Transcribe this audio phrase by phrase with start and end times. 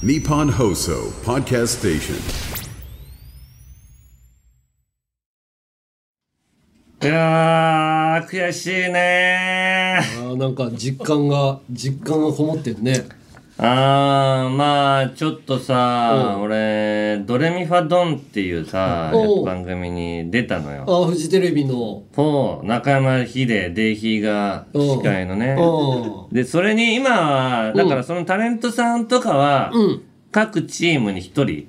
[0.00, 2.14] Nippon Hoso Podcast Station.
[7.02, 13.08] いやー、悔しいねあーなんか実感が実感がこもってるね
[13.60, 16.38] あー、まあ、ちょっとさ、う。
[16.38, 19.40] ん俺、ドレミファドンっていうさ、う。
[19.40, 20.84] ん番組に出たのよ。
[20.86, 22.04] あーフジテレビの。
[22.14, 25.56] そう、中山秀、デイヒーが司会のね。
[25.58, 26.32] う。
[26.32, 30.02] で、それに今は、だからそのタレントさんとかは、んうん。
[30.30, 31.66] 各チームに一人。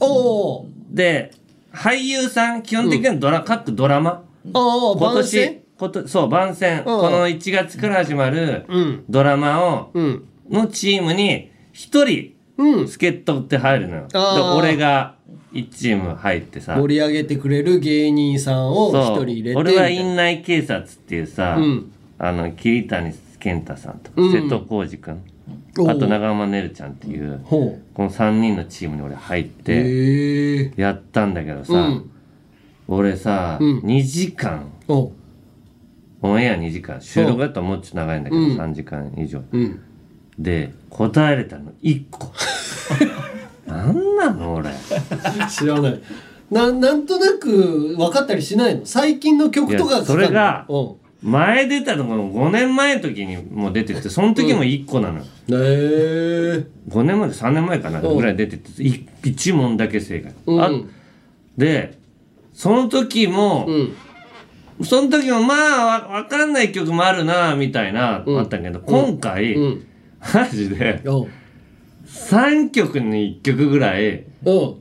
[0.00, 1.30] おーで、
[1.72, 4.10] 俳優さん、基本的にはドラ、各ドラマ。
[4.10, 4.22] あ
[4.54, 5.40] あ今番宣？
[5.52, 6.82] 年、ことそう、番宣。
[6.82, 9.04] この1月から始まるうん。
[9.08, 12.88] ドラマを、うんのチームに一人、うん。
[12.88, 14.08] 助っ人って入るのよ。
[14.08, 15.14] で俺が
[15.52, 16.76] 1チーム入ってさ。
[16.76, 21.92] 盛り上げてくれる芸人さんを一人入れて俺は院内警察っていうさ、うん。
[22.18, 24.32] あの、桐谷健太さんとか、うん。
[24.32, 25.22] 瀬戸康史くん、
[25.78, 25.90] おう。
[25.90, 32.10] あと長山ねるちゃんっていう、ほこの3人のチームに俺入っうて、やったんだけどさ、うん。
[32.88, 33.78] 俺さ、うん。
[33.80, 35.12] 2時間、お
[36.20, 38.56] オンエア2時間、収録だともうちょっと長いんだけど、うん。
[38.58, 39.42] 3時間以上。
[39.52, 39.80] うん
[40.38, 42.32] で、答えれたの1個。
[43.66, 44.70] なんなの俺。
[45.50, 46.00] 知らない。
[46.50, 48.86] ななんとなく分かったりしないの？
[48.86, 50.92] 最近の曲とかそれがうん。
[51.20, 55.18] 前出たのが5年前の時にもう出てて、その時も1個なの。
[55.18, 55.24] よ。
[55.24, 58.16] へえ5年前か3年前かなうん。
[58.16, 60.32] ぐらい出てて、1問だけ正解。
[60.46, 60.62] うん。
[60.62, 60.70] あ
[61.58, 61.98] で、
[62.54, 64.86] その時も、うん。
[64.86, 68.38] その時もまあわわかんない曲もあるなみたいな、うん。
[68.38, 69.84] あったけど、今回、うん
[70.20, 71.02] マジで。
[71.06, 71.28] おう。
[72.06, 74.24] 3曲に1曲ぐらい、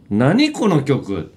[0.10, 1.34] 何この曲？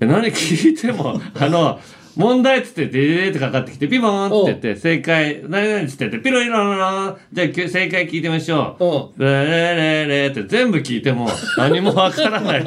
[0.00, 1.78] え何聞いても、あの、
[2.16, 8.84] 問題っつって、でーってかかってきて、ピボーンって言って、正解、何々っつって言って、ピロリロロロじゃあき正解聞いてみましょう。
[8.84, 12.64] おうレレレレって全部聞いても何もわからないっ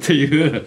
[0.00, 0.64] ていう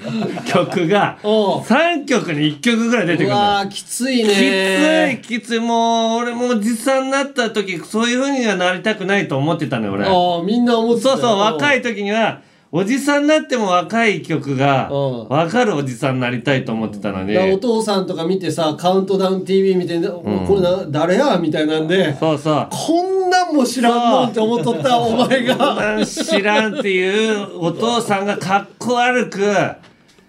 [0.48, 12.42] 曲がおう3曲に1曲ぐらい出てくうるわーきついきねついきついもう俺もうおじさんになった時そういう風にはなりたくないと思ってたのよ俺ああみんな思ってたそうそう若いい時には
[12.72, 15.30] おじさんになっても若い曲がうん。
[15.30, 17.38] 分かるおじさんになりたいと思ってたのに。
[17.38, 20.22] お父さんとか見てさカウントダウン TV 見て、こ
[20.56, 22.68] れな誰やみたいなんでそうそう。
[22.70, 26.06] こんなんも知らんのんって思っとったお前が。
[26.06, 29.40] 知らんっていうお父さんがかっこ悪く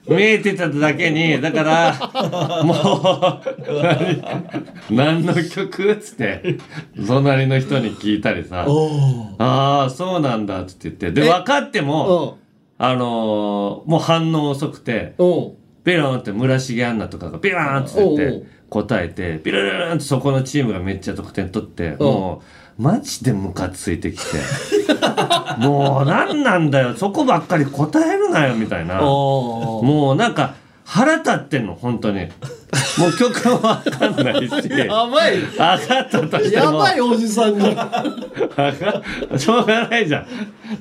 [0.08, 2.78] 見えてただけにだからもう
[4.90, 5.92] 何何の曲？
[5.92, 6.58] っつって
[7.06, 8.66] 隣の人に聞いたりさ。
[9.38, 11.20] ああそうなんだっつって言って。
[11.22, 12.38] で分かっても
[12.78, 15.14] あのーもう反応遅くて
[15.84, 22.42] ピローンって村重杏奈とかがピローンって言ってう答えてピローンってそこのチームがめっちゃ得点取ってもう
[22.78, 24.22] マジでムカついてきて。
[25.58, 26.94] もう何なんだよ。
[26.94, 29.00] そこばっかり答えるなよみたいな。
[29.00, 30.54] もうなんか
[30.84, 32.26] 腹立ってんの本当に。
[32.98, 34.52] もう曲もわかんないし。
[34.70, 35.38] やばい。
[35.38, 35.78] 上がっ
[36.10, 36.64] たとしても。
[36.64, 40.26] やばいおじさんにしょうがないじゃん。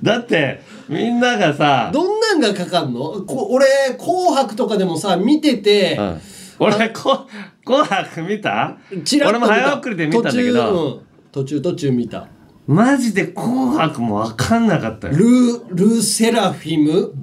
[0.04, 3.22] だってみんながさどんなんがかかんの？
[3.26, 3.66] こ俺
[3.98, 6.22] 「紅白」とかでもさ見てて、うん。
[6.60, 7.26] 俺こ
[7.66, 8.78] 紅白見た？
[8.92, 9.30] 見た。
[9.30, 11.02] 俺も早送りで見たんだけど、
[11.36, 12.30] 途中,、うん、途中見た。
[12.66, 15.18] マジで紅白も分かんなかったよ。
[15.18, 17.14] ルールセラフィム？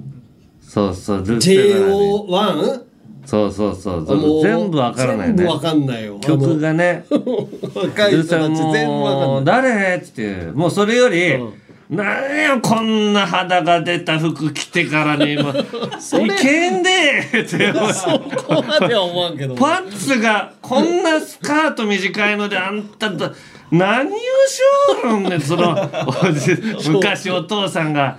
[0.61, 1.95] そうそうルーセラーに
[2.29, 2.83] JO1
[3.25, 4.41] そうそうそう。
[4.43, 5.37] 全部分からないね。
[5.37, 6.19] 全部わかんないよ。
[6.19, 7.05] 曲がね。
[7.09, 9.61] 若い人たち全部わかもうんない。
[9.63, 9.97] 誰？
[9.97, 11.53] っつってもうそれより、うん。
[11.89, 15.59] 何よこんな肌が出た服着てからにもうい
[16.39, 19.55] けんでってそこまでは思わんけど。
[19.55, 23.31] パンツがこんなスカート短いのであんたと
[23.73, 25.75] 何をしょるんその
[26.93, 28.17] 昔お父さんが。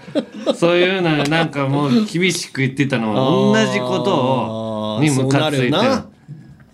[0.55, 5.73] そういうのなんかもう厳しく言ってたの同じことをにムカついて。
[5.73, 6.05] そう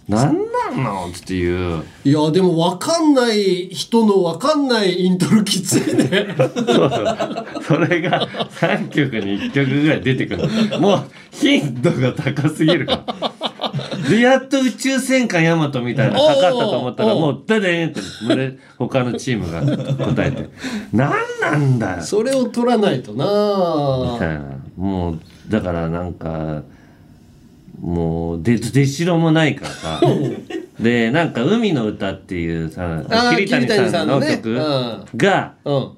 [0.09, 0.35] なん
[0.83, 1.85] のっていう。
[2.05, 6.35] いやでもわかんない人のわかんないイントロきついね。
[7.63, 8.27] それが
[8.61, 10.49] 3曲に1曲ぐらい出てくる。
[10.81, 13.33] もう頻度が高すぎるから
[14.09, 19.61] でやっと宇宙戦艦ヤマトみたいなのかかったと思ったらもうダデーンって群れ他のチームが
[20.07, 20.49] 答えて。
[20.93, 22.03] 何なんだよ。
[22.03, 23.25] それを取らないとみな
[24.19, 24.43] たいな。
[24.77, 25.19] もう
[25.49, 26.63] だからなんか
[27.81, 30.01] もう出出しろもないからさ。
[30.79, 33.03] でなんか「海の歌」っていうさ
[33.37, 34.55] 桐谷さんの桐曲
[35.17, 35.91] がうん。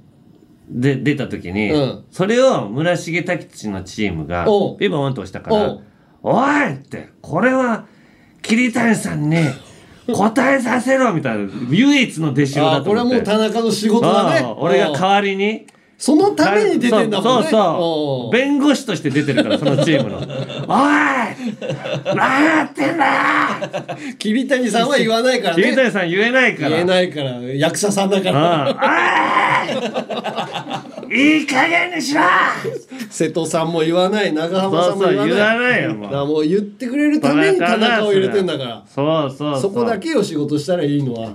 [0.71, 2.05] で出た時に、うん。
[2.11, 4.47] それを村重太吉のチームが
[4.79, 5.77] ピボンと押したから
[6.23, 7.85] おう「おい!」ってこれは
[8.43, 9.37] 桐谷さんに
[10.13, 12.91] 答えさせろみたいな唯一の弟子ろあだと思って。
[12.91, 15.67] これはもう田中の仕事だねああ俺が代わりに。
[15.99, 17.49] そのために出てんだもんね。
[17.49, 20.27] そうそう弁護士として出てるからそのチームの「おい
[22.17, 24.15] 何やってんだよ!
[24.19, 26.71] 桐谷さんは言わないから」桐ね谷さん言えないから。
[26.71, 27.31] 言えないから。
[27.55, 28.69] 役者さんだから。
[28.69, 28.77] うん。
[28.77, 32.23] おいいい加減にしろ。
[33.11, 35.83] 瀬戸さんも言わない長浜さんも言わない。
[35.85, 38.85] よもう言ってくれるために田中を入れてんだから。
[38.87, 41.33] そうそうそこだけを仕事したらいいのは。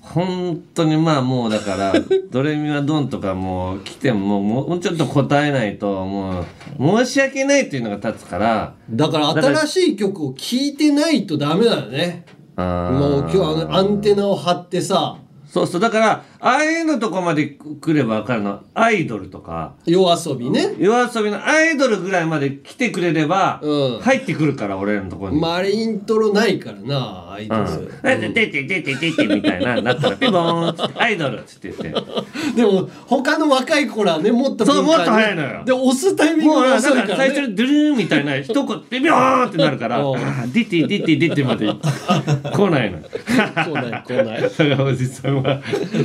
[0.00, 1.94] 本当にまあもうだから
[2.30, 6.44] 「ドレミはドン」とかもう来てももうちょっと答えないとも
[6.78, 8.74] う申し訳ないっていうのが立つから。
[8.90, 12.26] だから新しい曲を聴いてないとダメだよね。
[12.56, 15.16] もう今日あのアンテナを張ってさ。
[15.46, 15.80] そうそう。
[15.80, 18.64] だからああいうのとこまで来れば分かるの。
[18.74, 19.74] アイドルとか。
[19.86, 20.74] 夜遊びね。
[20.76, 24.00] 夜遊びのアイドルぐらいまで来てくれれば、うん。
[24.00, 25.40] 入ってくるから俺らのところに。
[25.40, 32.02] まああれイントロないからなアイドル、うん、出て出て出て出てみたいななったらピボーンっつってアイドルっつって言って。
[32.56, 35.64] でも他の若い子らはねもっとそうもっと早いのよ。
[35.64, 37.14] で押すタイミングもうがなんか遅いからね。
[37.16, 40.04] 最初にドゥルーンみたいな一言でビョーンってなるから
[40.52, 44.42] 出て出て出てまで 来ないの来ない来ない。
[44.42, 45.60] だからおじさんは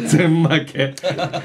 [0.06, 0.94] 全負け。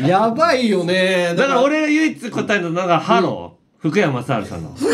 [0.07, 1.35] やばいよね。
[1.37, 4.71] だから俺が唯一答えたのがハロー、福山雅治さんの。
[4.75, 4.93] フル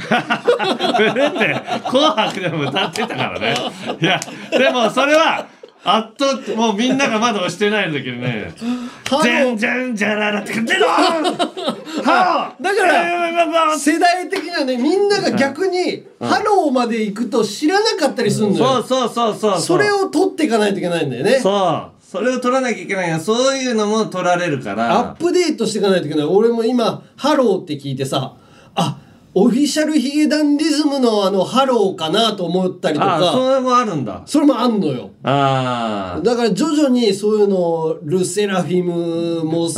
[0.00, 3.54] って「紅白」でも歌ってたからね。
[4.00, 4.18] いや
[4.50, 5.46] でもそれは
[5.84, 8.52] 圧倒もうみんながまだ押してない時にね
[9.08, 9.22] 「ハロー。
[9.22, 12.62] じゃんじゃんじゃらら」って「出 ろハロー。
[12.62, 18.82] だからら世代的にはねみんなが逆にハローまで行くと知らなかったりするのよ。
[18.82, 19.60] そうそうそうそう。
[19.60, 21.38] それを取っていかないといけないんだよね。
[21.40, 24.98] そうそれを取らなきゃいけないよそういうのも取られるから。
[24.98, 26.26] アップデートしていかないといけない。
[26.26, 28.34] 俺も今「ハロー」って聞いてさ
[28.74, 28.98] あ
[29.32, 33.16] オフィシャルヒゲダンディズムのあの「ハロー」かなと思ったりとか。
[33.18, 34.22] あそれもあるんだ。
[34.26, 35.10] それもあんのよ。
[35.22, 36.20] ああ。
[36.20, 39.68] だから徐々にそういうのルセラフィムも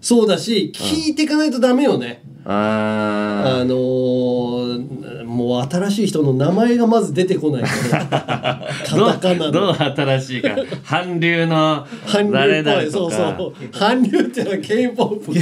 [0.00, 2.22] そうだし聞いていかないとダメよね。
[2.44, 3.58] あ。
[3.60, 5.01] あのー、
[5.32, 7.68] もう新しい人の名前がまず出てこないか
[7.98, 8.66] らね。
[8.86, 10.50] カどうタカナどうの新しいか。
[10.86, 11.86] 韓流の
[12.30, 12.90] 誰っぽい。
[12.90, 13.54] そうそう。
[13.72, 15.32] 韓流ってのは K-POP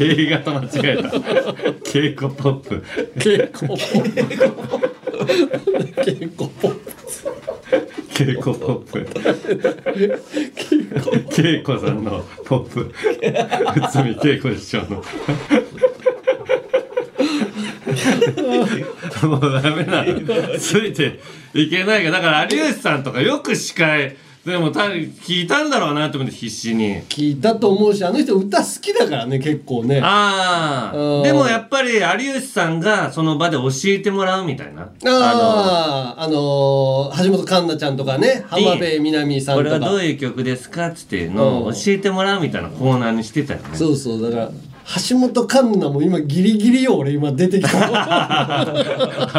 [0.00, 1.08] 映画と間違えた。
[1.08, 2.82] 稽古ポップ。
[3.18, 3.78] K-POP
[6.04, 6.80] K-POP
[8.14, 9.04] 稽古ポップ。
[11.30, 12.92] 稽古さんのポップ。
[13.76, 15.02] 内海稽古師匠の
[19.26, 20.04] もうダメだ。
[20.58, 21.20] ついて
[21.54, 24.16] いけないがだから有吉さんとかよく司会。
[24.44, 27.00] でも多分聞いたんだろうなと思って必死に。
[27.04, 30.02] 聞いたと思うしあの人歌好きだからね結構ね。
[30.04, 31.20] あうん。
[31.20, 34.82] あでもやっぱり有吉さんがその場で教えてもらうみたいな。
[34.82, 39.70] あああのー、橋本環奈ちゃんとかね浜辺美波さんとか。
[39.70, 43.74] これはどういう曲ですかっつっていうのを教えてもらうみたいなコーナーにしてたよね。
[43.74, 44.50] そうそうだから
[45.08, 47.70] 橋本環奈も今ギリギリよ俺今出てきた。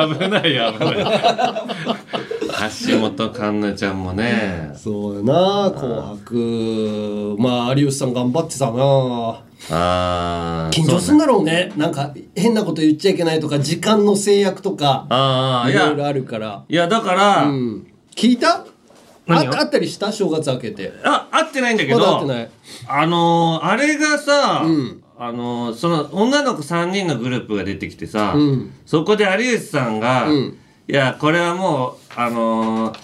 [0.07, 0.95] 危ないよ危ない。
[2.87, 4.71] 橋本環奈ちゃんもね。
[4.75, 9.41] そうやな「紅白」まあ有吉さん頑張ってたな。
[9.71, 11.71] ああ緊張するんだろうね。
[11.77, 16.63] なんか変なこと言っちゃいけないとか時間の制約とかああいろいろあるから。
[16.67, 17.87] いやだから、うん。
[18.15, 18.65] 聞いた？
[19.27, 20.11] あったりした？
[20.11, 20.91] 正月明けて。
[21.03, 22.49] あ会ってないんだけまどだ会ってない。
[22.87, 28.73] あのーあれがさ、うんあのーその女の子3人のグループが出てきてさ、うん。
[28.85, 30.57] そこで有吉さんが、うん。
[30.87, 32.99] いやこれはもうあのー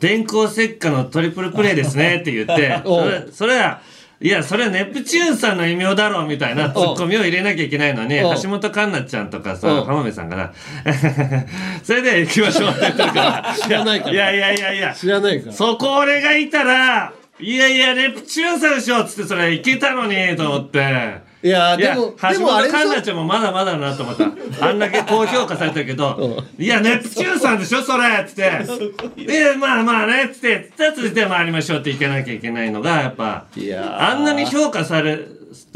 [0.00, 3.80] 電光石火のトリプルプレイですね って言ってそれそれは
[4.20, 10.52] いやそれはネプチューンさんの異名だろうみたいなツッコミを入れなきゃいけないのに橋本環奈ちゃんとかさ浜辺さんがな。
[11.82, 13.56] それで行きましょうって言ってるから。
[13.60, 14.12] 知らないから。
[14.12, 14.94] いやいやいやいや。
[14.94, 15.52] 知らないから。
[15.52, 21.33] そこ俺がいたら、いやいや、ネプチューンさんでしょっつってそれいけたのに、と思って。
[21.44, 24.66] いやでも橋本環奈ちゃんもまだまだだなと思った。
[24.66, 27.82] あんだけ高評価されたけど、いや、ネプチューンさんでしょ？
[27.82, 28.04] それ。
[28.22, 28.42] っつって。
[29.20, 34.10] いや、まあまあね、つって、続いて回りましょうっていけなきゃいけないのが、やっぱ、いやー。
[34.12, 35.18] あんなに評価され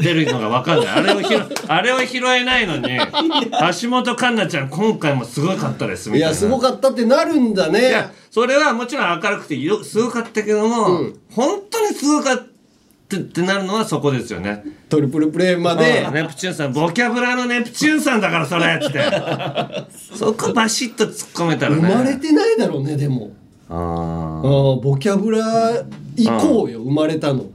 [0.01, 0.87] てるのがわかんない。
[0.87, 2.97] あれを拾、 あれを拾えないのに、
[3.81, 6.27] 橋本環奈ちゃん今回もすごかったです、みたいな。
[6.27, 11.19] いやすごかったってなるんだいやねそれはもちろん明るくてよすごかったけども、うん。
[11.31, 12.43] 本当にすごかった
[13.17, 14.63] ってなるのはそこですよね。
[14.87, 16.03] トリプルプレイまで。
[16.07, 16.73] うんネプチューンさん。
[16.73, 19.01] ボキャブラのネプチューンさんだからそれっつって。
[20.15, 21.81] そこバシッと突っ込めたらね。
[21.81, 23.31] 生まれてないだろうねでも。
[23.69, 25.83] ああーボキャブラ
[26.15, 27.45] 以降よ生まれたの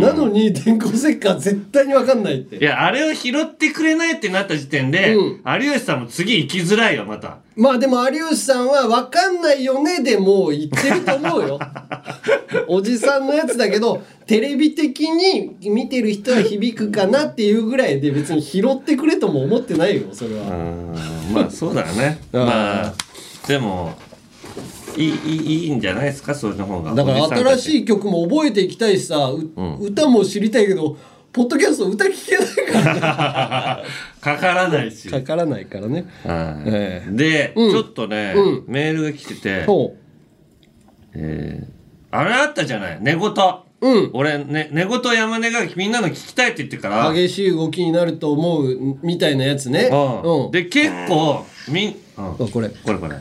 [0.00, 7.38] なのに電光石火絶対にわかんないっていや、あれを拾ってくれないってなった時点で、うん有吉さんも次行きづらいよ、また。
[7.56, 11.58] まあでも有吉さんは分かんないよねでもう言ってると思うよ。
[12.68, 20.44] おじさんのやつだけど、テレビ的に見てる人は響くかなっていうぐらいで別に拾ってくれとも思ってないよ、それうは。
[20.46, 20.94] ん、
[21.32, 22.18] まあそうだよね。
[22.32, 22.94] まあ、
[23.46, 23.94] でも、
[24.96, 26.94] いい、いいんじゃないですか、それの方が。
[26.94, 27.24] だから
[27.56, 27.80] 新しい。
[27.82, 29.50] い曲も覚えていきたいしさ、う
[29.84, 30.96] 歌も知りたいけど、
[31.32, 33.82] ポッドキャスト歌聞けないからね。
[34.20, 35.08] かからないし。
[35.08, 36.06] かからないからね。
[36.24, 39.94] はいええで、うんちょっとね、うんメールが来てて、そ
[41.14, 41.74] えー
[42.16, 42.98] あれあったじゃない？
[43.00, 43.28] 寝言。
[43.28, 43.34] う。
[43.88, 44.10] うん。
[44.12, 49.88] 俺、ね、寝言山根がみんなの聞きたいって言ってから、激しい動きになると思うみたいなやつね。
[49.90, 50.50] うんうん。
[50.52, 52.68] で、結構、みん、うん、あこれ。
[52.68, 53.16] これこれ。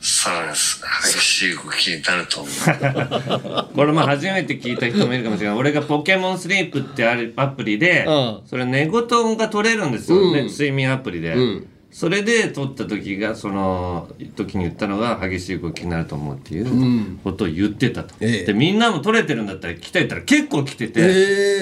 [0.00, 0.80] そうです。
[1.02, 3.68] 激しい動きになると思う。
[3.74, 5.58] これまあ初めて聞いた人もいるかもしれない。
[5.58, 11.34] 俺がポケモンスリープってあるアプリでうん、それ寝言が取れるんですよ、うんね睡眠アプリで。
[11.34, 18.14] うんそれで撮った時が、その時に言ったのが激しい動きになると思うっていうことを言ってたと。
[18.20, 21.04] ええで、みんなも撮れてるんだったら聞きたいって言ったら結構来てて、え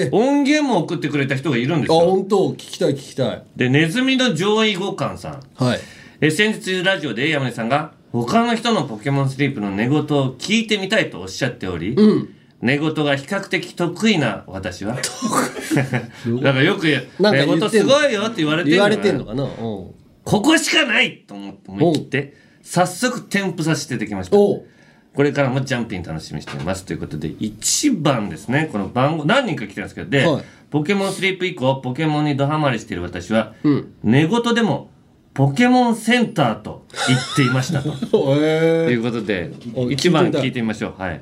[0.07, 2.11] え音源も送ってくれた人がいるんですあ、よ。
[2.11, 2.51] 本当？
[2.51, 3.43] 聞きたい聞きたい。
[3.55, 5.39] で、ネズミの上位互換さん。
[5.55, 5.79] はい。
[6.19, 12.33] え先日ラジオで山根さんが他の人のポケモンスリープの寝言を聞いてみたいとおっしゃっており、うん。
[12.59, 14.95] 寝言が比較的得意な私は？
[14.95, 15.01] だ
[16.53, 16.87] からよく
[17.19, 19.43] 寝言すごいよって言われてる言われてんのかかな？
[19.43, 19.51] うん。
[19.59, 22.33] ここしかないと思って思い切って
[22.63, 24.37] 早速添付させていきました。
[24.37, 24.65] こ
[25.23, 26.85] れからもジャンピン楽しみにしています。
[26.85, 30.43] ということで1番ですねこの番号何人か来てるんですけどで、はい。
[30.71, 33.93] ポケモンスリープ以降ポケモンにドハマりしている私は、うん。
[34.03, 34.89] 寝言でも
[35.37, 37.91] ポケモンセンターと言っていましたと。
[38.09, 40.99] とえいうことでお1番聞いてみましょう。
[40.99, 41.21] はい。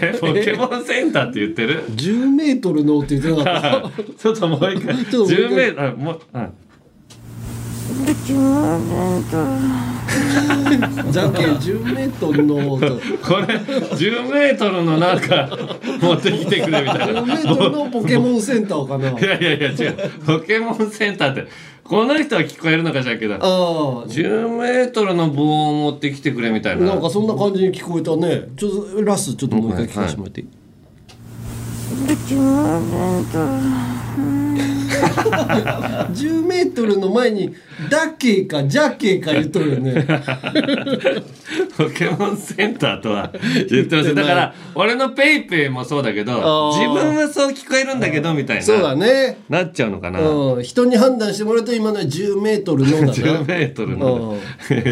[0.00, 1.84] えポケモンセンターって言ってる？
[1.88, 5.04] ー、10メートルのって言ってなかっ ちょっともう一回。
[5.04, 5.46] ちょっともう一回。
[5.46, 6.52] 10メートルあもう、うん。
[9.24, 10.01] た。
[11.10, 12.86] じゃんけん10メートルの音。
[12.86, 12.96] こ
[13.46, 15.48] れ10メートルのなんか
[16.00, 19.10] 持ってきてくれみたいな10メートルのポケモンセンターかな。
[19.10, 21.46] いやいやいや違うポケモンセンターって
[21.84, 23.40] この人は聞こえるのかしらんけどああ。
[24.06, 28.48] 10メートルの棒を持ってきてくれみたいななんかそんな感じに聞こえたね。
[28.56, 30.48] ちょっとラスちょっともう一回聞かせてもらっていい、
[36.12, 37.54] 10メートルの前に
[37.90, 40.06] 「だけ」か「じゃけ」か言っとるよね。
[41.76, 43.32] ポケモンセンターとは
[43.68, 49.38] 言ってますだから俺のペイペイもそうだけど自分はそう聞こえるんだけどみたいなそうだね。
[49.48, 53.12] なっちゃうのかな、うん、人に判断してもらうと今のは10メートルのだな。
[53.12, 54.36] 10メートルの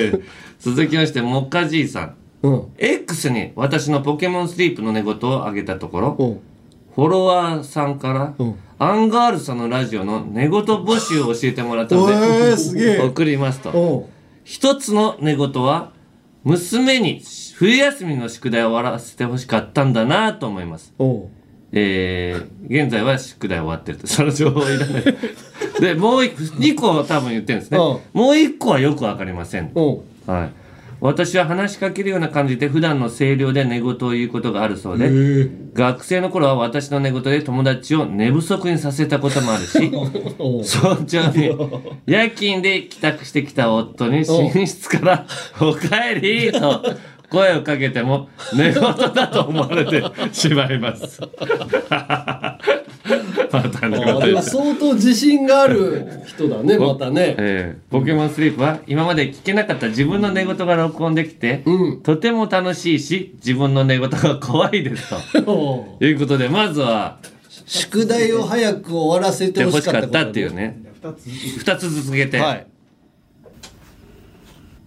[0.60, 2.62] 続きましてモカじいさんうん。
[2.78, 6.40] X に私のポケモンスリープの寝言をあげたところ、うん。
[6.94, 14.08] フォロワーさんから、うんアンガールズさんのラジオの寝言募集を教えてもらったので、おえーすげえ送りますと。
[14.42, 15.92] 一つの寝言は、
[16.44, 17.22] 娘に
[17.56, 20.94] 冬休みの宿題を終わらせてほしかったんだなと思います。
[21.72, 24.06] えー、現在は宿題終わってると。
[24.06, 25.04] その情報いらない。
[25.78, 27.76] で、もう一二個多分言ってるんですね。
[27.76, 29.72] うもう一個はよくわかりません。
[30.26, 30.60] はい。
[31.00, 35.09] 私は話しかけるような感じで普段の声量で寝言を言うことがあるそうで、
[35.73, 39.90] 学生の頃は私の寝言で友達を寝不足にさせたこともあるし、
[40.62, 41.57] 早朝に
[42.07, 45.26] 夜勤で帰宅してきた夫に寝室から
[45.61, 46.85] 「おかえり!」と
[47.30, 48.83] 声をかけても寝言
[49.14, 50.02] だと思われて
[50.33, 51.21] しまいます。
[54.43, 57.35] 相当自信がある人だねまたね。
[57.38, 62.00] ええポケモンスリープは今まで聞けなかった自分の寝言が録音できて、うん。
[62.02, 65.11] とても楽しいし自分の寝言が怖いです
[65.45, 65.99] と。
[66.00, 67.19] いうことでまずは
[67.67, 72.67] 宿題を早く終わらせてで欲しほしかったたっていうね2つ続けて、はい。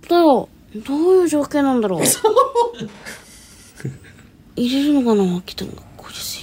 [0.07, 2.01] だよどういう条件なんだろう。
[4.55, 6.42] 入れるのかな秋田がこれ選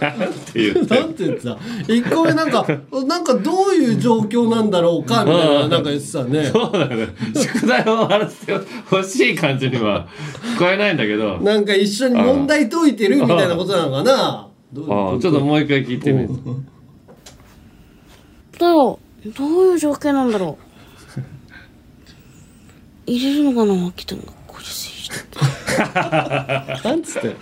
[0.00, 2.66] ないなんて言ってなんて言ってた一個目なんか
[3.06, 8.54] なんかどういう状況なんだろうかみたいななんか言ってたねそうだね宿題を終わらせて
[8.90, 10.08] ほしい感じには
[10.56, 16.28] 聞こえないんだけどなんか一緒に問題解いてるみたいなことなのかなああちょっともう一回聞いてみる
[18.58, 18.98] だよ
[19.36, 20.58] どういう条件なんだろ
[21.16, 21.20] う
[23.06, 24.22] 入れるのかな秋田が
[25.08, 25.56] これ選手って。
[25.76, 25.82] 書
[26.82, 27.36] けなんつって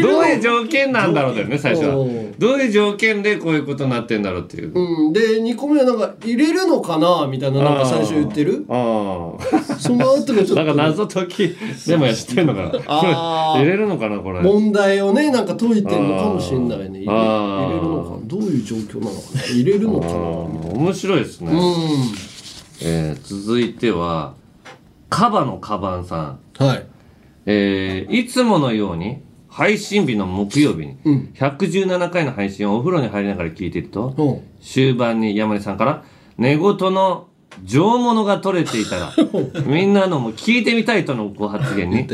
[0.00, 1.94] どういう条件なんだろうだよね最初は。
[2.38, 5.12] どういう条件でこういうことになってんだろうっていう、うん。
[5.12, 8.64] で2個目はなんか入れるのかなみたいななんか最初言ってる？
[8.68, 10.54] ああその後がちょっと。
[10.56, 11.56] なんか謎解き
[11.86, 12.72] でもやってんのかな。
[12.86, 13.58] あー。
[13.60, 14.40] 入れるのかなこれ。
[14.40, 17.00] 問題をねなんか解いてんのかもしれないね。
[17.00, 18.16] 入れ入れるのかな。
[18.24, 20.12] どういう状況なのかな入れるのかな。
[20.78, 21.54] 面白いですね、う
[22.82, 24.34] えー続いては
[25.08, 26.16] カバのカバンさ
[26.60, 26.66] んん。
[26.66, 26.86] はい
[27.46, 31.30] えーいつものように配信日の木曜日にうん。
[31.34, 34.22] 117回の配信をお風呂に入りながら聞いていると、う。
[34.22, 36.04] ん終盤に山根さんから
[36.38, 37.28] 寝言の
[37.62, 39.12] 上物が取れていたら
[39.66, 42.06] みんなのも聞いてみたいとのご発言に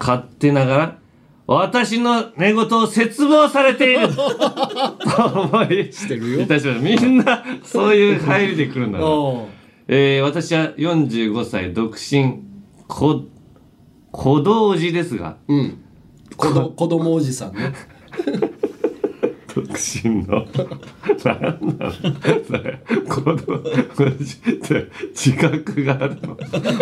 [0.00, 0.98] 勝手ながら
[1.46, 4.08] 私の寝言を絶望されている。
[4.14, 6.40] と思いしてるよ。
[6.40, 9.08] いたしまみんなそういう入りで来るんだな、う。
[9.08, 9.44] ん
[9.88, 12.40] えー私は45歳独身
[12.88, 13.24] 子
[14.12, 15.36] 子同時ですが。
[15.48, 15.78] うん。
[16.36, 17.72] 子ど子供おじさんね。
[19.54, 20.46] 独身の。
[21.24, 21.40] 何
[21.78, 21.92] なの
[22.46, 22.78] それ。
[23.08, 26.36] 子供って自覚があるの。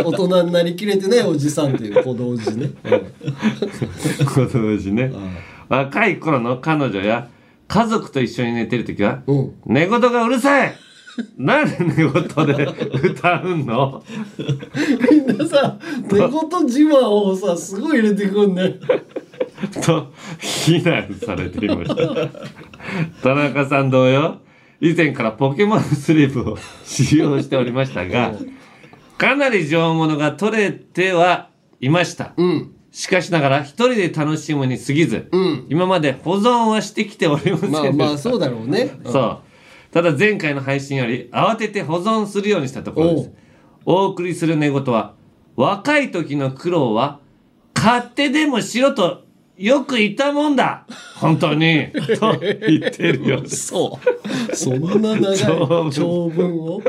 [0.04, 2.70] 大人になりきれてないおじさんっていう子同時ね、
[4.26, 5.12] 子同時ね。
[5.68, 7.28] 若い頃の彼女や
[7.68, 9.54] 家族と一緒に寝てる時はうん。
[9.66, 10.74] 寝言がうるさい
[11.36, 12.66] なんで寝言で
[13.08, 14.02] 歌うの？
[15.10, 15.78] みんなさ
[16.10, 16.28] 寝言
[16.66, 18.74] 自慢をさすごい入れてくんね。
[19.84, 21.96] と非難されていました。
[23.22, 24.40] 田中さん同様
[24.80, 28.32] 以前からポケモンスリープを使用しておりましたが
[29.18, 31.50] かなり上物が取れては
[31.80, 32.32] いました。
[32.36, 32.74] うん。
[32.92, 35.66] しかしながら一人で楽しむに過ぎず、うん。
[35.68, 38.98] 今まで保存はしてきておりませんでした、まあまあそうだろうね。
[39.04, 39.38] そう
[39.92, 43.30] ただ前回の配信より慌てて保存するようにしたところです。
[43.84, 45.14] お送りする寝言は
[45.56, 47.20] 若い時の苦労は
[47.74, 49.24] 買ってでもしろと
[49.56, 50.86] よく言ったもんだ。
[51.16, 51.88] 本当に。
[52.18, 53.66] と言ってるようです。
[53.66, 54.00] そ
[54.50, 54.56] う。
[54.56, 56.82] そんな長い長文を？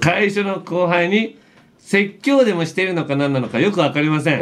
[0.00, 1.38] 会社の後輩に
[1.78, 4.40] 説教でもしているのか何なのかよくわかりません。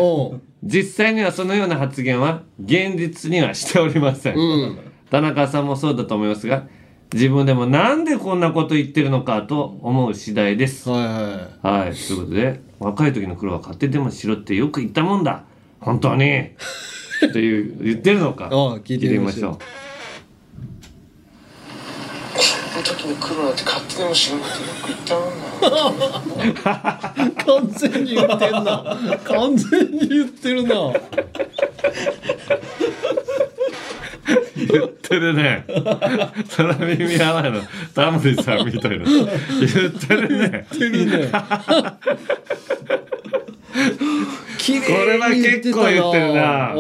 [0.63, 4.79] 実際にはそのような発言は現実にはしておりません、うん。
[5.11, 6.65] 田中さんもそうだと思いますが
[7.13, 10.89] 自分でもなんでこんなこと言ってるのかと思う次第です。
[10.89, 11.01] は
[11.63, 11.93] いははい。
[11.93, 15.45] ということで若い時の苦労は買ってでもしろってよく言ったもんだ。
[15.81, 16.25] 本当に。
[17.29, 18.47] っていう言ってるのか。
[18.47, 19.59] ああ聞いてみましょう。
[22.83, 25.39] 時の苦労なんて勝手でもしろってよく言ったもん
[25.99, 27.27] な。
[27.27, 29.21] い 完全に言ってんな。
[29.25, 30.75] 完全に言ってるな
[34.73, 35.65] 言ってるね。
[36.57, 37.61] 空耳合わないの。
[37.95, 39.05] タモリさんみたいな。
[39.05, 40.67] 言ってるね。
[40.73, 41.33] 言ってるね。
[44.81, 46.75] これは結構言ってるな。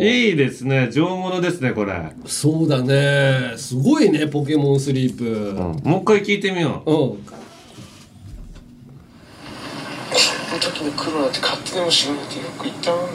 [0.00, 0.88] いいですね。
[0.90, 1.92] 上物ですねこれ、
[2.26, 3.54] そうだね。
[3.56, 5.24] すごいねポケモンスリープ。
[5.24, 5.56] うん。
[5.84, 6.90] もう一回聞いてみよう。
[6.90, 6.96] うん。
[6.96, 7.16] こ
[10.52, 13.08] の時の苦労なんて勝手でもしろってよく言ったもんな。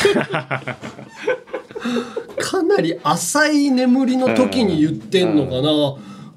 [2.38, 5.68] かなり浅い眠りの時に言ってんのかな。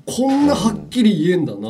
[0.06, 1.60] こんなはっきり言えんだな。
[1.60, 1.66] く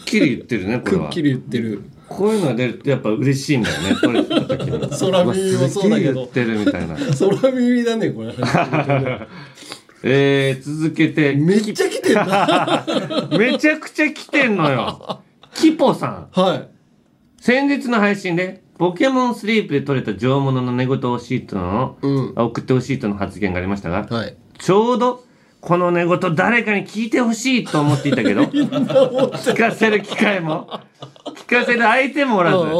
[0.00, 1.04] っきり言ってるねこれは。
[1.04, 1.82] くっきり言ってる。
[2.08, 3.96] こういうのが出るとやっぱ嬉しいんだよね。
[4.00, 4.44] 取れ空
[5.24, 6.24] 耳もそうだけど。
[6.24, 8.34] ってるみたいな空耳だねこれ。
[10.04, 11.34] えー、続けて。
[11.34, 12.84] めっちゃ来てんな
[13.38, 15.22] めちゃくちゃ来てんのよ。
[15.54, 16.28] キポさん。
[16.32, 16.68] はい。
[17.40, 22.34] 先日の配信でポケモンスリープで取れた上物の寝言を欲しいとの、うん。
[22.34, 24.36] 送ってほしいとの発言がありましたが、はい。
[24.58, 25.22] ちょうど
[25.60, 30.80] この寝言誰かに聞いてほしいと思っていたけど 聞かせる機会も
[31.46, 32.72] 聞かせる相手もおらずうんうん。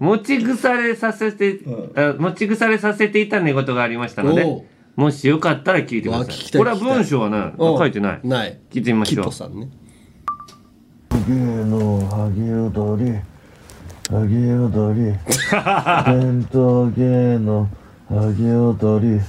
[0.00, 1.60] 持ち腐れさせて、
[1.94, 4.62] あ持ち腐れさせていた寝言がありましたのでおう。
[4.96, 6.64] もしよかったら聞いてくださわ聞きたいい。
[6.64, 7.78] これは文章はねうん。
[7.78, 8.20] 書いてない。
[8.24, 8.58] ない。
[8.72, 9.24] 聞いてみましょう。
[9.26, 9.68] キポさんね。
[11.28, 13.35] 芸のハゲ踊り
[14.08, 15.12] ハゲ踊り。
[16.06, 17.68] 伝統芸の
[18.08, 19.20] ハゲ踊り。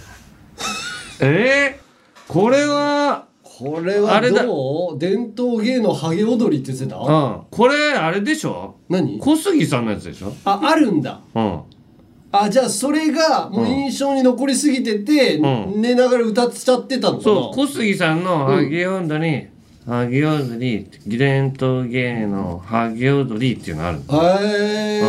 [1.20, 4.44] えー、これはこれはあれだ。
[4.46, 5.00] どう？
[5.00, 6.98] 伝統芸能ハゲ踊りって言ってた？
[6.98, 7.42] うん。
[7.50, 8.76] これあれでしょ？
[8.88, 9.18] 何？
[9.18, 10.32] 小杉さんのやつでしょ？
[10.46, 11.22] ああるんだ。
[11.34, 11.60] うん。
[12.32, 15.82] あじゃあそれがもう印象に残りすぎてて、うん。
[15.82, 17.24] 寝ながら歌っちゃってたのかな？
[17.24, 19.57] そう小杉さんの「ハゲ踊り」ハ
[19.88, 24.04] ゲ踊り伝統芸能ハゲ踊りっていうのあるへ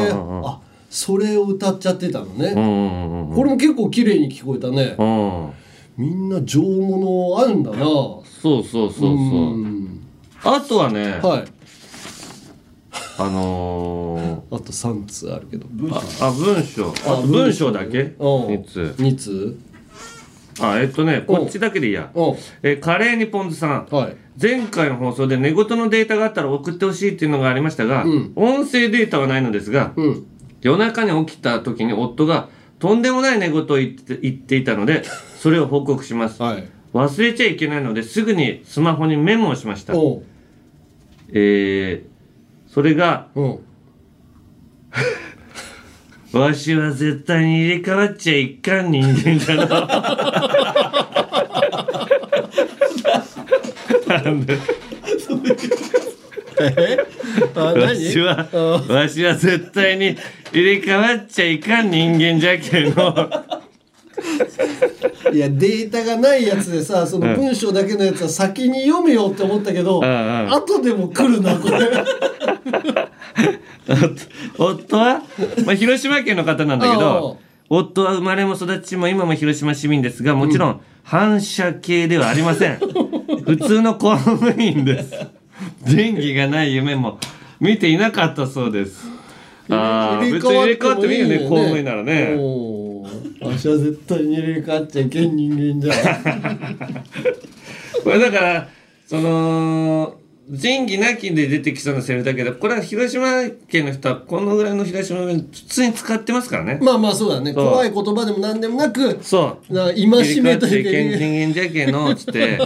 [0.06, 0.46] え、うんうんうん。
[0.46, 0.60] あ
[0.90, 5.44] それを歌っちゃってたのね、うんうんうんこれも結構綺麗に聞こえたね、うん。
[5.44, 5.52] うん
[5.98, 7.78] みんな上物あるんだな。
[7.78, 9.10] そうそうそうそう。
[9.10, 9.14] う
[9.66, 10.00] ん。
[10.44, 11.44] あとはねはい。
[13.18, 15.66] あの あと3通あるけど。
[15.90, 16.90] ああ文章。
[16.90, 17.72] あと文章。
[17.72, 17.98] だけ？
[17.98, 18.14] うん。
[18.14, 18.94] 3つ。
[18.96, 19.58] 2通
[20.60, 22.10] あえっとねこっちだけでいいや。
[22.14, 22.20] う。
[22.20, 22.24] ん
[22.62, 23.86] えーカレーにポンズさん。
[23.90, 24.16] はい。
[24.40, 28.32] 前回の放送で寝言のデータがあったら送ってほしいっていうのがありましたが、ん。
[28.36, 30.26] 音声データはないのですが、うん。
[30.62, 35.02] 夜中に起きた時に夫がとんでもない寝言を言って言っていたので
[35.38, 36.42] それを報告します。
[36.42, 36.68] はい。
[36.94, 39.92] 忘れちゃいけないのですぐにスマホにメモをしました。
[41.30, 43.58] えー、それがうん
[46.32, 49.86] わしは絶対に入れ替わっちゃいかん人間だな。
[54.24, 54.58] なんで？
[57.54, 58.48] あわ何しは
[58.88, 60.16] わしは絶対に
[60.52, 63.30] 入れ替わっちゃいかん人間じゃけの
[65.32, 70.04] いやデータがないやつでさその文章だけのやつは先に読めよって思ったけどん。
[70.04, 71.78] うん後でも来るなこれ。
[74.58, 75.22] 夫は、
[75.64, 77.38] まあ、広島県の方なんだけど
[77.70, 82.78] 夫は生まれも育ちも今も広島市民ですがもちろん反射系ではありません。
[83.44, 85.14] 普通の公務員です。
[85.90, 87.18] 前儀がない夢も
[87.60, 89.18] 見ていなかったそうです。
[89.70, 92.36] ああ別に入れ替わってもいいよね公務員ならね
[93.40, 95.94] おー私は絶対に入れ替わっちゃいけん人間じゃ。
[95.94, 97.04] ん
[98.04, 98.68] これだから
[99.06, 100.18] その
[100.50, 106.78] 前儀なきで出てきそうなセリフだけどこれは広島県の人はこのぐらいの広島弁普通に使ってますからね。
[106.80, 107.52] まあまあそうだね。
[107.52, 109.74] 怖い言葉でも何でもなくそう。
[109.74, 110.06] な戒
[110.40, 112.58] めといけん人間じゃけのつって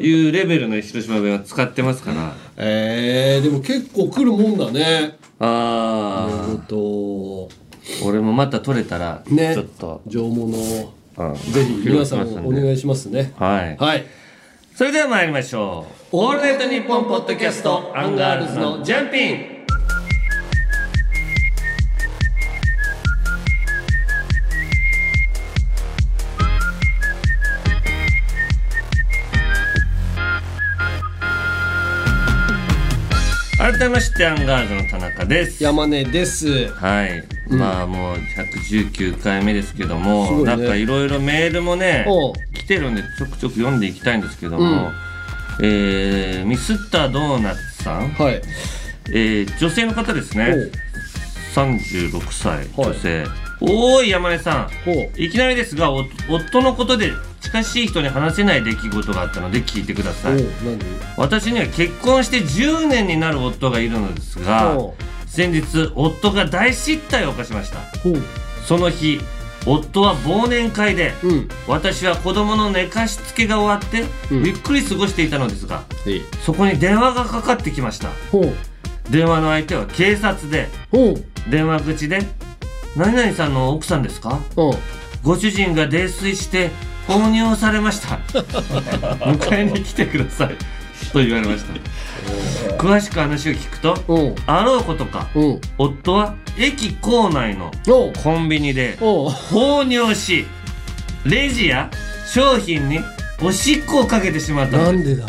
[0.00, 2.34] いうレベルの広島弁は使ってますから。
[2.56, 5.16] えー、でも結構来るもんだね。
[5.38, 7.59] あえっとあ
[8.04, 9.54] 俺もまた取れたらね。
[9.54, 10.94] ちょっと、上物を。
[11.18, 11.34] うん。
[11.34, 13.32] ぜひ皆さんお願いしますね。
[13.36, 13.76] はい。
[13.76, 14.04] はい。
[14.80, 19.60] それでは参りましょう「オールナイトニッポン」ポッドキャストアンガールズのジャンピン。
[33.58, 35.62] 改めましてアンガールズの田中です。
[35.62, 36.68] 山根です。
[36.72, 40.44] はい、まあもう119回目ですけども、ね。
[40.44, 42.34] なんかいろいろメールもねおう。
[42.54, 44.90] 来てるんでちょくちょく読んでいきたいんですけども、
[45.62, 48.42] えーミスったドーナツさん、はい。
[49.12, 50.52] えー女性の方ですね。
[50.52, 50.72] おう。
[51.54, 52.68] 36歳はい。
[52.76, 53.26] 女性、
[53.60, 57.10] おーい山根さんいきなりですがお夫のことで
[57.40, 60.44] 近しい人に話せない出来事があったので聞いてください。
[61.16, 64.94] 私には結婚して10年になる夫がいるのですがお
[65.30, 67.78] 先日夫が大失態を犯しました。
[68.66, 69.20] その日
[69.66, 71.48] 夫は忘年会でうん。
[71.68, 74.44] 私は子供の寝かしつけが終わって、うん。
[74.46, 76.20] ゆっくり過ごしていたのですがええ。
[76.44, 78.10] そこに電話がかかってきました。
[79.10, 80.68] 電話の相手は警察で
[81.48, 82.20] 電話口で
[82.96, 84.40] 「何々さんの奥さんですか？
[84.56, 84.72] うん。
[85.22, 86.70] ご主人が泥酔して
[87.06, 88.18] 放尿されました。
[88.32, 90.56] 迎えに来てください」
[91.12, 91.72] と言われました。
[92.76, 94.18] 詳しく話を聞くとう。
[94.30, 95.44] んあろうことかう。
[95.44, 97.70] ん夫は駅構内の
[98.22, 100.44] コンビニで放尿し
[101.24, 101.90] レジや
[102.26, 103.00] 商品に
[103.42, 105.26] おしっこをかけてしまったなんでだ？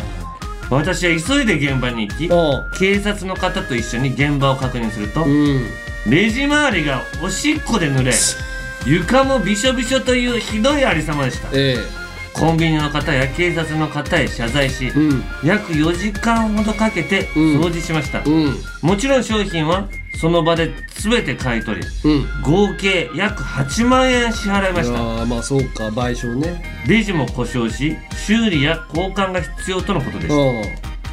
[0.70, 5.66] 私は急いで現場に行き警察の方と一緒に現場を確認するとうん。
[6.06, 8.12] レジ周りがおしっこで濡れ
[8.84, 11.48] 床もびしょびしょというひどいありさまでした。
[11.52, 11.76] え
[12.34, 15.24] コンビニの方や警察の方へ謝罪しえうん。
[15.44, 17.60] 約4時間ほどかけてうん。
[17.60, 18.56] 掃除しました、うん。
[18.82, 19.88] もちろん商品は
[20.20, 22.42] その場で全て買い取りうん。
[22.42, 25.00] 合計約8万円支払いました。
[25.00, 26.62] ああまあそうか賠償ね。
[26.86, 30.64] レジも故障し修理や交換が必要とのことでしたう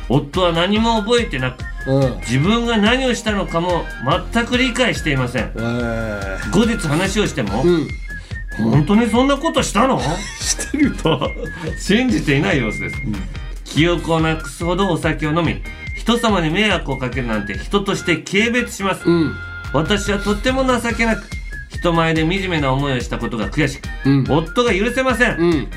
[0.09, 2.19] 夫は何も覚えてなくんうん。
[2.21, 3.83] 自分が何をしたのかも
[4.33, 5.51] 全く理解していません。
[5.55, 7.87] え後日話をしても、えうん
[8.63, 9.99] 本当にそんなことしたの？
[10.39, 11.31] してると
[11.77, 12.95] 信じていない様子です、
[13.65, 15.61] 記憶をなくすほどお酒を飲み
[15.95, 19.35] 人様に迷惑をかけるなんて人として軽蔑します、うん。
[19.73, 21.23] 私はとっても情けなく
[21.69, 24.25] 人前で惨めな思いをしたことが悔しく、うん。
[24.29, 25.67] 夫が許せません、うん。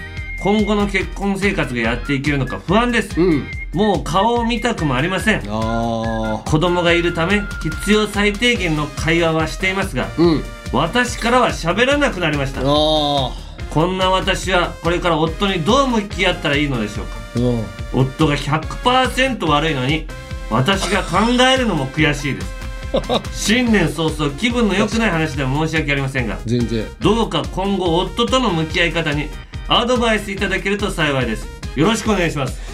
[0.40, 3.44] 今後の結婚生活がやっていけるのか不安です、うん。
[3.74, 5.42] もう顔を見たくもありません。
[5.42, 12.60] 子供がいるため必要最低限の会話はしていますがうん私からは喋らなくなりました。
[12.60, 17.12] あこんな私はこれから夫にどう向き合ったらいいのでしょうか。
[17.36, 17.64] あうん。
[17.92, 20.06] 夫が100%悪いのに
[20.50, 22.52] 私が考えるのも悔しいです。
[23.32, 26.86] 新年早々気分の良くない話でも申し訳ありませんが全然。
[27.00, 29.28] どうか今後夫との向き合い方に
[29.68, 31.46] アドバイスいただけると幸いです。
[31.76, 32.72] よろしくお願いします。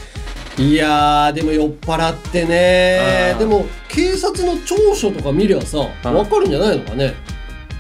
[0.59, 7.15] いやーでも酔っ払ってねでも警察の調書とか見りゃさあわかるんじゃないのかね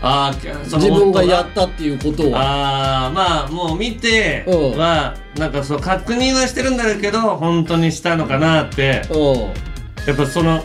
[0.00, 0.32] ああ
[0.64, 2.40] その自分がや本ったっていうことは。
[2.40, 4.78] ああまあもう見てうん。
[4.78, 9.02] はなんかそう確認はしてるんだけど本当にしたのかなって。
[9.10, 9.40] うん。
[10.06, 10.64] やっぱその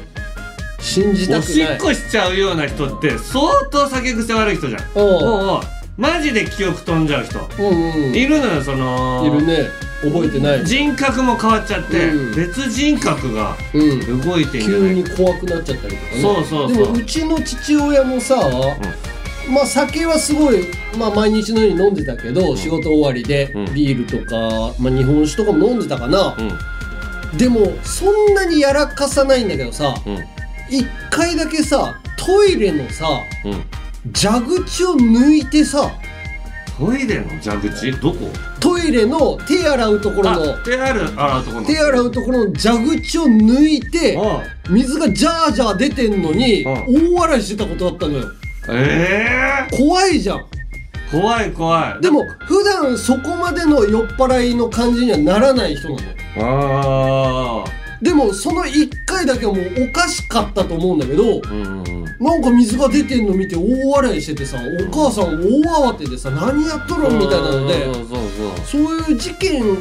[0.80, 1.54] 信じたおくない。
[1.54, 3.42] しっこしちゃうような人って相
[3.72, 4.82] 当酒癖悪い人じゃん。
[4.82, 4.98] うん。
[4.98, 5.62] もう
[5.98, 7.40] マジで記憶飛んじゃう人。
[7.60, 8.16] うんうん。
[8.16, 9.70] いるのよそのいるね。
[10.04, 10.66] 覚えてない。
[10.66, 12.36] 人格も変わっちゃって、うん。
[12.36, 14.22] 別人格がうん。
[14.22, 16.22] 動いてんじゃ急ないに怖くなっちゃったりとかね。
[16.22, 16.84] そうそうそう。
[16.84, 18.36] でもうちの父親もさ、
[19.50, 20.66] まあ酒はすごい、
[20.98, 23.74] まあ、毎日のように飲んでたけど、仕事終わりでうん。
[23.74, 27.38] ビールとか、まあ、日本酒とかも飲んでたかな、うん。
[27.38, 30.20] でもそんなにやらかさないんだけどさうん。
[30.70, 33.08] 一回だけさトイレのさ
[33.46, 33.64] うん。
[34.14, 35.92] 蛇口を抜いてさ
[36.78, 37.92] トイレの蛇口？
[38.02, 38.18] どこ？
[38.60, 48.32] トイレの手洗うところのあ手洗う洗うところ手洗うところの蛇口を抜いてあ水がジャージャー出てんのにう大笑いしてたことあったのよ
[48.70, 50.38] ええ怖いじゃん。
[50.38, 50.44] ー、
[51.12, 52.02] 怖い怖い。
[52.02, 56.02] でも普段そこまでの酔っ払いの感じにはならない人なの
[56.36, 62.04] ああでもその1回だけはもうおかしかったと思うんだけどうんうんうん。
[62.20, 68.86] なんか水が出てんの見て大笑いしててさお母さん大慌てでさ何やっとるんみたいなのでそうそうそう。
[68.86, 69.78] そういう事件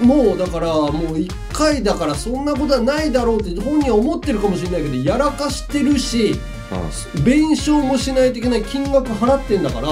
[0.00, 6.34] もうだからもう1回だからそんなことはないだろうって本人は思ってるかもしれないけどやらかしてるし
[7.24, 9.88] 弁償もしないといけない金額払ってんだから。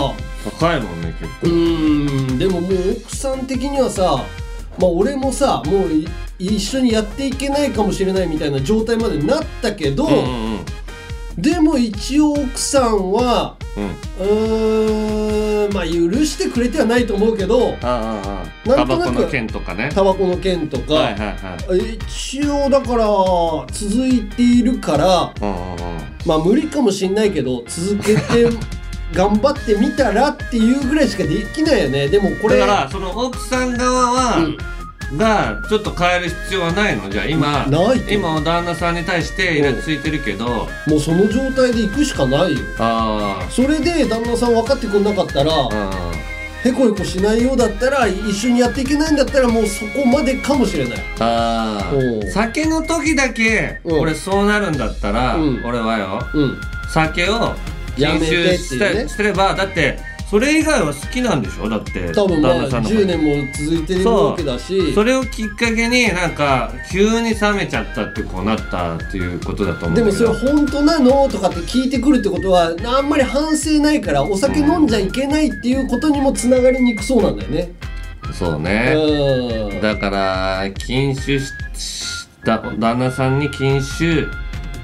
[0.59, 2.39] 高いもんね結うーん。
[2.39, 2.73] でももう
[3.05, 4.25] 奥さん的にはさ
[4.79, 11.43] まあ俺もさもうい一緒にやっていけないかもしれないみたいな状態までなったけど、構うんうんうん。
[11.43, 14.27] でも一応奥さんはうん。
[14.27, 19.91] うーんまあ許してくれてはないと思うけどああタバコの剣とかね。
[19.95, 21.95] タバコの件とか、はいはいはい。
[21.95, 23.07] 一応だから
[23.71, 25.79] 続いているからうんうんうん。
[26.27, 28.21] まあ無理かもしんないけど続けて
[29.15, 32.09] 頑張ってみたらっていうぐらいしかできないよね。
[32.09, 34.39] でもこれだからその奥さん側は、
[35.17, 37.09] がちょっと変える必要はないの。
[37.09, 38.11] じゃあ今ないと。
[38.13, 40.69] 今旦那さんに対してイラついてるけど。
[40.87, 42.59] もうその状態で行くしかないよ。
[42.79, 50.99] あそれで旦那さん分かってくんなかったらあうんへこへこしないようだったら一緒にやっていけないんだったらもうそこまでかもしれない。
[51.21, 52.31] ああ。
[52.31, 54.01] 酒の時だけうん。
[54.01, 55.63] 俺そうなるんだったら、うん。
[55.65, 56.27] 俺はよ。
[56.35, 56.61] うん。
[56.89, 57.55] 酒を
[57.97, 59.99] 禁酒してねすればだって
[60.31, 61.69] それ以外は好きなんでしょ？
[61.69, 64.93] だって多分まあ旦那さんの10年も続いてるわけだし。
[64.93, 71.29] それをきっかけになんか急に冷めちゃったってこうなったっていうことだと思うんでもそれ本当なの？
[71.29, 77.73] とかって聞いてくるってことはあんまり反省ないからお酒飲んじゃいけないっていうことにもつながりにくそうなんだよね。
[78.35, 79.81] そうね、うん。
[79.81, 84.27] だから禁酒しした旦那さんに禁酒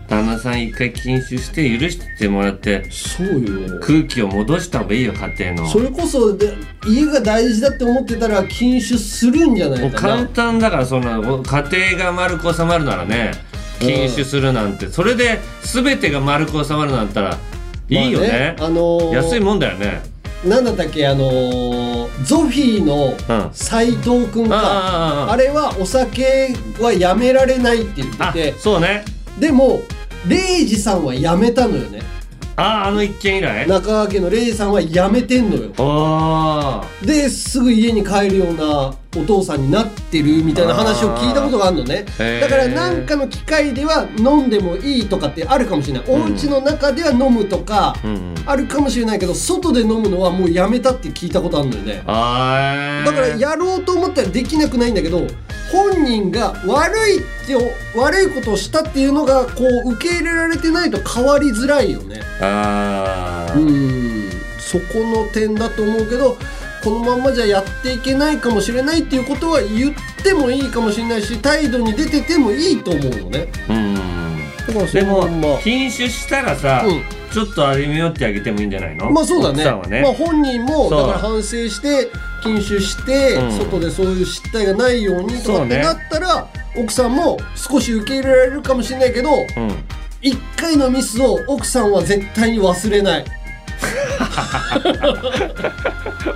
[0.08, 3.80] 旦那さん一回禁酒して許してもらってそうよ。
[3.80, 5.66] 空気を戻した方がいいよ家庭の。
[5.68, 6.52] それこそで
[6.86, 10.26] 家が大事だって思ってたら禁酒するんじゃなもいうか簡な。
[10.28, 11.20] 単だからそんな家
[11.96, 13.32] 庭が丸く収まるならね
[13.80, 14.88] 禁酒するなんて。
[14.88, 17.38] それで全てが丸く収まるなんたら
[17.88, 20.02] いいよね,、まああのー安いもんだよね。
[20.44, 23.50] なんだったっけあのーゾフィーのうん。
[23.52, 28.58] 斎藤君か、あああれはお酒はやめられないって言あってて。
[28.58, 29.04] そうね
[29.38, 29.80] でも
[30.28, 32.00] レイジさんはやめたのよね。
[32.56, 33.66] あああの一件以来？
[33.66, 35.72] 中川家のレイジさんはやめてんのよ。
[35.78, 42.05] ああですぐ家に帰るようなお父さんになってるみたいな話を聞いたことがあるのね。
[42.40, 48.35] だから何かの機会では飲んでもいいとかってあるかもしれない、お家の中では飲むとかうんうん。
[48.46, 52.03] あるかもしれないけど外で飲むのはもうやめたって聞いたことあるのよね。
[52.05, 55.27] だからやろうと思ったらできなくないんだけど
[55.72, 57.55] 本人が悪いって
[57.96, 62.20] 悪いことをしたっていうのがこう受け入れられてないと変わりづらいよね。
[62.40, 64.31] あうーん。
[64.59, 66.37] そこの点だと思うけど
[66.84, 73.48] このまんまじゃやっていけないかもしれないっていうことは言ってもいいかもしれないし態度に出ててもいいと思うのね。
[73.68, 73.94] うん。
[74.66, 77.02] だからそでものまんま禁酒したらさ、うん。
[77.32, 79.10] ちょっと歩み寄ってあげてもいいんじゃないの？
[79.10, 79.64] まあそうだね。
[79.88, 82.08] ね、まあ、本人もだから反省して
[82.42, 85.82] 禁酒して、うん外でそういう失態がないようにとそうね。
[85.82, 89.74] かってなったら、奥さんも少し受け入れられるかもしれないけどうん。
[90.22, 93.24] 一回のミスを奥さんは絶対に忘れない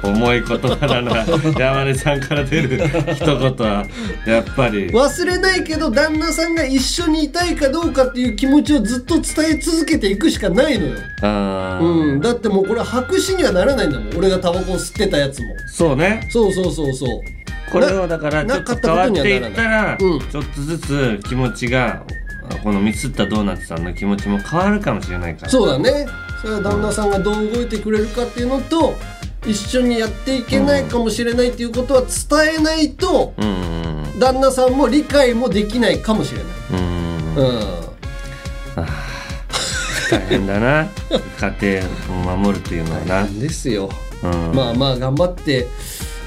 [0.03, 1.25] 重い言葉だな
[1.59, 2.79] 山根さんから出る
[3.15, 3.87] 一言は
[4.27, 4.91] やっぱり。
[4.91, 11.85] 忘れないけど旦那さんが一緒にいたいかどうかっていう気持ちをずっと伝え続けていくしかないのよ、あー。
[11.85, 14.17] うん、だってもうこれ白紙にはならないんだもん。
[14.17, 15.49] 俺がタバコを吸ってたやつも。
[15.67, 16.29] そうね。
[16.31, 17.21] そうそうそうそう。
[17.71, 22.03] これをだからちょっと変わっていったら、うんちょっとずつ気持ちが
[22.57, 25.49] このミスったドーナツさんの気持ちも変わるかもしれないから。
[25.51, 26.07] そうだね。
[26.41, 28.95] それは旦那さんがどう動いてくれるかっていうのと
[29.47, 33.35] 一緒にやっていけないかもしれないっていうことは伝えないと
[34.19, 36.47] 旦那さんも理解もできないかもしれない。
[36.73, 37.35] うん。
[37.37, 37.59] うん。
[37.61, 37.89] うん
[40.11, 40.89] 大変だな。
[41.61, 43.91] 家庭を守るっていうのはな、ですよ。
[44.23, 44.55] うん。
[44.55, 45.67] まあまあ頑張って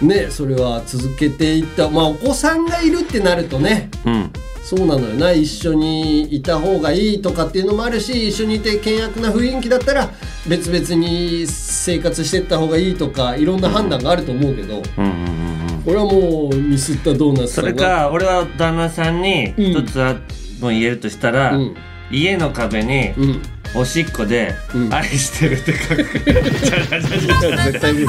[0.02, 1.90] ねそれは続けていった。
[1.90, 3.90] まあお子さんがいるってなるとね。
[4.06, 4.32] うん
[4.64, 5.16] そうなのよ。
[5.16, 10.10] な一緒にいた方がいいとかっていうのもあるし一緒にいて険悪な雰囲気だったら
[10.48, 15.84] 別々に生活していった方がいいとかいろんな判断があると思うけど、うんうんうんうん。
[15.84, 20.16] これはもうミスったドーナツそれか俺は旦那さんに一つあ
[20.60, 21.76] も言えるとしたら、うん。
[22.12, 23.42] 家の壁にうん。
[23.74, 28.08] おしっこでうん「愛してる」って書く、 絶対無理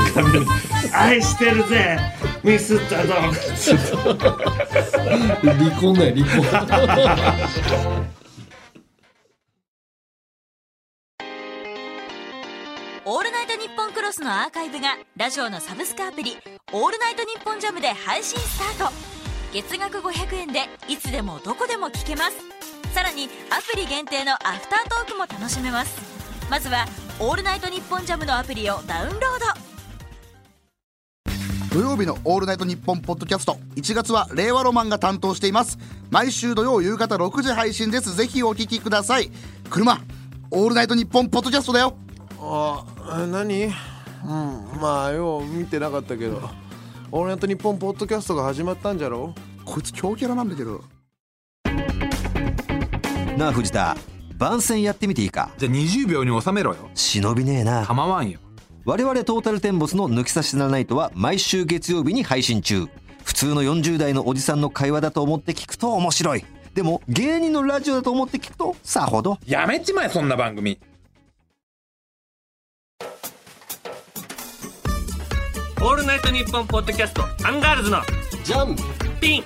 [0.94, 1.98] 愛してるぜ。
[2.42, 3.76] ミスったドーナツ
[5.46, 6.42] 離婚だよ離婚。
[13.04, 16.36] オールナイトニッポンクロスのアーカイブがラジオのサブスクアプリ
[16.72, 18.92] 「オールナイトニッポンジャムで配信スタート。
[19.52, 22.36] 月額500円でいつでもどこでも聞けます。
[22.94, 25.96] さらにアプリ限定のアフタートークも楽しめます。
[26.50, 26.86] まずは
[27.18, 29.71] 「オールナイトニッポンジャムのアプリをダウンロード
[31.72, 33.56] 土曜日の「オールナイトニッポン」ポッドキャスト。
[33.76, 35.78] 1月は令和ロマンが担当しています。
[36.10, 38.14] 毎週土曜夕方6時配信です。
[38.14, 39.30] ぜひお聞きください。
[39.70, 40.00] 車
[40.50, 41.96] オールナイトニッポンポッドキャストだよ。
[42.40, 42.84] あ
[43.22, 43.64] え何？
[43.64, 43.70] うん
[44.80, 46.42] まあよう見てなかったけど
[47.10, 49.34] 「オールナイトニッポン」ポッドキャストが始まったんじゃろ？
[49.64, 50.82] こいつ強キャラなんだけど。
[53.38, 53.96] なあ藤田。
[54.36, 55.48] 番宣やってみていいか？
[55.56, 56.90] じゃあ20秒に収めろよ。
[56.94, 57.86] 忍びねえな。
[57.86, 58.40] 構わんよ
[58.84, 62.88] 我々トータルテンボスの抜き差しならないとは毎週月曜日に配信中。
[63.24, 66.44] 普通の40代のおじさんの会話だと思って聞くと面白い。
[66.74, 69.38] でも芸人のラジオだと思って聞くとさほど。
[69.46, 70.80] やめちまえそんな番組。
[75.80, 78.00] オールナイトニッポンポッドキャストアンガールズの
[78.42, 78.76] ジャン。
[79.20, 79.44] ピン。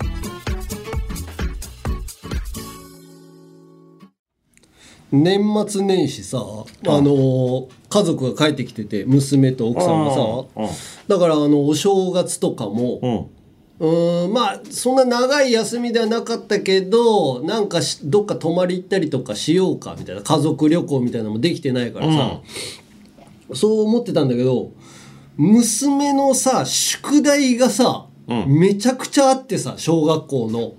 [5.13, 10.19] 年末年始さあのー家族が帰ってきてて娘と奥さんがさ
[11.09, 13.31] だからあのお正月とかも
[13.79, 22.41] うーんまあそんな長い休みではなかったけどなんかしどっか泊まり行ったりとかしようかみたいな家族旅行みたいなのもできてないからさ、
[23.55, 24.73] そう思ってたんだけど
[25.37, 28.07] 娘のさ宿題がさ、
[28.47, 30.73] めちゃくちゃあってさ小学校の。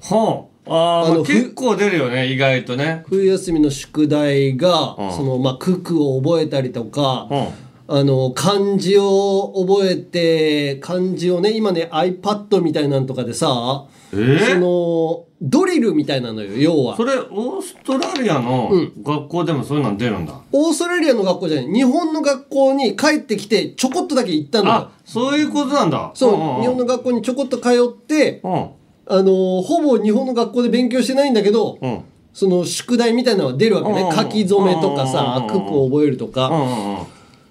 [0.00, 3.04] はああのまあ結構出るよね意外とね。
[3.08, 5.12] 冬休みの宿題が、うん。
[5.12, 7.48] そのまあ九九を覚えたりとか、うん。
[7.90, 14.54] あの漢字を覚えて漢字をね今ね iPad みたいなんとかでさ、えー？
[14.54, 16.96] そのドリルみたいなのよ要は。
[16.98, 18.70] それオーストラリアの
[19.02, 21.72] 学校でもそういうの出るんだ、オーストラリアの学校じゃない。
[21.72, 24.74] 日本の学校に帰ってきてちょこっとだけ行ったのよ。
[24.74, 26.10] あそういうことなんだ。
[26.12, 26.60] そう、んんん。
[26.60, 28.68] 日本の学校にちょこっと通って、うん
[29.08, 32.04] あのほぼ日本の学校で勉強してないんだけど、うん。
[32.34, 34.16] その宿題みたいなのが出るわけね、うん。
[34.16, 36.52] 書き初めとかさ、うん九九を覚えるとか、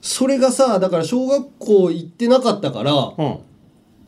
[0.01, 3.39] それがさだから小学校行ってなかったから、うん。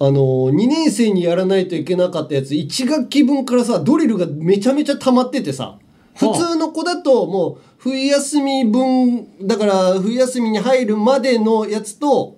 [0.01, 5.77] あの2年生にやらないといけなかったやつ1学期分からさドリルがめちゃめちゃ溜まっててさ
[6.15, 12.37] 普通の子だともう冬休み分だから冬休みに入るまでのやつと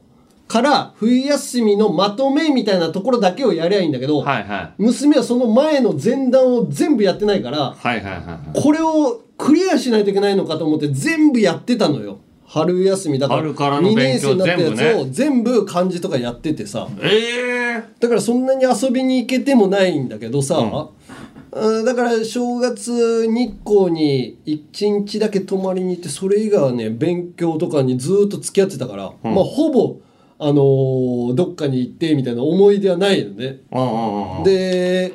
[0.51, 4.83] から冬休みのまとめみたいなところだけをやりゃいいんだけど、はいはい。
[4.83, 8.61] 娘はその前の前段を全部やってないからはいはいはいはい。
[8.61, 12.19] これをクリアしないといけないのかと思って全部やってたのよ。
[12.45, 13.41] 春休みだから。
[13.43, 16.89] 春からの2勉強年生になったやつを全部漢字とかやっててさ。
[17.01, 17.83] ええ。
[18.01, 21.85] だからそんなに遊びに行けてもないんだけどさ、うん。
[21.85, 29.95] だから正月日光に1日だけ泊まりに行ってそれ以外はね勉強とかにずーっと付き合ってたから、まあほぼ
[30.43, 33.59] あのーどっかに行ってみたいな思い出はないのね。
[33.71, 35.13] うんうんうんで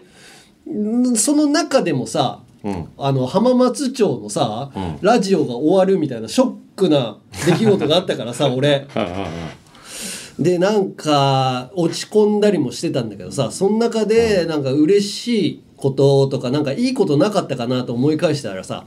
[1.12, 1.16] ん。
[1.16, 2.88] その中でもさうん。
[2.96, 4.98] あの浜松町のさ、うん。
[5.02, 8.86] ラジオが終わるみたいなショックな出来事があったからさ 俺。
[10.38, 18.84] でなんか落ち込んだりもしてたんだけどさその中でなんか嬉しいこととかなんかいいことなかったかなと思い返したらさ、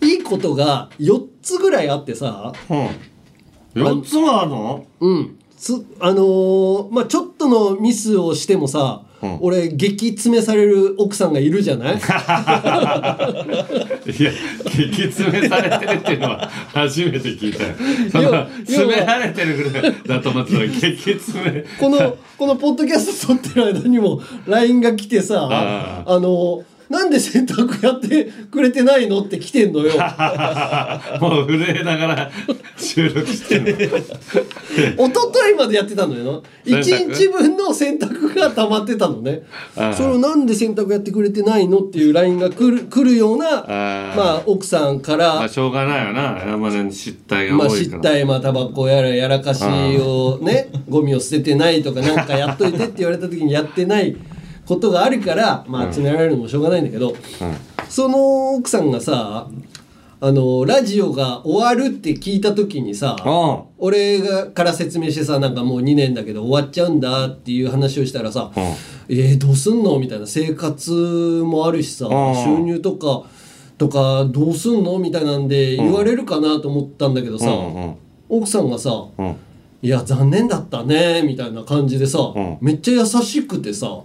[0.00, 3.82] いいことが4つぐらいあってさ、うん。
[3.84, 4.86] 4つもあるの？
[5.00, 5.35] うん。
[5.56, 9.02] つあのーまあちょっとのミスをしてもさ、
[9.40, 11.96] 俺激詰めされる奥さんがいるじゃない？
[11.96, 12.06] いや
[14.64, 17.74] 激詰めされてるっていうのは初めて聞いたよ。
[18.10, 20.80] その要は詰められてるぐらいだと思ってたら激
[21.14, 21.64] 詰め。
[21.80, 26.20] このこのポッドキャスト撮ってる間にも LINE が来てさああ。
[26.20, 29.92] のなんで洗濯やってくれてないのって来てんのよ。
[31.20, 32.30] もう震えながら
[32.76, 33.70] 収録してんの。
[33.74, 36.42] 一昨日までやってたのよ。
[36.64, 39.42] 洗一濯日分の洗濯が溜まってたのね。
[39.76, 46.42] ああそれをなんで洗濯やってくれてないのっていう LINE が来る来るようなああまあ奥さんからまあしょうがないよな。
[46.46, 54.16] 山根の失態がまあ、多いから、失態、まあ、タバコやらやらかしをね、ゴミを捨ててないとか、なんかやっといてって言われた時にやってない
[54.66, 57.14] ことがあるから、まあ、詰められるのもしょうがないんだけど、
[57.88, 59.48] その奥さんがさ、
[60.18, 63.16] あの、ラジオが終わるって聞いた時にさ、
[63.78, 68.50] 俺がから説明してさ、なんかもう2年だけど終わっちゃうんだっていう話をしたらさ、
[69.08, 69.98] えー、どうすんの？
[69.98, 70.90] みたいな生活
[71.44, 72.08] もあるしさ、
[72.44, 73.24] 収入とか、
[73.78, 74.98] とかどうすんの？
[74.98, 77.46] みたいなんで言われるかなと思ったんだけどさ、
[78.28, 78.90] 奥さんがさ
[79.82, 82.18] 「いや残念だったね」みたいな感じでさ、
[82.62, 84.00] めっちゃ優しくてさ、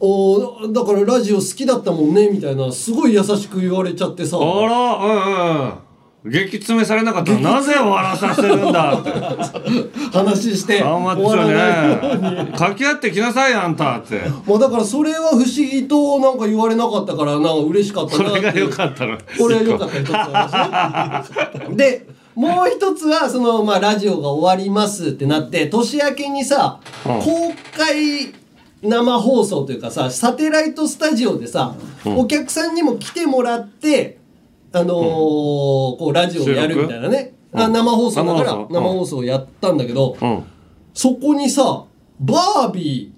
[0.00, 4.38] おだからラジオ好きだったもんねみたいなすごい優しく言われちゃってさ。
[4.38, 5.84] あらうんうん。
[6.26, 9.10] 激詰めされなかったらなぜ終わらさせるんだって。
[10.10, 10.82] 話して。
[10.82, 14.22] あんまっち終わらないようょね掛け合ってきなさいあんたって。
[14.46, 19.18] もうだからそれは不思議となんか言われなかったからなんか嬉しかったなってこれが良かったの。
[19.38, 21.24] これは良かった
[21.70, 27.20] 一でもう一つはその、まあ、ラジオが終わりますってなって年明けにさ、うん。
[27.20, 28.32] 公開
[28.84, 31.74] 生放送というかさサテライトスタジオでさ、
[32.04, 32.18] うん。
[32.18, 34.18] お客さんにも来てもらって
[34.72, 37.64] あのーこうラジオをやるみたいなね、収録？
[37.64, 39.18] あ生放送だから生放送？
[39.18, 40.16] をやったんだけど、
[40.92, 41.84] そこにさ
[42.20, 43.12] バービ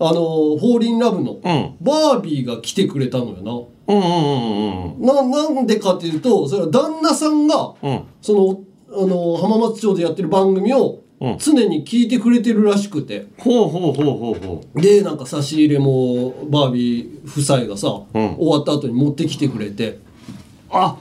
[0.00, 1.38] ーあのーフォーリンラブの、
[1.80, 3.52] バービーが来てくれたのよな。
[3.88, 8.02] うんうんうんうんななんでかっていうとそれは旦那さんが、うん。
[8.20, 11.00] そのあの浜松町でやってる番組を
[11.38, 19.98] 常に聞いてくれてるらしくて、ほうほうほうほうほでなんか差し入れもバービー夫妻がさ、終わった後に持ってきてくれて。
[20.70, 20.96] あ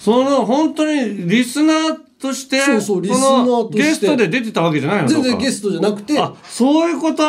[0.00, 3.82] その本当にリスナーとしてそうそうリスナーとして。
[3.82, 7.22] ゲストで出てたわけじゃないの全然ゲストじゃなくてあそういうこと？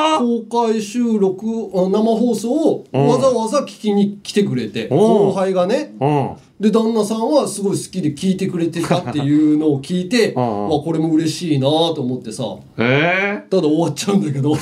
[0.48, 4.98] 公開収録あ生放送をうんわざわざ聞きに来てくれて、うん。
[4.98, 10.44] 後輩がね、うんで旦那さんはすごい好きで聞いてくれてたっていうのを聞いて、 わ
[10.82, 12.44] これも嬉しいなと思ってさ。
[12.78, 14.58] えただ終わっちゃうんだけど。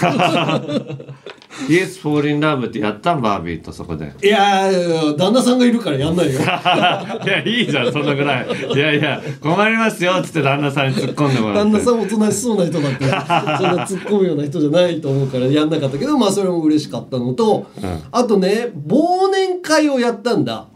[1.67, 4.13] イエス・フォーリン・ラブってやったんバービーとそこで。
[4.21, 6.33] いやー旦那さんがいるからやんないよ。
[6.39, 8.47] いやいいじゃんそのぐらい。
[8.75, 11.71] いやいや困りますよっつって旦那さんに突っ込んでもらって。
[11.71, 17.65] 旦那さんおとなしそうな人だってそんな突っ込むような人じゃないと思うからやんなかったけどまあそれも嬉しかったのと、
[18.11, 20.67] あとね忘年会をやったんだ、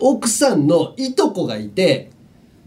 [0.00, 2.10] 奥さんのいとこがいて、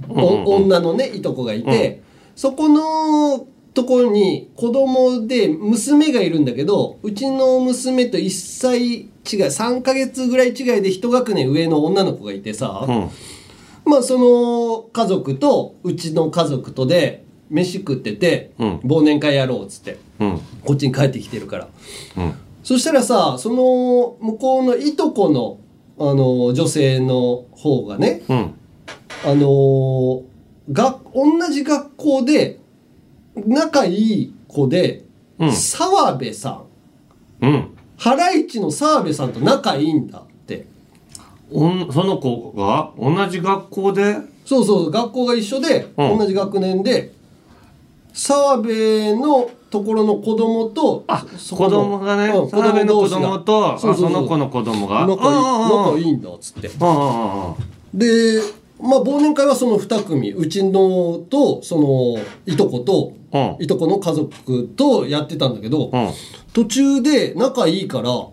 [0.07, 2.01] 女のねいとこがいて、
[2.36, 12.86] そこのところに子供で娘がいるんだけどうちの娘と1歳違い3ヶ月ぐらい違いで一学年上の女の子がいてさ、
[13.86, 20.41] まあその家族とうちの家族とで飯食ってて、忘年会やろうっつって、うん。
[20.63, 21.67] こっちに帰ってきてるから。
[22.17, 22.34] うん。
[22.63, 25.59] そしたらさその向こうのいとこの
[25.99, 28.53] あの女性の方がね、うん。
[29.25, 30.23] あの
[30.71, 32.59] が同じ学校で
[33.35, 35.05] 仲いい子で、
[35.51, 36.63] 澤部さ
[37.41, 37.45] ん。
[37.45, 37.69] うん。
[37.97, 40.65] ハライチの澤部さんと仲いいんだって。
[41.51, 44.17] おんその子が同じ学校で？
[44.45, 46.17] そうそう学校が一緒で、うん。
[46.17, 47.13] 同じ学年で
[48.13, 51.03] 澤部のところの子供と
[51.36, 55.07] そこ子の供がねうん澤部の子供とあその子の子供が。
[55.07, 56.67] 仲いいうんだっつって。
[56.67, 56.76] で
[58.80, 63.13] まあ忘年会はその2組うちのとそのいとこと、
[63.59, 65.89] いとこの家族とやってたんだけど、
[66.53, 68.28] 途中で仲いいから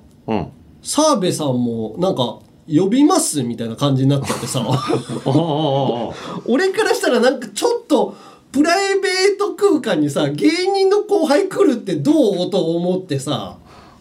[0.82, 4.61] 澤部さんもなんか呼びますみたいな感じになっちゃってさ。
[6.47, 8.14] 俺からしたらなんかちょっと
[8.53, 13.57] プライベート空間にさ芸人の後輩来るってどうと思ってさ。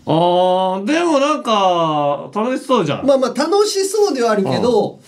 [0.06, 3.06] あーでもなんか楽しそうじゃん。
[3.06, 5.00] まあまあ楽しそうではあるけど、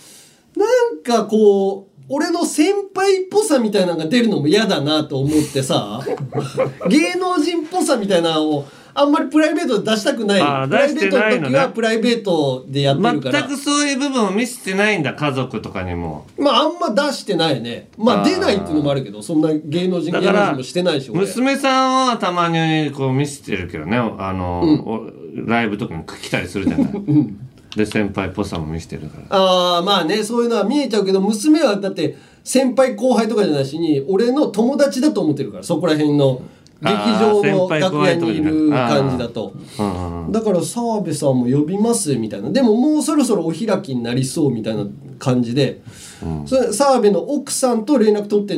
[0.56, 6.00] なんかこう俺の先輩っぽさみたいなのが出るのも嫌だなと思ってさ。
[6.88, 8.64] 芸能人っぽさみたいなのを
[8.94, 10.40] あんまりプライベートで出したくない。
[10.40, 13.40] あープライベートの時はプライベートでやってるから。
[13.40, 16.26] 全くそういう部分を見せてないんだ家族とかにも。
[16.38, 17.88] まああんま出してないね。
[17.96, 21.20] まああー出ないっていうのもあるけどそんな芸能人だから芸能人もしてないし俺。
[21.20, 23.96] 娘さんはたまにこう見せてるけどね。
[23.96, 25.10] あの、お
[25.46, 26.92] ライブとかに来たりするじゃない、
[27.76, 29.36] で先輩っぽさも見せてるから。
[29.36, 36.42] ああまあねそういうのは見えちゃうけど娘はだって先輩後輩とかじゃないしに俺の友達だと思ってるからそこら辺の
[36.82, 39.52] 劇場の楽屋にいる感じだと。
[39.78, 42.50] うんうんだから澤部さんも呼びますみたいな。
[42.50, 44.86] でももうそろそろお開きになりそうみたいな
[45.18, 45.82] 感じで、
[46.46, 48.56] それ澤部の奥さんと連絡取って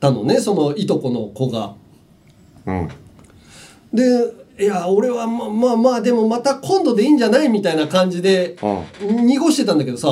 [0.00, 0.40] たのね。
[0.40, 1.74] そのいとこの子が。
[2.66, 2.88] うん。
[3.92, 8.56] でいや俺はままあまあでもまた今度でいいんじゃないみたいな感じで
[9.00, 10.08] 濁してたんだけどさ、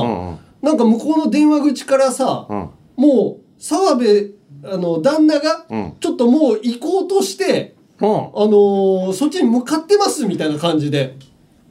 [0.62, 2.46] なんか向こうの電話口からさ、
[2.96, 5.66] もう澤部あの旦那が
[6.00, 11.16] ちょっともう行こうとして、あのーそっちに向かってますみたいな感じで、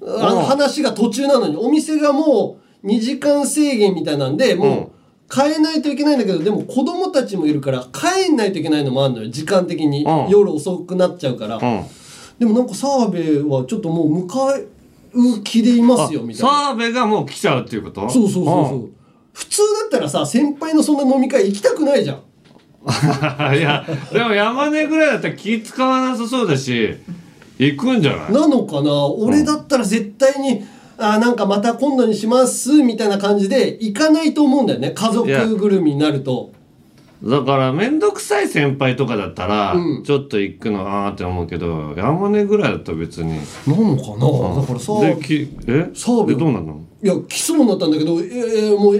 [0.01, 0.43] あのうん。
[0.43, 4.91] 話が途中なのにお店がもう2時間制限みたいなんでも
[5.31, 10.29] う変えないといけないんだけどでも子供たちもいるから帰んないといけないのもあるのよ時間的に、うん。
[10.29, 11.59] 夜遅くなっちゃうから、
[12.39, 14.67] でもなんか澤部はちょっともう迎え
[15.13, 16.49] う気でいますよみたいな。
[16.49, 18.09] 澤部がもう来ちゃうっていうこと？
[18.09, 18.89] そうそうそうそう。
[19.33, 22.21] 普通だったらさ先輩のそんな飲み会行きたくないじゃんうん
[23.57, 26.95] いやでも山根ぐらいだったら気使わなさそうだし
[27.59, 28.31] 行くんじゃない？
[28.33, 29.05] なのかな？
[29.05, 30.63] 俺だったら絶対に、
[30.97, 34.91] あーなんかまた今度にしますみたいな感じで行かないと思うんだよね。
[34.95, 36.51] 家族ぐるみになると。
[37.23, 43.35] だから面倒くさい先輩とかだったら、ちょっと行くのあーって思うけど山根ぐらいだったら別に。
[43.67, 45.91] なのかな、だからさできえ？
[45.93, 46.81] 澤部でどうなの？
[47.03, 48.95] いや来そうになったんだけど、えーもう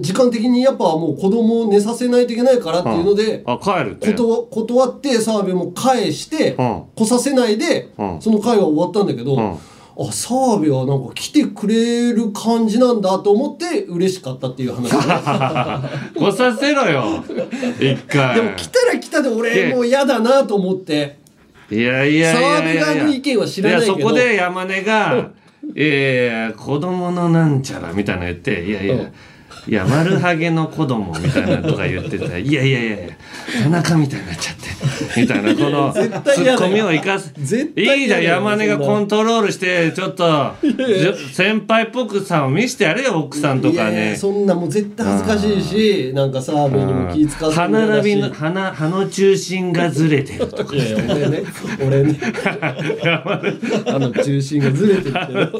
[0.00, 4.12] 時間的にやっぱもう子供を寝させないといけないからっていうので、あ帰るって。
[4.12, 6.56] 断断って澤部も返して、
[6.94, 9.58] 来させないで、その会は終わったんだけど、
[10.00, 14.90] あ澤部はなんか来てくれる感じなんだと思って嬉しかったっていう話。
[16.14, 17.24] 来させろよ。
[17.80, 18.36] 一回。
[18.36, 21.18] でも来たら来たで俺もう嫌だなと思って。
[21.70, 23.92] いやいや澤部側の意見は知らないけど。
[23.92, 25.30] やそこで山根が
[25.76, 28.94] 「いやいや子供のなんちゃら」みたいなの言って「いやいや、
[29.68, 32.26] いや丸ハゲの子供みたいなとか言ってた。
[32.26, 33.14] ら「いやいやいやいや
[33.64, 34.68] 田中みたいになっちゃって」
[35.20, 37.34] みたいなこのツッコミを生かす。
[37.76, 40.54] いいじゃん山根がコントロールしてちょっと
[41.32, 51.42] 先輩っぽくさを見せてやれよ奥さんとかねやそんなもう絶対恥ずかしいしなんか澤部にも気使って歯並びの歯な歯の中心がずれてるとかいやいや俺ね。
[51.86, 52.18] 俺ね。
[53.86, 55.52] あの中心がずれてる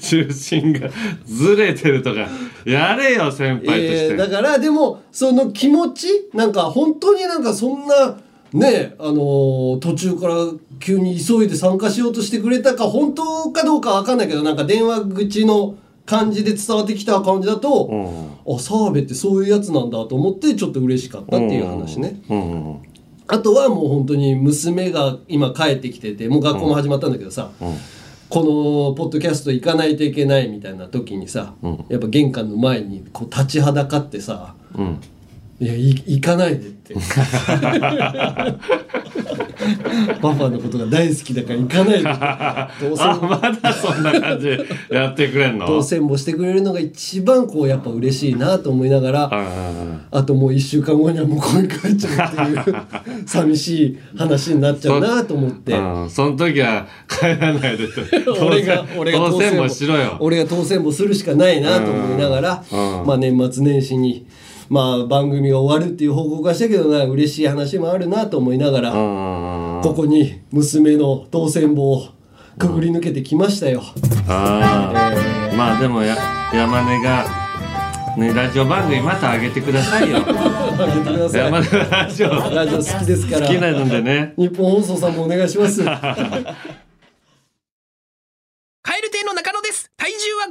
[0.00, 0.88] 中心が
[1.26, 2.28] ずれてるとか。
[2.64, 8.18] やれよ先輩として、えーだからでもその気持ちなんか本当になんかそんな
[8.52, 10.34] ねあのー途中から
[10.80, 22.18] 急に急いで参加しようとしてくれたか本当かどうかわかんないけどなんか電話口の感じで伝わってきた感じだと、あ澤部ってそういうやつなんだと思ってちょっと嬉しかったっていう話ね。
[23.30, 27.50] あとはもう本当に娘が今帰ってきててもう学校も始まったんだけどさ、
[28.28, 31.54] このポッドキャスト行かないといけないみたいな時にさ、
[31.88, 34.54] やっぱ玄関の前にこう立ちはだかってさ
[35.60, 36.94] 「いやい行かないで」って
[40.20, 45.66] パパのことが大好きだから行かないで当選あまだそんな感じでやってくれんの？
[45.66, 49.30] 当選もしてくれるのが一番こうやっぱ嬉しいなと思いながら
[50.10, 52.76] あともう1週間後には向こうに帰っちゃうっていう
[53.26, 55.72] 寂しい話になっちゃうなと思って。
[55.72, 57.88] うん、その時は帰らないで。
[58.40, 60.16] 俺が俺が当選もしろよ。
[60.20, 63.06] 俺が当選もするしかないなと思いながら、うん。
[63.06, 64.26] まあ年末年始に
[64.68, 72.08] まあ番組が終わるっていう報告はしたけどな嬉しい話もあるなと思いながら、ここに娘の当選簿を
[72.58, 73.82] くぐり抜けてきましたよ。
[74.28, 74.92] あ
[75.52, 76.16] あ、まあでもや
[76.52, 77.24] 山根が
[78.16, 81.40] ねラジオ番組また上げてくださいよ あげてください。
[81.40, 83.46] 山根のラジオラジオ好きですから。
[83.46, 85.84] 好きなのでね日本放送さんもお願いします。
[88.82, 89.90] カエル亭の中野です。
[89.96, 90.46] 体重は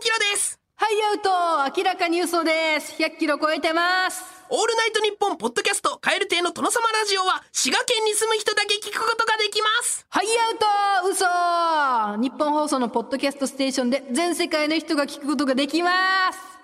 [0.00, 0.65] キロです。
[0.78, 3.02] はい、アウト明らかに嘘です。
[3.02, 4.22] 100キロ超えてます。
[4.50, 10.04] オールナイトニッポンポッドキャストカエル亭の殿様ラジオは滋賀県に住む人だけ聞くことができます。
[10.10, 15.90] はい、アウト嘘日本放送のポッドキャストステーションで全世界の人が聞くことができま
[16.34, 16.55] す。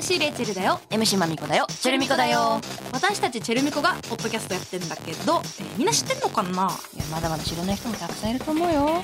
[0.00, 0.80] MC レイチェルだよ。
[0.88, 1.66] MC マミコだよ。
[1.68, 2.58] チェルミコだよ。
[2.90, 6.48] 私たちチェルミコがポッドキャストやってんだけど、えーみんな知ってんのかな？
[6.94, 9.02] いやまだまだ知らない人もたくさんいると思うよ。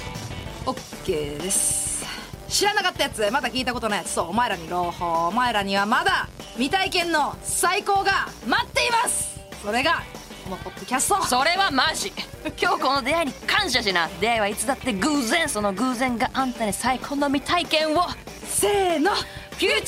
[0.64, 2.02] オッケーです。
[2.48, 9.38] 知らなかったやつ、まだ聞いたことないやつ、そう、お前らに朗報、お前らにはまだ未体験の最高が待っています。
[9.62, 10.02] それが、
[10.44, 11.22] このポッドキャスト。
[11.26, 12.10] それはマジ。
[12.58, 14.08] 今日この出会いに感謝しな。
[14.18, 18.06] 出会いはいつだって偶然その偶然があんたに最高の未体験を。
[18.46, 19.10] せーの
[19.56, 19.80] フューチャー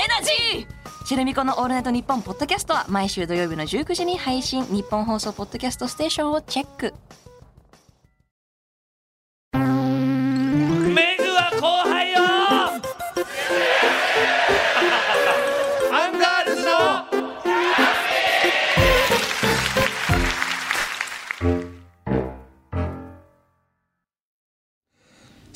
[0.00, 1.04] エナジー。
[1.04, 4.64] チェルミコの「オールナイトニッポン」ポッドキャストは毎週土曜日の19時に配信。
[4.66, 6.94] 日本放送ポッドキャストステーションをチェック。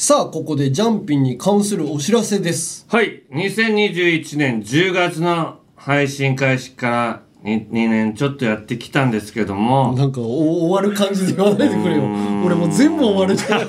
[0.08, 2.86] さあここでジャンピンに関するお知らせです。
[2.88, 3.24] はい。
[3.32, 9.94] 2021年10月の配信開始から 2, 2年ちょっとやってきたんですけども。
[9.94, 12.04] なんかお終わる感じで言わないでくれよ。
[12.44, 13.62] 俺もう全部終わるじゃん。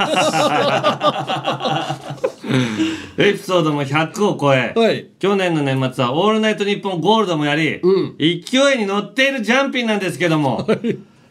[3.19, 7.81] エピソードも100を超え、去年の年末は「オールナイトニッポンゴールド」もやり、
[8.19, 10.67] 勢いに乗っているジャンピンなんですけども、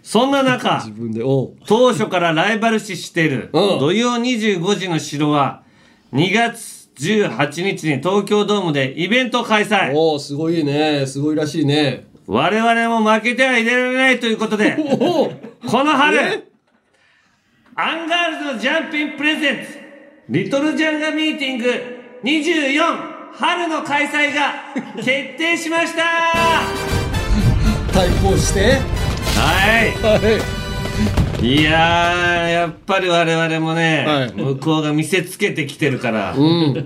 [0.07, 0.87] そんな中
[1.67, 5.65] 当初からライバル視している土曜25時の城は
[6.13, 9.93] 2月18日に東京ドームでイベントを開催。
[9.95, 11.05] おおすごいね。
[11.07, 12.07] すごいらしいね。
[12.29, 14.77] 我々も負けてはいられないということで
[15.67, 16.45] この春
[17.75, 19.81] アンガールズのジャンピンプレゼンツ
[20.29, 21.73] リトルジャンガミーティング
[22.23, 22.83] 24
[23.33, 24.55] 春の開催が
[24.95, 26.05] 決定しました。
[27.93, 28.96] 対抗して
[29.67, 30.41] は
[31.43, 36.37] い、い、やーやっぱり我々もね、向こうが見せつけてきてるから、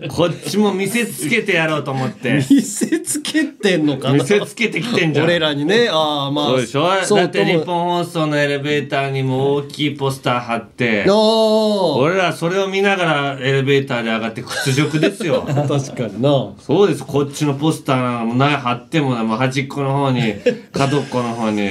[0.09, 2.43] こっちも見せつけてやろうと思って。
[2.51, 4.15] 見せつけてんのかな？
[4.15, 5.27] 見せつけてきてんじゃん。
[5.27, 5.91] 俺らにね。
[5.93, 6.47] ああまあ。
[6.47, 6.89] そうでしょ？
[6.89, 11.05] だって日本放送のエレベーターにも大きいポスター貼って。
[11.11, 15.43] お俺らそれを見ながらエレベーターで上がって屈辱ですよ。
[15.47, 16.55] 確かにな。
[16.59, 17.05] そうです。
[17.05, 20.35] こっちのポスターなんかもない貼ってもねもう端っこの方に
[20.73, 21.71] 角っこの方に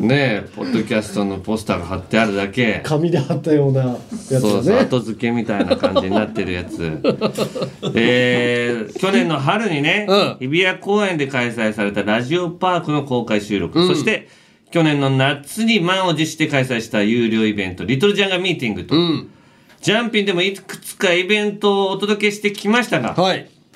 [0.00, 2.80] ねえポッドキャストのポスターが貼ってあるだけ。
[2.84, 7.00] 紙で貼ったようなやつそうそう後付けみたいな感じになってるやつ。
[7.94, 10.06] えー去年の春にね、
[10.38, 13.88] 日比谷公園で開催されたラジオパークの公開収録、うん。
[13.88, 14.28] そして
[14.70, 18.94] 去年の夏に満を持して開催した有料イベントリトルジャンガミーティングと、
[19.80, 23.14] ジャンピンでもいくつかイベントをお届けしてきましたが、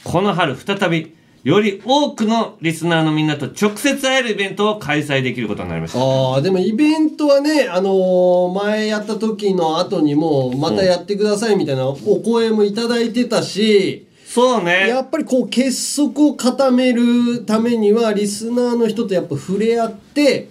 [0.05, 5.99] この春再びより多くのリスナーのみんなと直接会えるイベントを開催できることになりました。
[5.99, 14.89] ああでもイベントはねあのー前やった時の後にもまたやってくださいみたいなお声もいただいてたしそうね。
[14.89, 20.49] やっぱりこう結束を固めるためにはリスナーの人とやっぱ触れ合って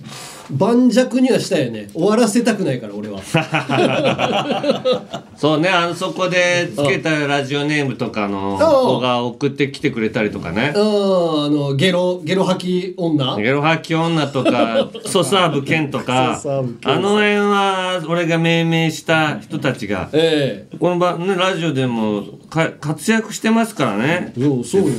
[0.52, 1.90] 盤石にはしたいよね。
[1.94, 3.20] 終わらせたくないから俺は。
[5.38, 8.58] そうね、あのそこでつけたラジオネームとかのうん。
[8.60, 10.74] 子が送ってきてくれたりとかね。
[10.76, 10.82] うん。
[10.82, 13.36] あのゲロゲロ吐き女。
[13.38, 16.42] ゲロ吐き女とか、ク ソサーブ剣とか。
[16.84, 20.10] あの辺は俺が命名した人たちが、
[20.80, 24.34] この場、ね、ラジオでもか活躍してますからね。
[24.36, 24.96] そうよ。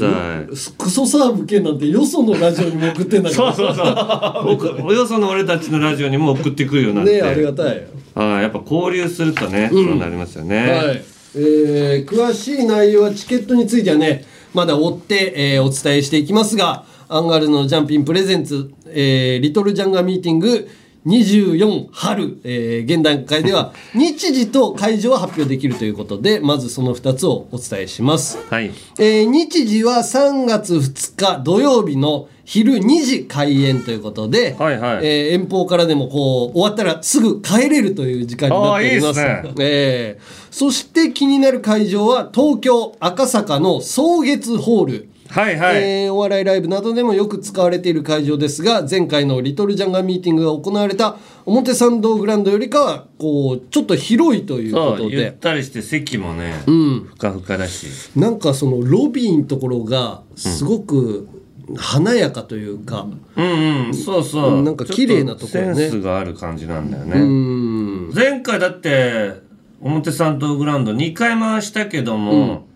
[0.78, 4.94] クソサーブ系なんてよそのラジオにも送ってんだからそうそうそう。
[4.94, 7.20] よその俺たちのラジオにも送ってくるようになって。
[7.20, 10.58] ねありがたいはい、やっぱ交流するとね、そうなりますよね。
[10.70, 11.04] はい。
[11.36, 20.68] えー詳しい内容はチケットについてはね、まだ追って、えーお伝えしていきますが、アンガールズのジャンピンプレゼンツ、えーリトルジャンガミーティング
[21.06, 28.38] 24春、えー現段階では 日時と会場は発表できるということで、まずその2つをお伝えします。
[28.50, 28.70] はい。
[28.98, 34.56] えー日時は3月2日土曜日の昼2時開演ということで、
[35.02, 39.20] えー遠方からでもこう終わったらすぐ帰れるという時間になっております。
[39.20, 45.08] いいですねえーそして気になる会場は東京赤坂の草月ホール。
[45.30, 51.16] はいはいえーお笑いライブなどでもよく使われている会場ですが前回のリトルジャンガミーティングが行われた
[51.46, 57.86] 表参道グランドよりかはこうちょっと広いということゆっでたりして席もね、うんふかふかだし。
[58.16, 61.28] なんかそのロビーのところがすごく
[61.76, 63.06] 華やかというか、
[63.36, 64.62] うんうん、そうそう。
[64.62, 67.20] なんか綺麗なところねセンスがある感じなんだようね。
[67.20, 69.34] ん前回だって、
[69.80, 72.66] 表参道グラウンド2回回したけども、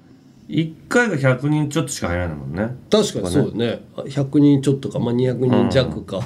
[0.48, 2.76] 1回が100人ちょっとしか入らないもんね。
[2.90, 3.80] 確かにそうよね。
[3.96, 6.20] 100人ちょっとか、まあ、200人弱か、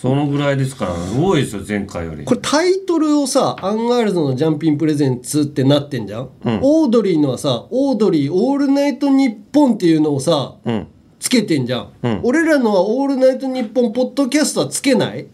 [0.00, 2.24] そのぐらいですから、多いですよ、前回より。
[2.24, 10.86] これタイトルをさアンガールズのジャンピンプレゼンツってなってんじゃん、オードリーのはさオードリーオールナイトニッポンっていうのをさ、うん。
[11.18, 15.26] つけてんじゃん、俺らのはオールナイトニッポンポッドキャストはつけない？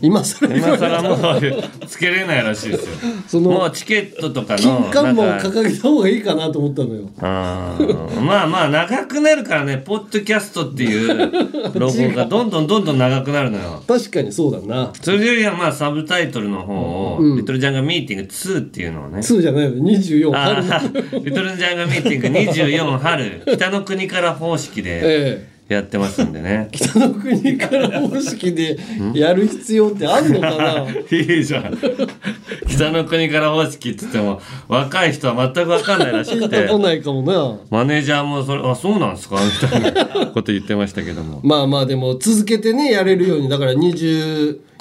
[0.00, 3.12] 今更今更もうつけれないらしいですよ。
[3.26, 7.08] そのもうチケットとかの金看板をなんか掲げた方がいいかなと思ったのよ。
[7.20, 8.20] あー。
[8.20, 13.82] まあまあ長くなるからねポッドキャストっていうロゴがどんどんどんどん長くなるのよ。
[13.86, 14.92] 確かにそうだな。
[15.00, 17.36] それよりはまあサブタイトルの方を「うん。
[17.38, 19.18] リトルジャンガミーティング2」っていうのをね。
[19.20, 20.62] 2じゃないの24あ春。
[20.62, 23.42] ーリトルジャンガミーティング24春。
[23.46, 28.78] 北の国から方式でえやってますんでね、 北の国から方式で
[29.14, 30.86] やる必要ってあんのかな？
[31.10, 31.76] いいじゃん。
[32.68, 36.56] 北の国から方式って言っても若い人は全く分かんないらしくて。
[36.56, 37.56] 聞いたことないかもな。
[37.70, 41.40] マネージャーもそれ「あそうなんですか?」みたいなこと言ってましたけども。
[41.44, 43.74] まあまあでも続けてねやれるようにだから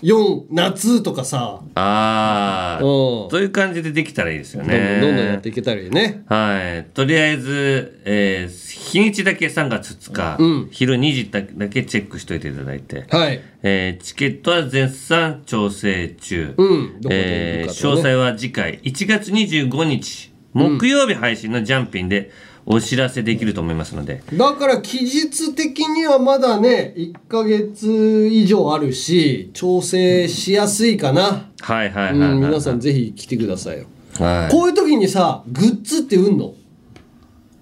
[0.03, 1.61] 24夏とかさ。
[1.75, 3.29] ああうん。
[3.29, 4.97] そういう感じでできたらいいですよね。
[4.97, 6.23] んどんどんやっていけたらいいね。
[6.27, 6.85] はい。
[6.93, 10.69] とりあえず、えー日にちだけ3月2日、うん。
[10.71, 13.41] 昼2時だだけチェックしといていただいて、はい。
[13.63, 16.53] えーチケットは絶賛調整中。
[16.57, 17.01] うん。
[17.01, 18.79] どこでえー詳細は次回。
[18.83, 22.31] 1月25日、木曜日配信のジャンピンで
[22.67, 32.37] お知らせできると思いますので、だから期日的にはまだね1ヶ月以上あるし調整しやすいかな、はいはいはい、うはい。
[32.37, 33.85] ん、皆さんぜひ来てくださいよ、
[34.19, 36.53] はい、こういう時にさグッズって売んの？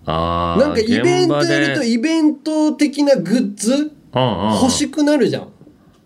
[0.05, 3.91] あーなんかイベントやるとイベント的なグッズ？
[4.13, 5.47] 欲しくなるじゃん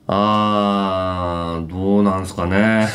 [0.10, 2.88] あーどうなんすかね。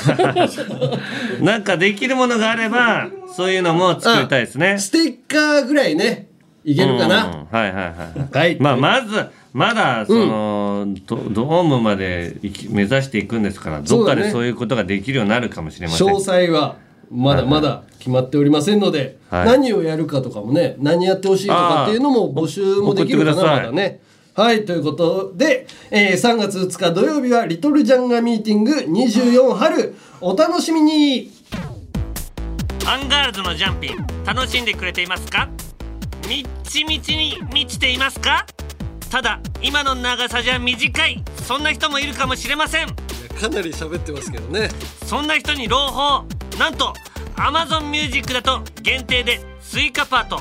[1.41, 4.79] なんかできるものがあればそういうのも作りたいですね。
[4.79, 6.29] ステッカーぐらいね
[6.65, 8.39] いけるかな、うんうんはいはいはい。
[8.39, 12.37] はいまあまずまだその、ドドームまで
[12.71, 16.07] 目指していくんですからどっかでそういうことができるようになるかもしれません。
[16.09, 16.77] 詳細は
[17.11, 19.47] まだまだ決まっておりませんので、はい。
[19.47, 24.01] 何をやるかとかもね何やってほしいとかっていうのも募集もできるかなまだね
[24.35, 31.31] はいということで、えー3月2日土曜日は「リトルジャンガミーティング24春」お楽しみに。
[32.85, 35.49] アンガールズのジャンピン楽しんでくれていますか？
[36.29, 38.47] みっちみちに満ちていますか？
[39.11, 42.87] ただ今の長さじゃ短いそんな人もいるかもしれません。
[42.87, 44.71] かなり喋ってますけどね。
[45.07, 46.25] そんな人に朗報。
[46.59, 46.95] なんと
[47.37, 50.41] Amazon Music だと限定で追加パート。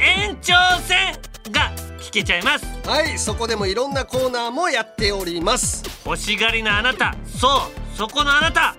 [0.00, 0.54] 延長
[0.86, 1.14] 戦
[1.52, 1.70] が
[2.06, 2.64] 聞けちゃいます。
[2.88, 5.82] はいそこでもいろんなコーナーもやっております。
[6.04, 7.16] 欲しがりなあなた。
[7.26, 8.76] そうそこのあなた。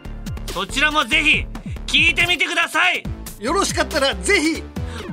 [0.54, 1.46] そちらもぜひ
[1.86, 3.04] 聞いてみてください。
[3.40, 4.64] よろしかったらぜひ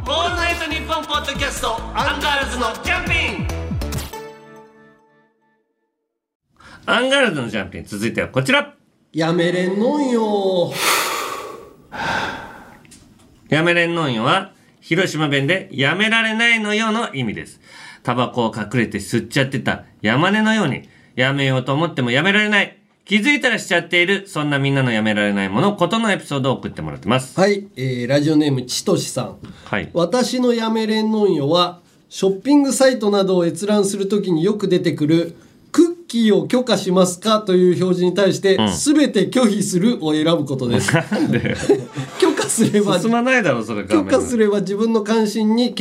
[0.06, 3.12] オールナイトニッポンポッドキャストアンガールズのジャンピ
[3.42, 3.48] ン。
[6.86, 8.74] アンガールズのジャンピン続いてはこちら。
[9.12, 10.72] やめれんのんよ。
[13.48, 17.60] やめれんのんよは広島弁でやめられないのよの意味です
[18.04, 22.78] タバコを隠れて吸っちゃってた山根のようにやめようと思ってもやめられない。
[23.04, 27.38] 気づいたらしちゃっているそんなみんなのやめられないものことのエピソードを送ってもらってます。
[27.38, 29.38] はい、えーラジオネームちとしさん。
[29.64, 29.90] はい。
[29.92, 35.36] 私のやめれんのんよはショッピングサイトなどを閲覧するときによく出てくる
[36.14, 38.70] キーを許可しますかという表示に対して、うん。
[38.70, 40.92] すべて拒否するを選ぶことです。
[40.92, 41.56] で？
[42.20, 45.74] 許可すれば進まないだろそれ許可すれば自分の関心に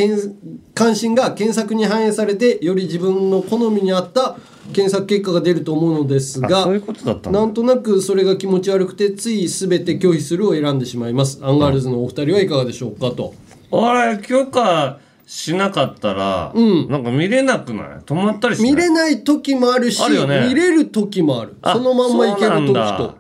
[0.74, 4.38] 関心が検索に反映されてより自分の好みに合った
[4.74, 11.40] 検索結果が出ると思うのですがそういうことだったんだなんとなくそれが気持ち悪くてつい全て拒否するを選んでしまいます。
[11.44, 13.36] アンガールズのお二人はいかがでしょうかと。
[13.72, 17.88] あれ許可しなかったら、なんか見れなくない？
[18.06, 20.48] 止まったりし見れない時もあるしあるよね。
[20.48, 21.56] 見れる時もある。
[21.62, 23.18] あそのまんまいける時と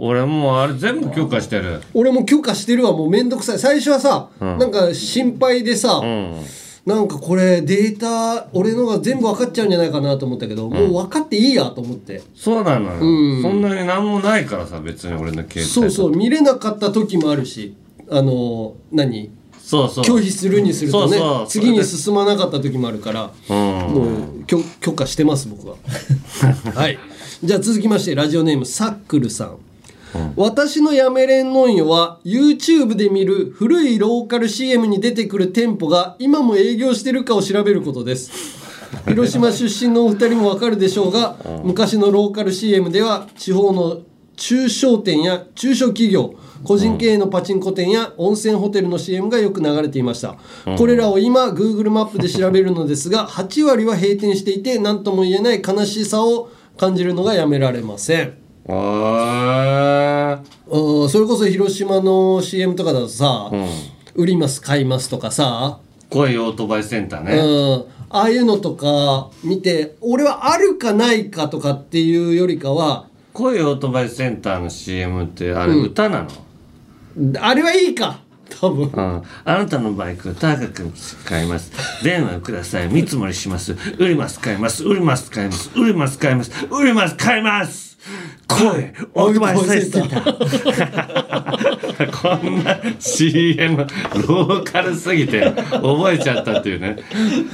[0.00, 1.80] 俺もうあれ全部許可してる。
[1.94, 3.58] 俺も許可してるわもうめんどくさい。
[3.58, 4.58] 最初はさ、うん。
[4.58, 6.44] なんか心配でさ、うん。
[6.84, 12.20] なんかこれデータ俺のが全部分かっちゃうんじゃないかなと思ったけど、もう分かっていいやと思って。
[12.34, 13.42] そうなのよ、うん。
[13.42, 15.62] そんなに何もないからさ別に俺の携帯。
[15.62, 17.74] そうそう見れなかった時もあるし
[18.10, 19.30] あの何？
[19.64, 20.04] そうそう。
[20.04, 23.56] 拒否するにするとねそう次に進まなかった時もあるからうん。
[23.56, 24.04] も
[24.40, 25.76] う許許可してます僕は。
[26.74, 26.98] はい。
[27.42, 29.56] じゃあ続きましてラジオネームサックルさん。
[30.36, 38.30] 私のやめれんのんよは YouTube で見る古いローカル CM に出てくる店舗が今も営業してるかを調べることです。
[39.08, 44.02] 広島出身のお二人もわかるでしょうが昔のローカル CM では地方の
[44.36, 50.76] 中小店や中小企業個人経営のパチンコ店や温泉ホテルの CM がよく流れていました、うん。
[50.76, 58.34] これらを今 Google マップで調べるのですが8割は閉店していて何とも言えない悲しさを感じるのがやめられません。
[58.66, 63.50] あうんそれこそ広島の CM とかだとさ、
[64.14, 75.84] 売ります買いますとかさ、恋オートバイセンターね、うん、ああいうのとか見て俺はあるかないかとかっていうよりかは恋オートバイセンターの CM ってあれうん。
[75.86, 76.30] 歌なの、
[77.40, 78.20] あれはいいか。
[78.60, 78.86] 多分。
[78.86, 80.92] うん、あなたのバイクを高く
[81.24, 81.72] 買います。
[82.04, 82.88] 電話をください。
[82.88, 83.72] 見積もりします。
[83.98, 84.84] 売ります買います。
[84.84, 85.70] 売ります買います。
[85.74, 86.52] 売ります買います。
[86.70, 87.93] 売ります買います
[88.48, 90.34] 恋オートバイセンター。
[92.12, 95.40] こんな CM ローカルすぎて
[95.70, 96.96] 覚えちゃったっていうね。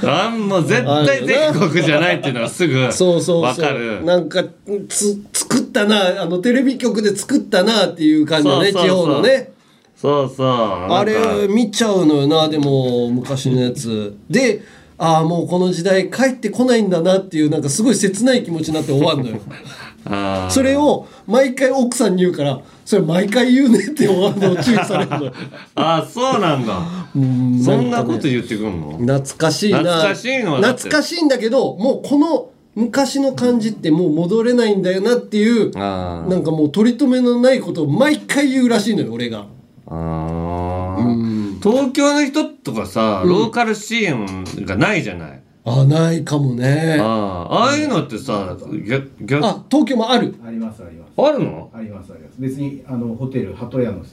[0.03, 3.65] あんもう絶対全国じゃないっていうのがすぐそうそうわそう。
[3.65, 4.03] かる。
[4.03, 4.43] なんか
[4.89, 8.87] つ作ったなあのテレビ局で作ったなっていう感じのねそうそうそう。
[8.87, 9.51] 地方のね。
[9.95, 10.47] そうそう。
[10.93, 14.13] あれ見ちゃうのよなでも昔のやつ。
[14.29, 14.63] で
[14.97, 19.41] ああもうこの時代帰ってこないんだなっていうなんかすごい切ない気持ちになって終わるのよ
[20.49, 25.33] それを毎回奥さんに言うからそれ毎回言うねって終わるのを注意されるのよ。
[25.75, 26.79] あそうなんだ。
[27.13, 27.19] そ
[27.79, 28.97] んなこと言ってくんの？
[28.97, 29.79] 懐かしいな。
[29.79, 39.45] 懐かしいの懐かしいんだけどもうこの昔の感じってもう戻れないんだよなっていうあなんかもう取り留めのないことを毎回言うらしいのよ俺が。
[39.87, 41.61] あー。
[41.61, 44.25] 東京の人とかさ、ローカル CM
[44.65, 46.97] がないじゃないあないかもね。
[46.99, 48.57] ああああいうのってさ
[48.87, 50.33] 逆逆あ東京もある。
[50.43, 51.11] ありますあります。
[51.17, 51.69] あるの？
[51.73, 52.35] ありますあります。
[52.39, 54.03] 別にあのホテル鳩屋の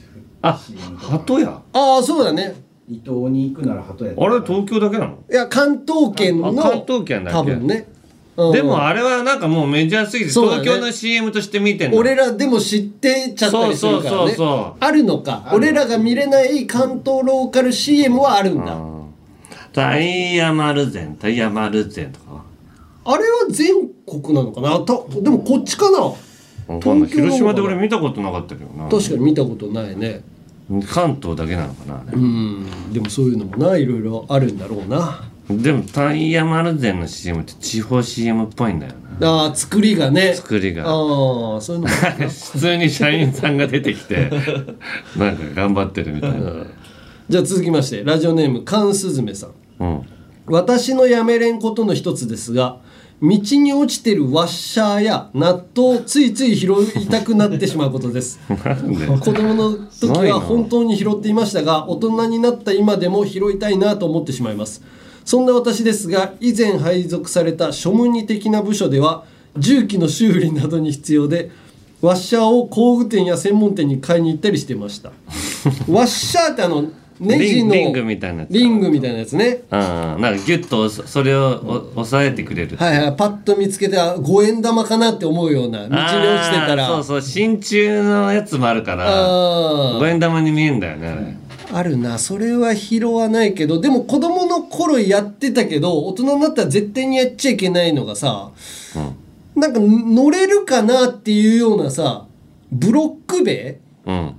[0.43, 0.61] あ
[0.99, 1.49] 鳩屋？
[1.73, 2.55] ああそうだね。
[2.87, 5.19] 伊東に行くなら鳩屋あれ東京だけなの？
[5.31, 7.53] いや関東圏のあ関東圏だっけ。
[7.53, 7.89] 多分ね。
[8.37, 8.53] うん。
[8.53, 11.97] でもあれはなんかもうメジャーすぎて東京の CM として見てんの。
[11.97, 14.11] 俺らでも知ってちゃったりするからね。
[14.11, 14.85] そうそうそうそう。
[14.85, 15.51] あるのか。
[15.55, 18.98] 俺らが見れない関東ローカル CM はあるんだ
[19.79, 22.43] タイヤ丸善タイヤ丸善とか。
[23.05, 24.81] あれは全国なのかな？
[24.81, 25.99] たでもこっちかな？
[26.01, 28.89] わかんな広島で俺見たことなかったけどな。
[28.89, 30.23] 確かに見たことないね。
[30.91, 32.93] 関東だけなのかなうん。
[32.93, 35.23] でもそういうのもないろいろあるんだろうな。
[35.49, 39.45] でもタイヤ丸善の CM って地方 CM っぽいんだよな。
[39.47, 40.35] あー作りがね。
[40.35, 40.83] 作りが。
[40.83, 41.95] ああそういうのも
[42.29, 44.29] 普通に社員さんが出てきて
[45.17, 46.53] なんか頑張ってるみたいな、
[47.29, 49.51] じゃあ続きましてラジオネームカンスズメさん、
[50.47, 52.79] 私のやめれんことの一つですが
[53.21, 58.39] 道に落ちてるワッシャーや納豆をついつい拾いたくなってしまうことです。
[58.49, 64.83] 子供の時は本当に拾っていましたが大人になった今でも拾いたいなと思ってしまいます。
[65.25, 69.25] そんな私ですが以前配属された庶務に的な部署では
[69.57, 71.51] 重機の修理などに必要で
[72.01, 75.11] ワッシャーを工具店や専門店に買いに行ったりしてました。
[75.91, 76.85] ワッシャーってあの
[77.21, 77.75] ネジの。
[77.75, 79.63] リングみたいなやつリングみたいなやつね。
[79.71, 79.79] うん。
[79.81, 82.77] なんかギュッとそそれをお押さえてくれる。
[82.77, 83.17] はいはい。
[83.17, 85.81] パッと見つけてあ五円玉かなって思うような。
[85.81, 86.87] 道に落ちてたら。
[86.87, 87.23] そうそう。
[87.23, 91.37] 真鍮のやつもあるから五円玉に見えんだよねあれ。
[91.71, 92.19] あるな。
[92.19, 98.53] それは拾わないけどでも子供の頃やってたけど大人になったら絶対にやっちゃいけないのがさ、
[99.55, 102.27] なんか乗れるかなっていうようなさ
[102.73, 104.35] ブロック塀うん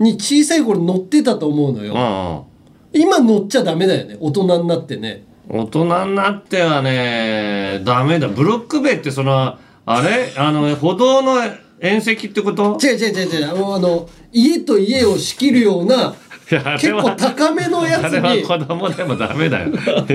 [0.00, 2.46] に小さい頃乗ってたと思うのよ、
[2.92, 4.16] 今乗っちゃダメだよね。
[4.18, 5.24] 大人になってね。
[5.48, 8.28] 大人になってはねダメだ。
[8.28, 10.32] ブロック塀ってそのあれ？
[10.36, 11.34] あの歩道の
[11.80, 12.78] 縁石ってこと？
[12.82, 13.74] 違う違う違う違う。
[13.74, 16.14] あの家と家を仕切るような
[16.78, 19.70] 結構高めのやつあれはに子供でもダメだよ。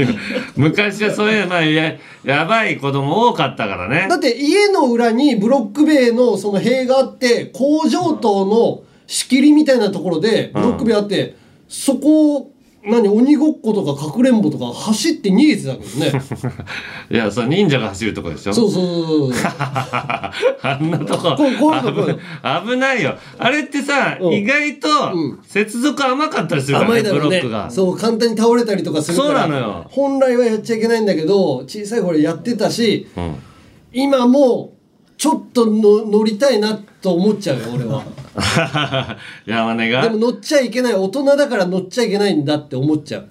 [0.55, 4.07] 昔はそういうまあややばい子供多かったからね。
[4.09, 11.35] だって家の裏にブロック塀のその塀があって工場棟の仕切りみたいなところでブロック塀あって、
[11.67, 12.51] そこを
[12.87, 16.21] 何鬼ごっことかかくれんぼとか走って逃げてたけどね。
[17.09, 18.53] いやそれ忍者が走るとこでしょ？
[18.53, 19.41] そうそうそうそう
[20.61, 21.35] あんなとこ。
[21.35, 23.15] 危危ないよ。
[23.39, 24.87] あれってさ、意外と
[25.47, 27.29] 接続甘かったりするからね甘いだろうね。
[27.29, 27.71] ブロックが。
[27.71, 29.41] そう簡単に倒れたりとかするから。
[29.41, 29.85] そうなのよ。
[29.89, 33.35] 本来はやっちゃいけないんだけど小さい頃やってたしうん。
[33.93, 38.03] 今もうちょっとの乗りたいなと思っちゃうよ俺は
[39.45, 40.01] 山根が？
[40.01, 43.27] でも乗っちゃいけない大人だから乗っちゃいけないんだって思っちゃう。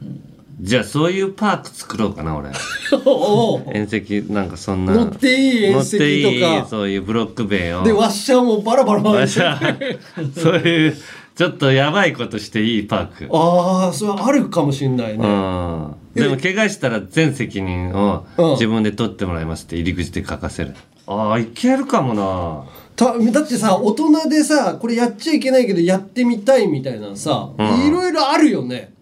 [0.61, 2.49] じゃあそういうパーク作ろうかな俺。
[3.05, 3.63] おう。
[3.73, 4.95] 縁石なんかそんな。
[4.95, 6.01] 乗っていい縁石とか。
[6.01, 7.83] 乗っていいそういうブロック塀を。
[7.83, 9.99] でワッシャーもバラバラわ回して
[10.41, 10.97] そういう
[11.37, 13.29] ちょっとやばいことしていいパーク。
[13.33, 15.27] ああそれあるかもしんないね。
[15.27, 15.95] うん。
[16.15, 20.75] でも怪我したら全責任を自分で取ってもらいますって入り口で書かせる。
[21.09, 22.63] ああいけるかもな
[22.97, 27.87] ただってさ大人でさこれやっちゃいけないけどやってみたいみたいなのさうん。
[27.89, 28.93] いろいろあるよね。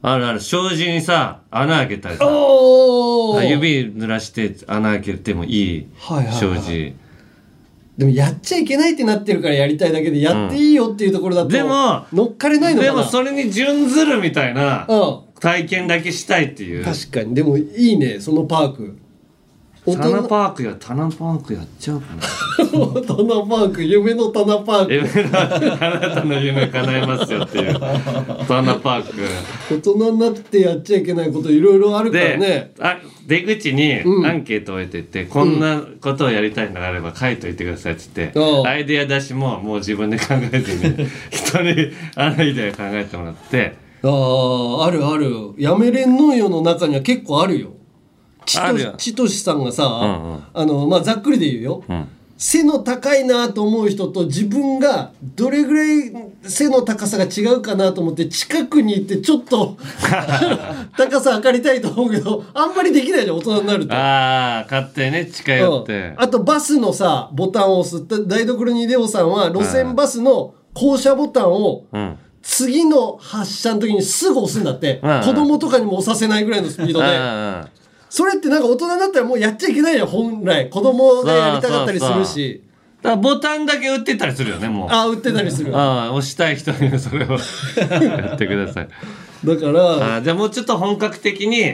[0.00, 0.40] あるある。
[0.40, 2.24] 障子にさ穴開けたりさ。
[2.24, 6.94] 指濡らして穴開けてもいい障子
[7.98, 12.92] でもやっちゃいけないってなってるからやりたいだけでやっていいよっていうところだと、でも乗っかれないのかな。
[12.94, 15.20] でもそれに準ずるみたいなうん。
[15.40, 16.84] 体験だけしたいっていう。
[16.84, 17.34] 確かに。
[17.34, 18.98] でもいいねそのパーク
[19.84, 22.22] タナパークやタナパークやっちゃうかな。
[23.02, 27.74] タナパーク夢のタナパーク夢のあなたの夢叶えますよっていう。
[28.46, 29.12] タナパーク。
[29.74, 32.38] 大人になってやっちゃいけないこといろいろあるからね。
[32.38, 34.26] であ出口にうん。
[34.26, 38.66] アンケートを置いてって、こんなことをやりたいのがあれば書いといてくださいっつってうん。
[38.68, 43.74] アイデア出しももう自分で考えずに 人にアイデア考えてもらって。
[44.04, 45.54] あああるある。
[45.58, 47.70] やめれんのよの中には結構あるよ
[48.44, 50.42] ちとしさんがさ、うんうん。
[50.52, 52.08] あのまあざっくりで言うよ、ん。
[52.42, 56.12] 背の高いなと思う人と自分がどれぐらい
[56.42, 59.76] 背の高さが違うかなと思って近くに行ってちょっと
[60.98, 63.94] 高さ測りたいと思うけどあんまりできないじゃん大人になると。
[63.94, 65.92] ああ買ってね近寄って。
[65.92, 66.14] うん。
[66.16, 72.18] あとバスのさボタンを押す台所にレオさんは路線バスの降車ボタンをうん。
[72.42, 75.20] 次の発車の時にすぐ押すんだって、うん。
[75.20, 77.10] 子供とかにも押させないぐらいのスピードで、う
[77.78, 77.81] ん
[78.12, 80.68] それってなんか大人になったらもうやっちゃいけないじゃん本来。
[80.68, 82.62] 子供がやりたかったりするし。
[83.00, 84.88] だからボタンだけ売ってたりするよねもう。
[84.90, 85.74] あ売ってたりする。
[85.74, 87.38] ああ押したい人にそれを
[87.88, 88.88] やってください。
[89.46, 91.72] だからあじゃあもうちょっと本格的に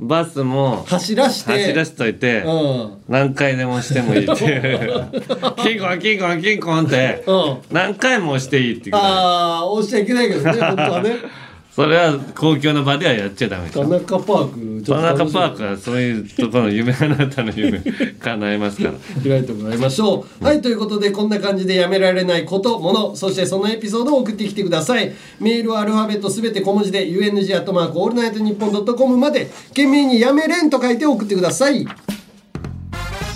[0.00, 1.52] バスも走らして。
[1.52, 2.90] 走らしといてうん。
[3.08, 5.06] 何回でも押してもいいっていう。
[5.62, 7.24] キンコンキンコンキンコンって。
[7.70, 11.45] 何回も押していいってああ押しちゃいけないけどね本当はね
[11.76, 20.44] それは公共の場ではやっちゃダメです田中パーク田中パークはそういうところの夢あなたの夢叶えますから開いてもらいましょう。
[20.44, 25.12] はい、ということで、こんな感じでやめられないこと、もの、そしてそのエピソードを送ってきてください。
[25.38, 31.86] メールはアルファベットすべて小文字で、UNG アットマークオールナイトニッポンドットコムまで、件名にやめれんと書いて送ってください。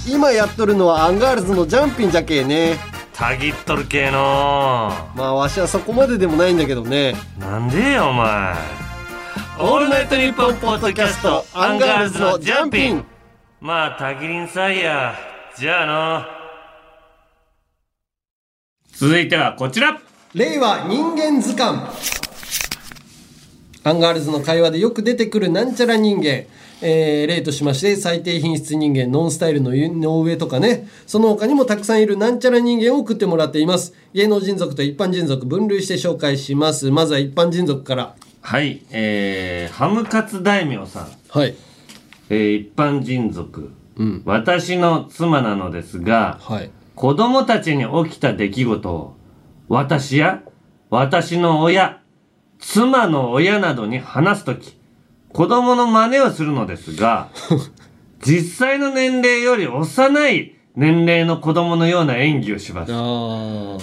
[0.08, 2.89] 今やっとるのはアンガールズのジャンピンじゃけえね。
[3.20, 4.90] たぎっとるけえの。
[5.14, 7.14] まあ、わしはそこまででもないんだけどね。
[7.38, 8.54] なんでよお前。
[9.58, 13.04] オールナイトニッポンポッドキャストアンガールズのジャンピン。
[13.60, 15.14] まあたぎりんさいや。
[15.54, 16.24] じゃあの
[18.96, 20.00] 続いてはこちら。
[20.32, 21.78] 令和人間図鑑。
[23.84, 26.46] アンガールズの会話でよく出てくるなんちゃら人間、
[26.82, 30.88] えー例としまして最低品質人間ノンスタイルの井上とかね。
[31.06, 33.94] その他にもたくさんいるなんちゃら人間を送ってもらっています。
[34.14, 36.90] 芸能人族と一般人族分類して紹介します。
[36.90, 38.14] まずは一般人族から。
[38.40, 38.82] はい。
[38.90, 41.08] えー、ハムカツ大名さん。
[41.28, 41.54] はい。
[42.30, 43.70] えー一般人族、
[44.24, 46.40] 私の妻なのですが、
[46.94, 49.16] 子供たちに起きた出来事を
[49.68, 50.42] 私や
[50.90, 52.00] 私の親
[52.58, 54.76] 妻の親などに話すとき
[55.32, 57.28] 子供の真似をするのですが
[58.24, 62.92] 実際の年齢より幼い年齢の子供のような演技をします。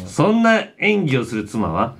[0.05, 1.95] そんな演技をする妻は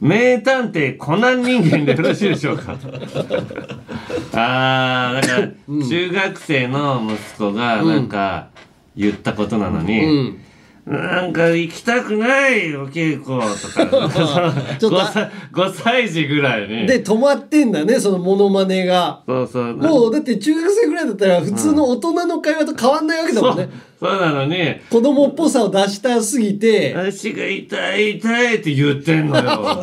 [0.00, 2.74] 名探偵コナン人間でよろしいでしょうか？
[4.34, 5.48] あーだから
[5.88, 8.48] 中学生の息子がなんか
[8.96, 10.36] 言ったことなのに、
[10.84, 14.52] なんか行きたくないお稽古とか。
[14.80, 16.86] ちょっと 5, 歳5歳児ぐらいに。
[16.86, 19.22] で止まってんだねそのモノマネが。
[19.26, 19.76] そうそう。
[19.76, 23.68] もうだって中学生ぐらいだったら普通の大人の会話と変わんないわけだもんね、
[24.02, 24.80] そうなのに。
[24.90, 29.80] 子供っぽさを出したすぎて足が痛い痛いって言ってんのよ。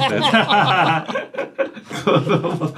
[2.04, 2.74] 子供。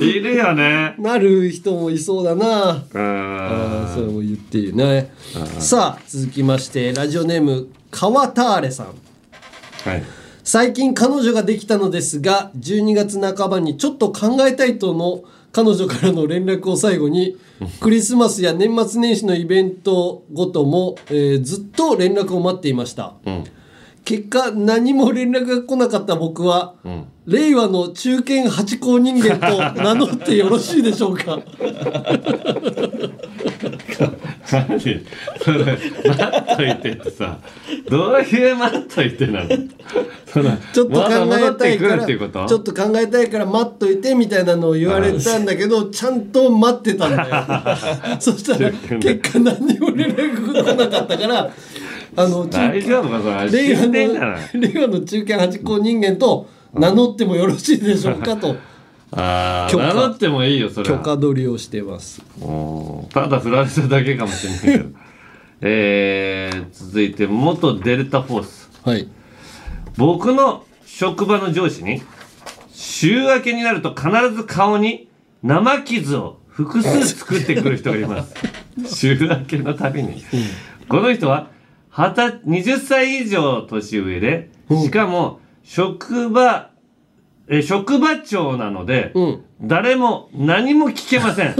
[0.00, 0.96] いるよね。
[0.98, 2.70] なる人もいそうだな。
[2.70, 5.12] ああそれも言っていいね。
[5.60, 8.86] さあ続きましてラジオネーム川ターレさん。
[9.88, 10.02] はい。
[10.42, 15.22] 最近彼女ができたのですが12月半ばにちょっと考えたいとの
[15.56, 17.38] 彼女からの連絡を最後に
[17.80, 23.14] クリスマスや年末年始のイベントごとも、えーずっと連絡を待っていました、
[24.04, 26.74] 結果何も連絡が来なかった僕は、
[27.24, 31.40] 令和の中堅八高人間と名乗ってよろしいでしょうか？
[34.52, 34.80] 何？
[35.42, 37.38] それ待っといてってさ
[37.88, 39.48] どういう待っといてなの？
[40.26, 42.46] そのちょっと考えったてくるいからっていうこと？
[42.46, 48.20] ちょっと考えたいから待っといてみたいなのを言われたんだけどちゃんと待ってたんだよ。
[48.20, 48.70] そしたら
[49.00, 51.50] 結果何にも連絡が来なかったから
[52.18, 53.62] あの中大丈夫かそれ。
[53.62, 53.74] 令
[54.82, 58.56] 和の中堅八高人間と名乗ってもよろしいでしょうかと
[59.16, 62.22] ああ名乗ってもいいよそれ許可取りをしてます。
[63.10, 64.90] ただ振られただけかもしれないけど。
[65.62, 68.70] えー、続いて元デルタフォース。
[68.84, 69.08] はい。
[69.96, 72.02] 僕の職場の上司に
[72.72, 75.08] 週明けになると必ず顔に
[75.42, 78.34] 生傷を複数作ってくる人がいます。
[78.94, 80.22] 週明けのたびに、
[80.90, 81.48] この人は
[81.88, 86.68] はた20歳以上年上でしかも職場
[87.48, 89.12] え職場長なので、
[89.60, 91.54] 誰も何も聞けません。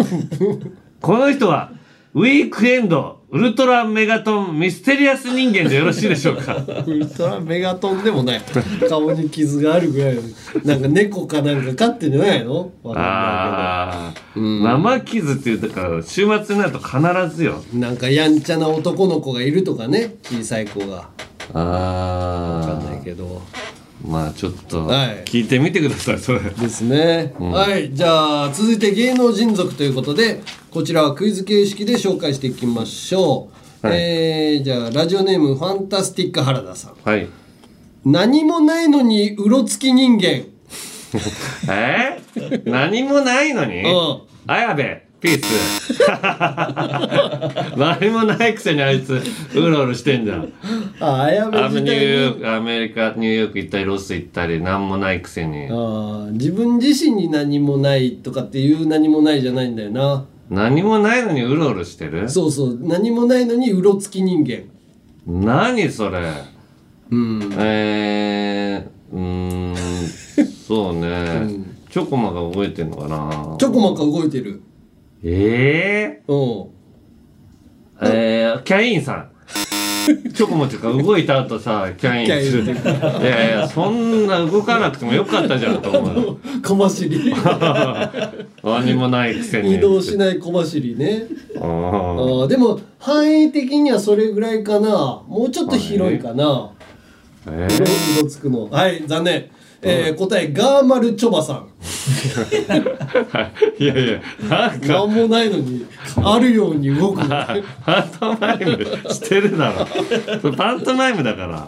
[1.01, 1.71] この人は
[2.15, 6.57] ウィークエンドウルトラメガトンミステリアス人間でよろしいでしょうか？
[6.87, 8.41] ウルトラメガトンでもない。
[8.89, 10.23] 顔に傷があるぐらいの。
[10.65, 12.71] なんか猫かなんか飼ってんじゃないの？
[12.83, 17.63] わかああ生傷っていうだから週末になると必ずよ。
[17.75, 21.09] なんかやんちゃな男の子がいるとかね小さい子が。
[21.55, 23.41] ああわかんないけど
[24.05, 25.25] まあちょっとはい。
[25.25, 26.41] 聞いてみてくださいそれ。
[26.41, 27.51] ですね、うん。
[27.51, 27.93] はい。
[27.95, 33.49] じゃあ続いて芸能人族ということでこちらはクイズ形式で紹介していきましょ
[33.83, 33.99] う、はい。
[33.99, 36.95] えーじゃあラジオネームファンタスティック原田さん。
[37.03, 37.29] はい。
[38.05, 40.45] 何もないのにうろつき人間。
[41.69, 42.21] え？
[42.35, 43.83] ー、何もないのに？
[43.83, 44.21] うん。
[44.47, 44.83] 綾部
[45.21, 45.47] ピース。
[47.77, 49.23] 何もないくせにあいつ
[49.55, 50.53] うろうろしてんじゃん。
[51.01, 55.67] ああやべアメニューヨ時ークアメリカニューヨーク行ったりロス行ったり何もないくせに。
[55.67, 60.27] あー自分自身に何もないとかっていう何もないじゃないんだよな。
[60.51, 62.29] 何もないのにうろうろしてる？
[62.29, 62.79] そうそう。
[62.81, 64.65] 何もないのにうろつき人間。
[65.27, 66.21] 何それ？
[67.11, 67.53] うん。
[67.59, 69.77] えー、うーん
[70.67, 73.57] そうね、チョコマが動いてんのかな？
[73.59, 74.61] ちょこまか動いてる
[75.25, 76.67] ええうん。
[78.03, 79.31] えー、キャインさん。
[80.35, 80.93] チョコモっていうか？
[80.93, 87.35] 動いた後さキャインするいやいやそんな動かなくてもよかったじゃんと思う小走り。
[88.63, 89.75] 何もないくせに。
[89.75, 91.25] 移動しない小走りね。
[91.57, 95.23] ああーーでも範囲的にはそれぐらいかな。
[95.27, 96.71] もうちょっと広いかな。
[97.49, 97.85] えうろ
[98.21, 98.69] うろつくの。
[98.71, 99.47] はい残念。
[99.83, 101.69] えー答えガーマルチョバさん
[103.79, 104.87] いやいやなんか。
[104.87, 105.87] 何もないのに
[106.23, 107.21] あるように動く。
[107.23, 107.29] の
[107.85, 110.53] パントマイムしてるだろ。
[110.53, 111.67] パントマイムだから。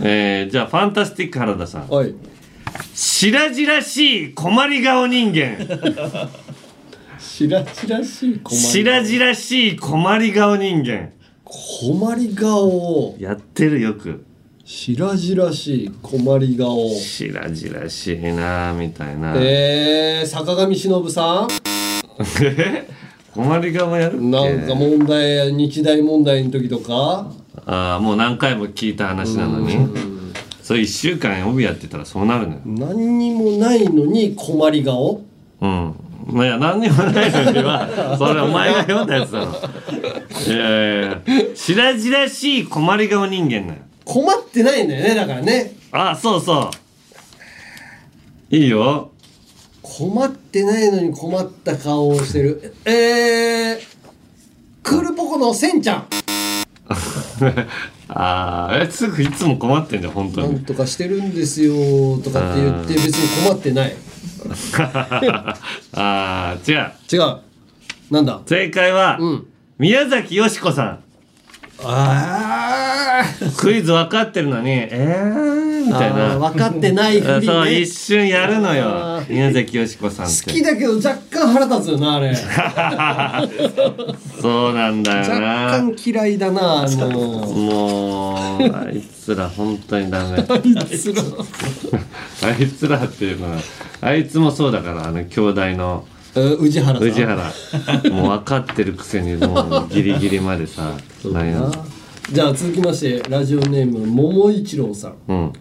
[0.00, 1.88] えー、じゃあファンタスティック原田さん。
[1.88, 2.14] はい。
[2.94, 5.56] 白々しい困り顔人間。
[7.18, 11.10] しらしらしい困り白々しい困り顔人間。
[11.44, 14.24] 困り顔やってるよく
[14.64, 16.88] しらじらしい困り顔。
[16.88, 19.34] 白々しいなみたいな。
[19.36, 21.48] えー、坂上忍さん？
[22.42, 22.88] え？
[23.34, 24.24] 困り顔やるっけ？
[24.24, 27.30] なんか問題日大問題の時とか？
[27.66, 29.76] ああもう何回も聞いた話なのに。
[30.62, 32.60] それ1週間帯やってたらそうなるのよ。
[32.64, 35.20] 何にもないのに困り顔？
[35.60, 35.94] うん。
[36.26, 37.86] まあいや何にもないのには
[38.16, 39.52] それお前が読んだやつだろ。
[40.46, 41.20] いやいやいや。
[41.54, 45.72] 白々しい困り顔人間だよ困ってないんだよねだからね。
[45.92, 46.70] あそうそ
[48.50, 48.54] う。
[48.54, 49.10] いいよ。
[49.82, 52.74] 困ってないのに困った顔をしてる。
[52.84, 53.78] えー、
[54.82, 56.06] クールポコのせんちゃん。
[58.08, 60.52] ああえすぐいつも困ってんじゃん本当に。
[60.54, 63.94] なんとかしてるんですよとかって言って別に困ってない。
[64.76, 65.56] あ
[65.94, 66.92] あ違う。
[67.12, 67.38] 違う。
[68.10, 68.40] なんだ？
[68.46, 69.18] 正解は、
[69.78, 71.03] 宮崎美子さん
[71.82, 73.22] あ
[73.56, 77.80] クイズ分かってるのにえーみたいあなー分かってないふりね。
[77.80, 79.30] 一瞬やるのあよー。
[79.32, 82.34] 宮崎美子さん好きだけど若干腹立つよなあれ。
[84.40, 87.10] そうなんだよ若な干嫌いだなあの。
[87.10, 90.44] もうあいつら本当にダメ。
[90.48, 91.22] あいつら。
[92.48, 93.58] あいつらっていうのは
[94.00, 96.04] あいつもそうだからあの兄弟の
[96.36, 97.08] 宇治原さん。
[97.08, 97.36] 宇治原。
[98.12, 100.92] もう分かってるくせにもうギリギリまでさ
[102.32, 105.14] じゃあ続きましてラジオネーム桃一郎さん。
[105.28, 105.52] うん。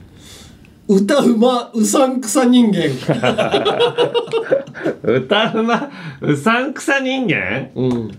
[0.87, 2.83] 歌うまうさんくさ人間。
[5.03, 5.89] 歌うま
[6.21, 7.69] うさんくさ人間？
[7.75, 8.11] うん。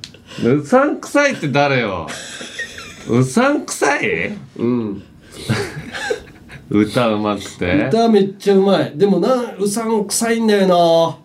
[0.60, 2.06] うさんくさいって誰よ？
[3.08, 4.32] うさんくさい？
[4.58, 5.02] うん。
[6.70, 7.86] 歌うまくて。
[7.88, 8.92] 歌めっちゃうまい。
[8.94, 11.16] でもなうさんくさいんだよな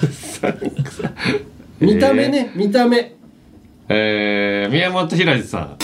[1.80, 3.14] 見た目ね、見た目。
[3.88, 5.76] えー、宮本浩次さん。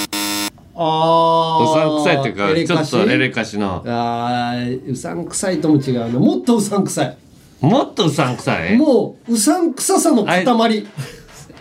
[0.78, 3.82] あうさんくさいっていうかちょっとエレカシの。
[3.86, 7.16] あーうさんくさいとも違うなもっとうさんくさい。
[7.60, 8.76] もっとうさんくさい？
[8.76, 10.86] もううさんくささの塊。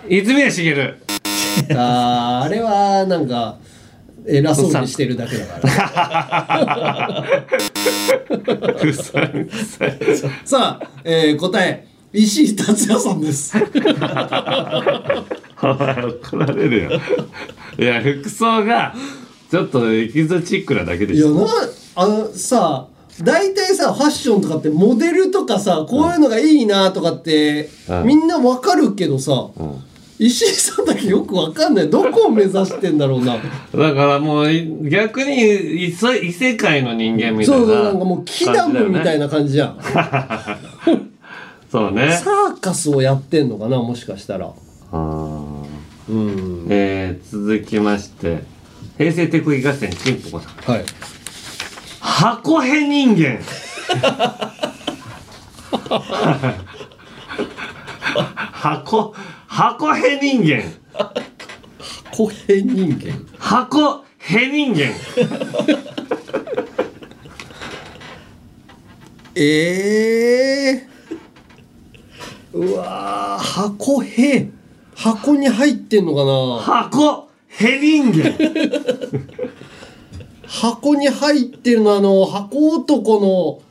[0.09, 0.97] 泉谷しげる
[1.71, 3.57] あーあれはなんか
[4.27, 7.23] 偉そうにしてるだけだから。
[10.43, 13.57] さあ、えー答え石井達也さんです。
[15.61, 16.91] お前怒られるよ。
[17.77, 18.95] いや服装が
[19.51, 21.47] ちょっとエキゾチックなだけでしょいやな
[21.95, 22.87] あのさ
[23.21, 28.03] 大体さファッションとかってモデルとかさこういうのがいいなとかって、うん。
[28.05, 29.49] みんなわかるけどさ、
[30.19, 31.89] 石井さんだけよくわかんない。
[31.89, 33.37] どこを目指してんだろうな。
[33.37, 33.41] だ
[33.93, 39.79] からもうい逆に異世異世界の人間みたいなそうそうなんかもうキダムみたいなな感じじゃん、
[41.75, 42.09] そうね。
[42.13, 44.53] サーカスをやってんのかなもしかしたら。
[44.93, 45.63] あ
[46.69, 48.43] えー、続きまして
[48.97, 50.53] 平成手こぎ合戦ちんぽこさん。
[50.71, 50.85] はい。
[51.99, 53.41] 箱へ人間。
[58.53, 59.13] 箱
[59.45, 60.63] 箱へ人間。
[62.05, 63.27] 箱へ人間。
[63.37, 64.93] 箱へ人間。
[69.35, 70.94] ええ
[72.55, 74.49] うわー箱へ
[74.95, 76.81] 箱に入ってんのかな？
[76.81, 78.33] 箱へ人間
[80.47, 83.61] 箱に入ってるのあの箱男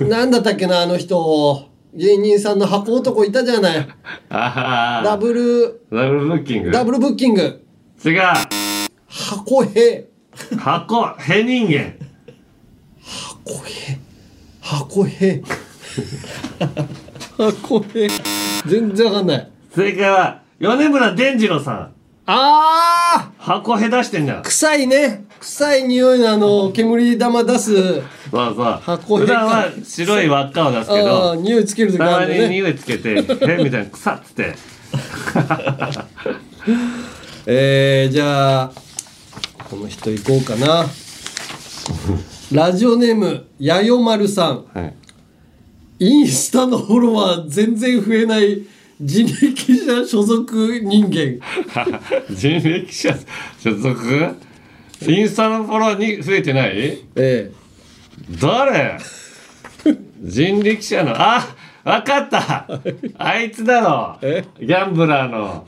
[0.00, 1.68] のなんだったっけなあの人。
[1.94, 3.88] 芸人さんの箱男いたじゃない。
[4.28, 6.70] あダブルダブルブッキング。
[6.70, 7.64] ダブルブッキング。
[8.04, 8.20] 違う。
[9.08, 10.06] 箱へ。
[10.58, 11.94] 箱へ人間
[13.00, 13.98] 箱へ。
[14.60, 15.42] 箱へ
[17.38, 18.08] 箱へ
[18.66, 19.48] 全然わかんない。
[19.72, 21.92] 正解は米村伝次郎さん。
[22.26, 22.34] あ
[23.30, 24.42] あ箱へ出してんじゃん。
[24.42, 25.24] 臭いね。
[25.38, 27.76] 臭い匂いのあの煙玉出す。
[27.76, 28.02] そう
[28.32, 28.54] そう。
[28.82, 33.22] 箱へ普段は白い輪っかを出すけあどー匂いつける時たまあるんだねに匂いつけて「え
[33.62, 34.56] みたいな「臭っ」つって。
[37.46, 38.72] えー、じゃあ
[39.70, 40.86] この人行こうかな。
[42.50, 44.64] ラジオネームやよまるさん、
[45.98, 48.62] インスタのフォロワー全然増えない
[49.00, 51.40] 人力車所属人間。
[52.30, 53.14] 人力車
[53.58, 54.34] 所属？
[55.08, 56.70] インスタのフォロワーに増えてない？
[56.78, 57.52] ええ。
[58.40, 58.98] 誰？
[60.22, 61.14] 人力車の？
[61.16, 61.44] あ
[61.84, 62.68] わかった。
[63.16, 64.18] あいつだろ。
[64.20, 65.66] ギャンブラーの。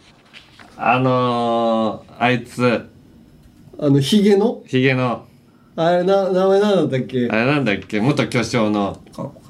[0.77, 2.89] あのー、あいつ。
[3.78, 4.62] あのヒゲの？
[4.66, 5.27] ヒゲの。
[5.77, 7.28] あれな名前何だったっけ？
[7.31, 8.01] あれなんだっけ？
[8.01, 9.01] 元巨匠の。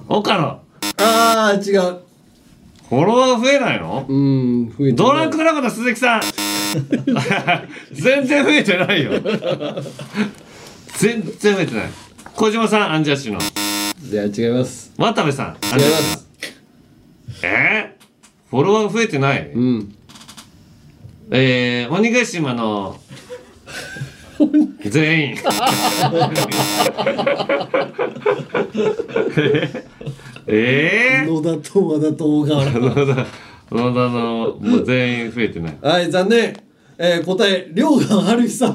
[0.08, 0.60] 岡野
[1.02, 2.00] ああ違う。
[2.88, 4.04] フォロワー増えないの？
[4.08, 6.22] うん増えてないドランクなこと鈴木さん。
[7.92, 9.12] 全然増えてないよ。
[10.98, 11.88] 全然増えてない。
[12.34, 13.38] 小島さんアンジャッシュの。
[13.40, 14.92] いや違います。
[14.96, 16.22] 渡部さんアンジャッシュの。
[17.42, 17.96] え？
[17.96, 19.50] ー、フォロワー増えてない？
[19.54, 19.94] うん。
[21.30, 22.98] えー、鬼ヶ島の
[24.84, 25.36] 全員。
[30.46, 32.80] えー、野田と和田と小川野田
[33.70, 35.78] 野田のもう全員増えてない。
[35.80, 36.69] はい残念
[37.02, 38.74] えー、答え両川春日さん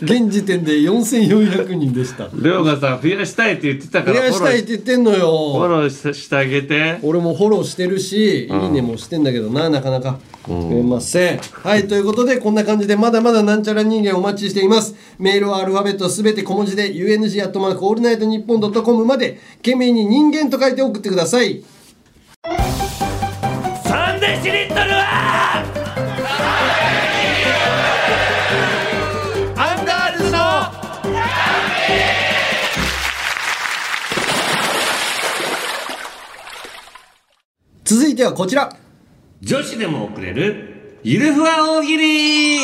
[0.00, 2.28] 現時点で4400人でした。
[2.34, 6.98] 涼河さん増やしたいって言ってたから増やしたいって言ってんのフォよローししてあげて。
[7.02, 8.62] 俺もフォローしてるし、うん。
[8.62, 10.18] いいねもしてんだけどななかなか。
[10.48, 14.94] 増えません、はいということでこんな感じでまだまだなんちゃら人間お待ちしています。
[15.18, 21.64] メールはアルファベットすべて小文字で UNG アットマークオールナイトニッポンドットコムまで件名に人間と書いて送ってください。
[22.44, 25.03] サンデーシリットルは
[37.94, 38.76] 続いてはこちら。
[39.40, 42.58] 女子でも送れるゆるふわ大喜利。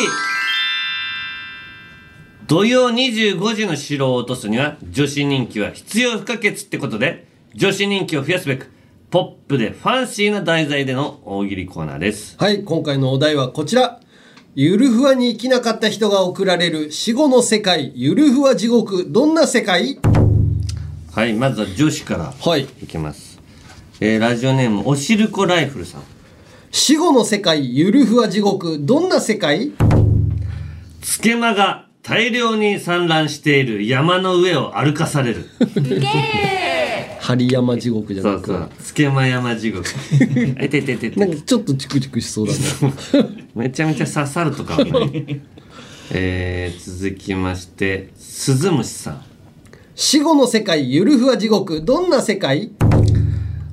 [2.49, 8.73] 土曜25時の城を落とすには女子人気は必要不可欠ってことで女子人気を増やすべく
[9.13, 12.35] ポップでファンシーな題材での大喜利コーナーです。
[12.37, 14.01] はい今回のお題はこちら。
[14.57, 17.93] ゆるふわに生きなかった人が送られる死後の世界。
[17.95, 19.07] ゆるふわ地獄。
[19.09, 20.01] どんな世界？
[21.15, 22.63] はいまずは女子からはい。
[22.83, 23.30] いきます、
[24.03, 26.03] えーラジオネームおしるこライフルさん。
[26.71, 28.79] 死後の世界ゆるふわ地獄。
[28.81, 29.73] どんな世界？
[31.03, 35.45] つけまが大量に散乱している山の上を歩かされる。
[37.21, 38.71] 針山地獄じゃなくそうそう。
[38.83, 39.87] つけま山地獄。
[40.59, 42.59] えててててなんかちょっとチクチクしそうだね
[43.55, 45.41] めちゃめちゃ刺さるとかはない
[46.13, 49.23] えー、続きまして鈴虫さん。
[49.95, 51.83] 死後の世界ゆるふわ地獄。
[51.83, 52.71] どんな世界？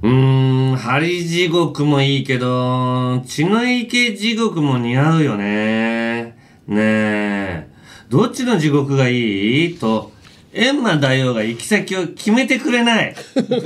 [0.08, 6.38] うーん針地獄もいいけど血の池地獄も似合うよね。
[6.68, 7.68] ねえ。
[8.08, 9.78] どっちの地獄がいい？
[9.78, 10.14] と
[10.54, 13.16] 閻魔大王が行き先を決めてくれない。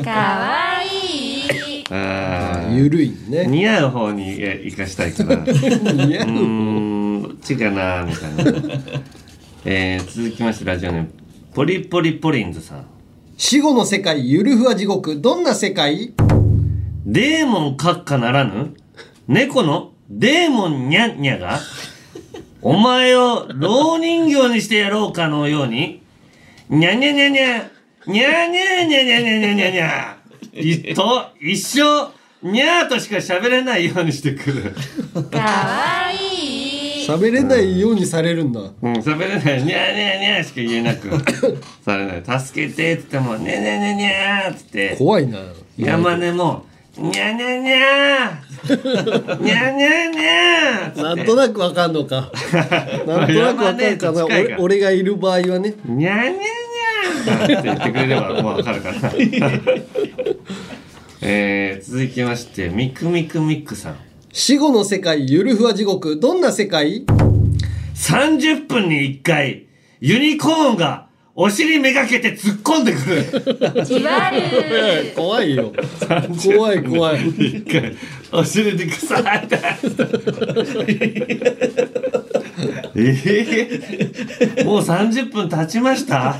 [0.04, 1.84] かわいい。
[1.92, 2.76] あー。
[2.76, 3.46] ゆるいね。
[3.46, 5.52] 似合う方にえ生かしたいからう似
[6.18, 8.44] 合うーんどっちかなみたいな、
[9.66, 11.10] えー、続きましてラジオネーム
[11.54, 12.86] ポリポリポリンズさん。
[13.38, 16.14] 死後の世界ゆるふわ地獄どんな世界？
[17.06, 18.76] デーモン閣下ならぬ
[19.28, 21.60] 猫のデーモンニャンニャが
[22.62, 26.04] お前を老人形にしてやろうかのように
[26.70, 27.70] ニャニャニャニャ
[28.08, 32.12] ニャニャニャニャニャニャニャニャいと一生
[32.44, 34.74] にゃーとしか喋れないようにしてくる。
[35.30, 37.08] かわいい。
[37.08, 38.60] 喋れないようにされるんだ。
[38.60, 41.10] うん喋れないにゃーにゃーにゃーしか言えなく
[41.86, 42.40] されない。
[42.40, 44.98] 助けてって言ってもにゃーにゃーにゃーにゃーって言って。
[44.98, 45.40] 怖いな。
[45.78, 46.66] 山根も
[46.98, 48.44] にゃーにゃーにゃ。
[48.64, 50.92] ーにゃーにゃーにゃ。
[50.94, 52.30] ーなんとなくわかんのか。
[53.08, 54.26] なんとなくわかるかな。
[54.26, 55.76] 俺俺がいる場合はね。
[55.86, 59.14] にゃーにゃーにゃーって言ってくれればもうわかるから。
[61.24, 63.96] えー、続きましてミクミクミックさん。
[64.34, 67.06] 死後の世界ゆるふわ地獄どんな世界
[67.96, 69.68] ？30分に1回
[70.02, 73.00] ユニコーンがお尻めがけて突っ込んでく
[73.80, 73.86] る。
[73.86, 74.42] じわる
[75.16, 75.72] 怖いよ。
[76.44, 77.30] 怖い怖い。
[77.30, 77.96] 一回
[78.34, 79.58] お尻で臭いって。
[82.94, 86.36] えー、もう30分経ちました？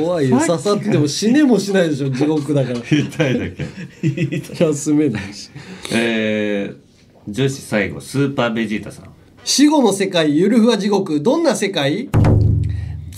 [0.00, 0.38] 怖いよ。
[0.40, 2.78] 刺さっても死ねもしないでしょ地獄だから。
[2.78, 3.66] 痛いだけ。
[4.64, 5.50] 休めないし。
[5.92, 6.76] えー、
[7.30, 9.10] 女子最後スーパーベジータさん。
[9.44, 11.20] 死後の世界ゆるふわ地獄。
[11.20, 12.08] どんな世界？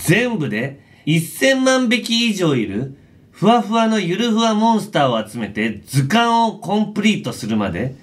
[0.05, 2.97] 全部で1000万匹以上いる
[3.31, 7.95] ふわふわのゆるふわモンスターを集めて図鑑をコンプリートするまで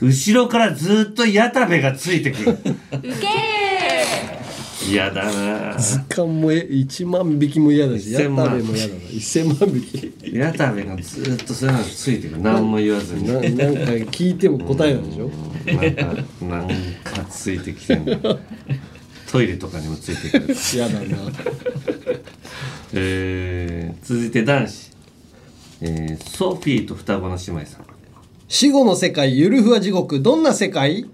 [0.00, 2.52] 後ろからずっと矢田部がついてくる。
[2.52, 2.54] ウ
[3.02, 3.28] ケ
[4.88, 5.24] 嫌だ
[5.70, 5.76] な。
[5.76, 9.00] 図鑑も1万匹も嫌だしヤ1000タ万ベも嫌だな。
[9.00, 10.14] 1000万匹。
[10.32, 12.40] 矢田部がずっとそういうのついてくる。
[12.40, 13.26] 何も言わずに。
[13.26, 13.50] ななんか
[14.10, 15.30] 聞いても答えなんでしょ？
[15.66, 16.04] なんか
[16.40, 16.68] なん
[17.04, 18.16] かついてきてんだ
[19.30, 21.06] トイレとかにもついてくる嫌だな。
[22.92, 24.90] えー、続いて男子、
[25.82, 27.84] えー、ソフィーと双子の姉妹さん。
[28.48, 31.06] 死後の世界ゆるふわ地獄どんな世界？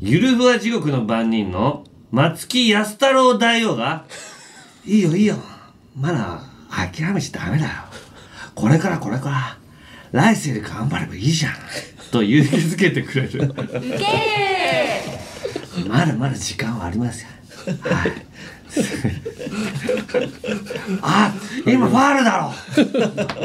[0.00, 4.04] ゆるふわ地獄の番人の松木安太郎大王が
[4.84, 5.36] 「いいよいいよ。
[5.96, 7.70] まだ諦めちゃダメだよ。
[8.56, 9.58] これからこれから。
[10.12, 11.52] 来世で頑張ればいいじゃん」
[12.12, 13.52] と勇気づけてくれる
[15.88, 17.28] まだまだ時間はありますよ。
[17.82, 18.12] はい。
[21.02, 21.32] あ
[21.66, 22.52] 今ファールだろ。
[23.40, 23.42] お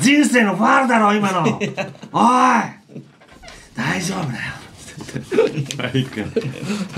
[0.00, 1.42] い人生のファールだろ今の。
[1.42, 1.58] おい
[3.74, 4.40] 大丈夫だよ。
[5.78, 6.24] はいか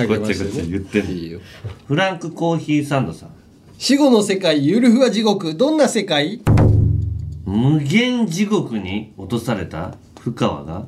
[0.07, 1.09] ごちゃごちゃ言ってる。
[1.09, 1.41] いいよ。
[1.87, 3.31] フランクコーヒーサンドさん。
[3.79, 6.41] 死後の世界ゆるふわ地獄どんな世界？
[7.45, 10.87] 無限地獄に落とされた深川が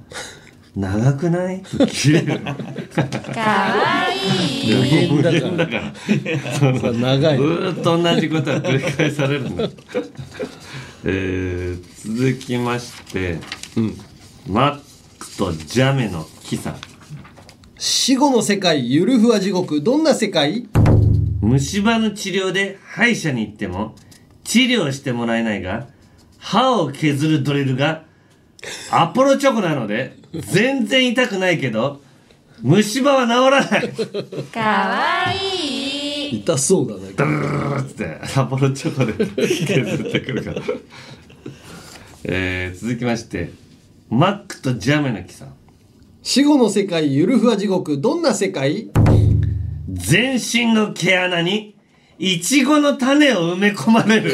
[0.76, 1.62] 長くない？
[1.62, 5.10] と切れるかわいい。
[5.10, 7.36] 無限だから無限だからその長い。
[7.38, 9.64] ずーっと同じことは繰り返されるんだ
[11.08, 13.38] えー、続きまして、
[14.48, 14.80] マッ
[15.18, 16.76] クとジャメのキさん
[17.78, 19.80] 死後の世界ゆるふわ地獄。
[19.82, 20.66] どんな世界？
[21.40, 23.94] 虫歯の治療で歯医者に行っても
[24.44, 25.86] 治療してもらえないが
[26.38, 28.02] 歯を削るドリルが
[28.90, 32.00] アポロチョコなので全然痛くないけど
[32.62, 33.92] 虫歯は治らない。
[34.52, 36.38] かわいい。
[36.40, 37.12] 痛そうだね。
[37.16, 39.12] ドルルルルってアポロチョコで
[39.46, 40.62] 削ってくるから。
[42.24, 43.50] えー、続きまして
[44.10, 45.54] マックとジャメの木さん。
[46.22, 48.88] 死後の世界ゆるふわ地獄どんな世界？
[49.92, 51.76] 全身の毛穴に
[52.18, 54.32] イチゴの種を埋め込まれる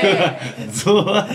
[0.72, 1.28] ゾワ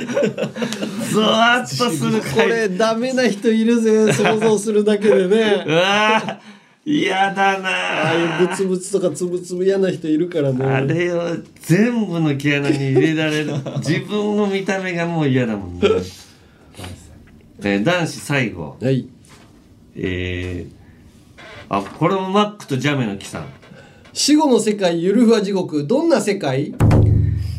[1.11, 5.63] ゾワっとするこれダメな人いるぜ想像するだけでね。
[5.67, 6.39] うわ
[6.85, 10.63] 嫌だなああいうブツブツとかつぶつぶ嫌な人いるからね。
[10.63, 13.53] あれを全部の毛穴に入れられる。
[13.81, 15.81] 自分の見た目がもう嫌だもんね、
[17.63, 18.77] えー男子最後。
[18.79, 19.07] はい。
[19.95, 23.45] えー、あこれもマックとジャメの木さん。
[24.13, 25.87] 死後の世界ゆるふわ地獄。
[25.87, 26.75] どんな世界？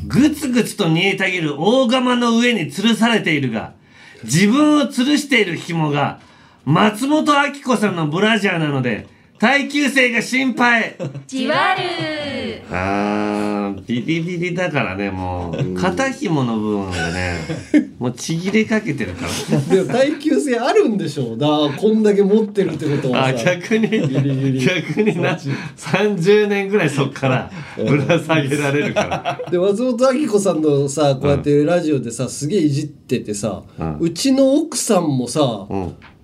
[0.06, 3.74] ぐつぐつと煮えたぎる大釜の上に吊るされているが、
[4.22, 6.20] 自分を吊るしている紐が、
[6.64, 9.06] 松本明子さんのブラジャーなので、
[9.38, 10.96] 耐久性が心配。
[11.26, 12.62] じわる。
[12.70, 17.38] あー、ビリビリだからね、もう、肩紐の部分がね、
[17.98, 19.60] もうちぎれかけてるから。
[19.60, 21.38] でも耐久性あるんでしょう。
[21.38, 24.60] だこんだけ持ってるってことはあ、さ逆に、ギリギリ。
[24.60, 25.36] 逆にな、
[25.76, 29.40] 30年ぐらいそっからぶら下げられるから。
[29.52, 33.62] で松本明子さんのさこうやってラジオでさすげえいじっててさ、
[34.00, 35.66] うちの奥さんもさ、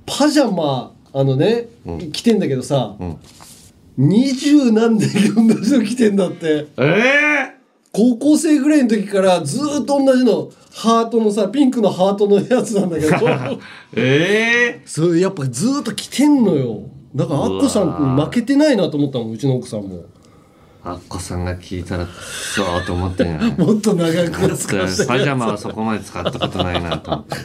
[0.06, 1.68] パジャマあのね、
[2.12, 2.96] 着てんだけどさ
[3.96, 6.66] 二十、何年同じの着てんだって。
[6.78, 6.82] え
[7.58, 7.62] え
[7.94, 13.16] 高校生ぐらいの時からずーっと同じのハートのさピンクのハートのやつなんだけど。
[13.94, 16.84] ええそれやっぱずーっと着てんのよ。
[17.14, 20.06] だからアッコさんに負けてないなと思ったもんうちの奥さんも
[20.84, 25.06] アッコさんが聞いたらそうと思ってんじゃないもっと長く使わせて。
[25.06, 27.36] パジャマはそこまで使ったことないなと思って。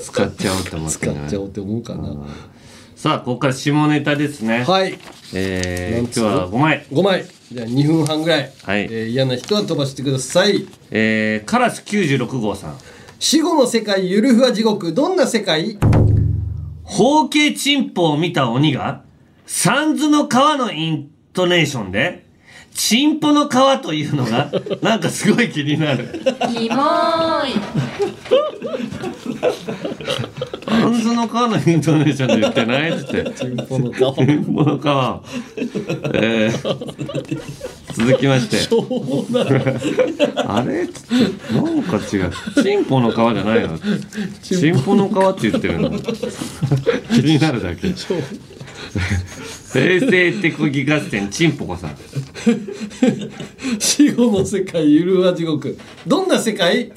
[0.00, 2.14] 使っちゃおうって思って使っちゃおうって思うかな。
[2.94, 4.64] さあここから下ネタですね。
[4.64, 4.98] はい。
[5.32, 6.86] えー、今日は5枚。
[6.92, 7.24] 5枚。
[7.50, 8.82] じゃあ2分半ぐらい、はい。
[8.82, 10.66] えー嫌な人は飛ばしてください。
[10.90, 12.78] えー、カラス96号さん。
[13.18, 14.92] 死後の世界ゆるふわ地獄。
[14.92, 15.78] どんな世界？
[16.84, 19.02] 包茎チンポを見た鬼が、
[19.46, 22.26] 三途の川のイントネーションで、
[22.74, 24.50] チンポの川というのが、
[24.82, 26.08] なんかすごい気になる。
[26.52, 27.54] キモーい
[30.66, 33.30] 三途の川のイントネーションで言ってないっつって。
[33.32, 34.14] チンポの川。
[34.14, 35.22] チンポの川。
[36.14, 38.58] えー、続きまして。
[40.36, 42.32] あれっつって、なんか違う。
[42.62, 43.78] チンポの川じゃないの？
[44.42, 45.90] チンポの川って言ってるの？
[47.14, 47.94] 気になるだけ。
[49.72, 51.96] 平成テクギ合戦チンポコさん。
[53.78, 56.90] 死後の世界ゆるふわ地獄どんな世界？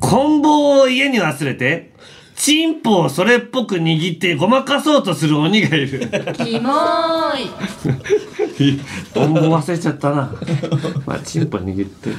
[0.00, 1.92] 棍棒を家に忘れて、
[2.36, 6.00] チンポをそれっぽく握ってごまかそうとする鬼がいる。
[6.34, 8.80] キモーい
[9.12, 10.32] 棍棒忘れちゃったな。
[11.06, 12.10] まあ、チンポ握って。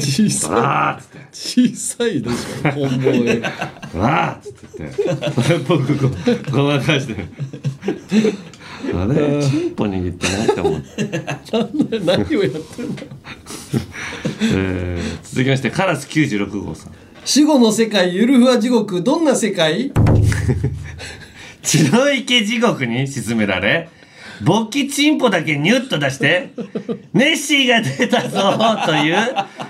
[0.00, 1.72] 小さいあーっつって。
[1.72, 7.26] 小さいでしょ本望よりわーっつって言って、それっぽくこうごまかしてる。
[8.94, 11.22] あれチンポ握ってないと思って。
[12.04, 12.94] 何をやってんの
[14.40, 16.92] えー続きまして、カラス96号さん。
[17.24, 19.92] 死後の世界ゆるふわ地獄どんな世界？
[21.62, 23.90] 血の池地獄に沈められ、
[24.42, 26.52] 勃起チンポだけニュッと出して、
[27.12, 29.16] ネッシーが出たぞという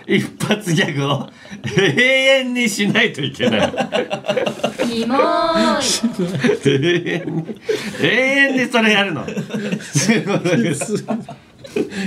[0.07, 1.29] 一発ギャグを
[1.77, 2.03] 永
[2.41, 3.73] 遠にしないといけない。
[4.89, 5.91] キモーい
[6.65, 7.61] 永遠に、
[8.03, 9.27] 永遠にそれやるの。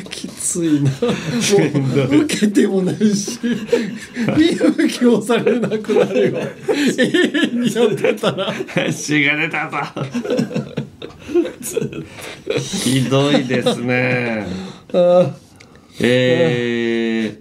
[0.09, 3.39] きついなもう受けてもないし
[4.37, 7.03] 見向きもされなくなるよ永
[7.53, 10.80] 遠にやってたらネッシーが出たぞ。
[12.57, 14.45] ひどいですね。
[15.99, 17.39] えー、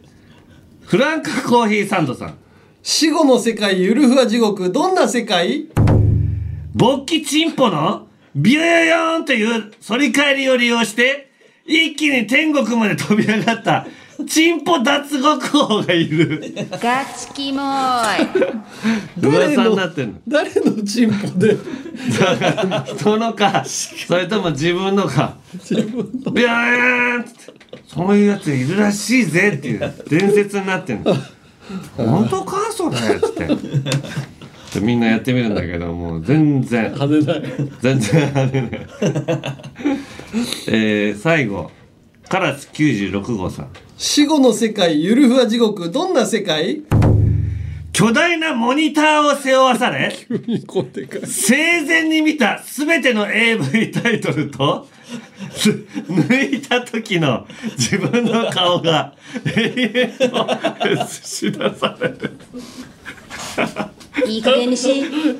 [0.86, 2.38] フランクコーヒーサンドさん。
[2.82, 5.68] 死後の世界ゆるふわ地獄どんな世界？
[6.74, 11.30] 勃起チンポのビヨヨヨーンという反り返りを利用して、
[11.66, 13.86] 一気に天国まで飛び上がった、
[14.26, 16.40] チンポ脱獄王がいる。
[16.70, 18.26] ガチキモーい。
[19.22, 20.14] 噂になってんの。
[20.28, 21.56] 誰のチンポで？
[22.86, 25.36] 人のか、それとも自分のか。
[25.54, 26.32] 自分の。
[26.32, 27.60] ビヨヨーンっつって。
[27.86, 31.16] そういうやついるらしいぜっていう伝説になってんの。
[31.96, 32.56] 本当か？
[32.72, 32.96] それ？
[32.96, 33.46] っつって。
[34.78, 36.92] でみんなやってみるんだけどもう全然。
[36.92, 38.86] 派手ない全然派手ない
[40.68, 41.72] えー、最後
[42.30, 43.70] カラス96号さん。
[43.98, 45.90] 死後の世界ゆるふわ地獄。
[45.90, 46.82] どんな世界？
[47.92, 50.14] 巨大なモニターを背負わされ
[51.26, 54.86] 生前に見た全ての AV タイトルと
[55.50, 60.48] す抜いた時の自分の顔が永遠と
[60.88, 60.96] 映
[61.26, 62.30] し出される。
[64.28, 64.88] いい加減にし。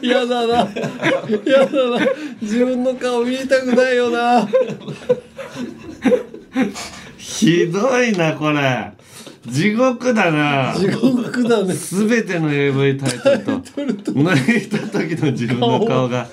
[0.02, 0.54] やだな。
[0.56, 2.06] やだな。
[2.42, 4.48] 自分の顔見たくないよな
[7.16, 8.92] ひどいなこれ。
[9.46, 10.74] 地獄だな。
[10.76, 11.74] 地獄だね。
[11.74, 13.30] 全ての AV タイト
[13.84, 14.12] ルと。
[14.12, 16.28] 抜いた時の自分の顔が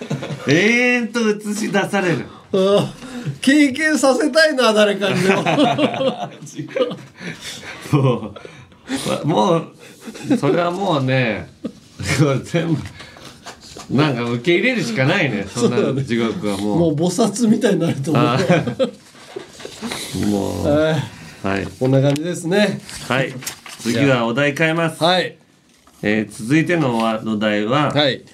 [0.47, 2.25] 永遠と映し出される。
[2.53, 2.93] あ
[3.41, 5.21] 経験させたいな誰かに。
[5.21, 5.29] で
[7.93, 8.33] もも
[9.23, 11.49] うもうそれはもうね
[12.43, 12.81] 全部
[13.89, 15.45] なんか受け入れるしかないね。
[15.47, 16.77] そんな地獄はもう。
[16.79, 18.23] もう菩薩みたいになると思う。
[18.25, 18.37] あ
[20.29, 20.93] もうはい
[21.47, 21.67] はい。
[21.79, 22.79] こんな感じですね。
[23.07, 23.33] はい。
[23.79, 25.03] 次はお題変えます。
[25.03, 25.37] はい、
[26.01, 28.25] えー続いてのお題は、はい、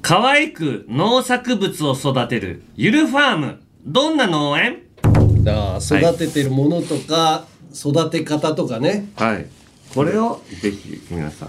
[0.00, 3.60] 可愛く農作物を育てるゆるファーム。
[3.84, 4.82] どんな農園？
[5.46, 9.08] あー育ててるものとか、育て方とかね。
[9.16, 9.46] はい。
[9.94, 11.48] これをぜひ皆さん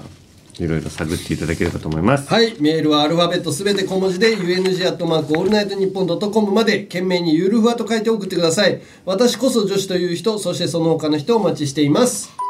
[0.60, 2.28] いろいろ探っていただければと思います。
[2.28, 2.56] はい。
[2.60, 8.82] メールはアルファベットすべて小文字で UNG アットマークオールナイトニッポンドットコムまで件名にゆるふわと書いて送ってください。
[9.06, 12.47] 私こそ女子という人そしてその他の人をお待ちしています。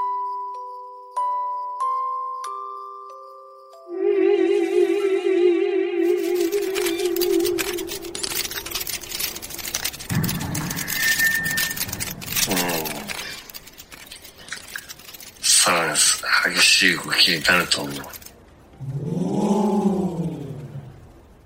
[17.47, 17.95] 動きになると思う。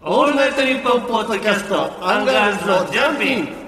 [0.03, 3.60] オールナイトニッポンポッドキャストアンガールズのジャンピン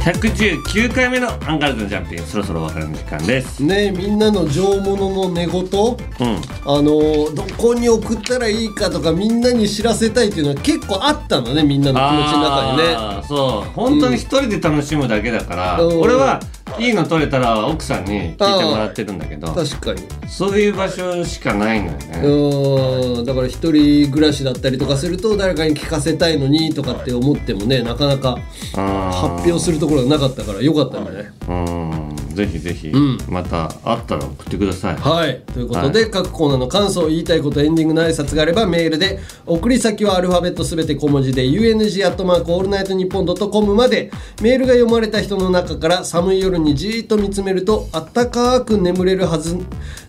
[0.00, 3.62] 119回目のアンガールズのジャンピンそろそろお別れの時間です。
[3.62, 5.62] ねみんなの上物の寝言。
[5.62, 5.66] うん。
[5.66, 13.22] あのどこに送ったらいいかとかみんなに知らせたいっていうのは結構あったのねみんなの気持ちの中にね。
[13.28, 13.70] そう。
[13.72, 16.00] 本当に一人で楽しむだけだから、うん。
[16.00, 16.40] 俺は
[16.78, 20.02] いいの撮れたら奥さんに聞いてもらってるんだけど確かに。
[20.28, 23.24] そういう場所しかないのよね、うん。
[23.24, 28.38] だから一人暮らしだったりとかすると誰かに聞かせたいのにとかって思ってもねなかなか
[28.74, 33.18] 発表するところがなかったからよかったねうんぜひぜひ、うん。
[33.28, 34.96] またあったら送ってください。
[34.96, 35.42] はい。
[35.52, 44.12] ということで、各コーナーの感想言いたいことエンディングの挨拶があればメールで送り先はアルファベットすべて小文字で UNG アットマークオールナイトニッポンドットコムまで。
[44.40, 49.58] メールが読まれた人の中から寒い夜にじーっと見つめるとあったかく眠れるはず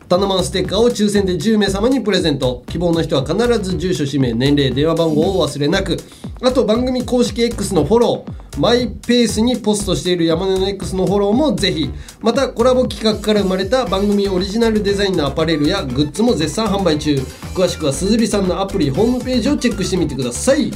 [0.10, 2.64] タナマンステッカーを抽選で10名様にプレゼント。
[2.66, 5.98] 希望の人は必ず住所氏名年齢電話番号を忘れなく。
[6.42, 11.92] あと番組公式 X のフォローマイペースにポストしている山根の X のフォローもぜひ。
[12.22, 17.14] またコラボ企画から生まれた番組オリジナルデザインのアパレルやグッズも絶賛販売中。
[17.54, 20.72] 詳しくはすずりさんのアプリホームページをチェックしてみてください。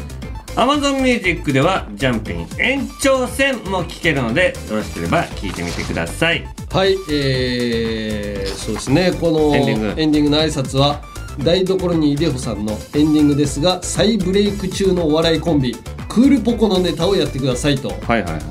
[0.55, 6.62] Amazon Music ではジャンピン延長戦も聞けるのでよろしければ聞いてみてください。
[6.73, 10.01] はいえー、そうですねこのエンディング。
[10.01, 11.01] エンディングの挨拶は
[11.43, 15.75] 台所にいでほさんのエンディングですが再ブレイク中のお笑いコンビ
[16.09, 17.89] クールポコのネタをやってくださいと。
[17.89, 18.41] はいはいはい。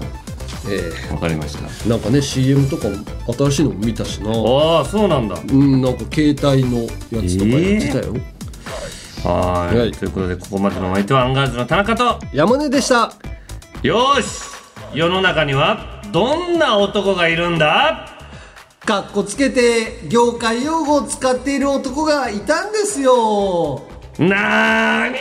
[0.70, 1.88] えわかりました。
[1.88, 2.96] なんかね CM とかも
[3.32, 4.30] 新しいのも見たしな。
[4.30, 5.34] ああそうなんだ。
[5.34, 8.14] うんなんか携帯のやつとかやってたよ、
[9.24, 9.78] はい。
[9.78, 9.90] はい。
[9.90, 12.20] ということでここまでのお相手はアンガールズの田中と。
[12.32, 13.12] 山根でした。
[13.82, 14.52] よーし。
[14.94, 18.08] 世の中にはどんな男がいるんだ？
[18.86, 23.82] かっこつけて業界用語を使っている男がいたんですよ。
[24.18, 25.12] なー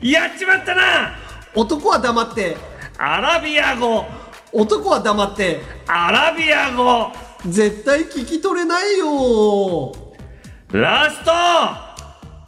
[0.00, 0.12] に？
[0.12, 1.14] やっちまったな！
[1.54, 2.56] 男は黙って。
[2.96, 4.06] アラビア語。
[4.52, 5.60] 男は黙って。
[5.86, 7.12] アラビア語。
[7.46, 9.94] 絶対聞き取れないよ。
[10.72, 11.32] ラスト！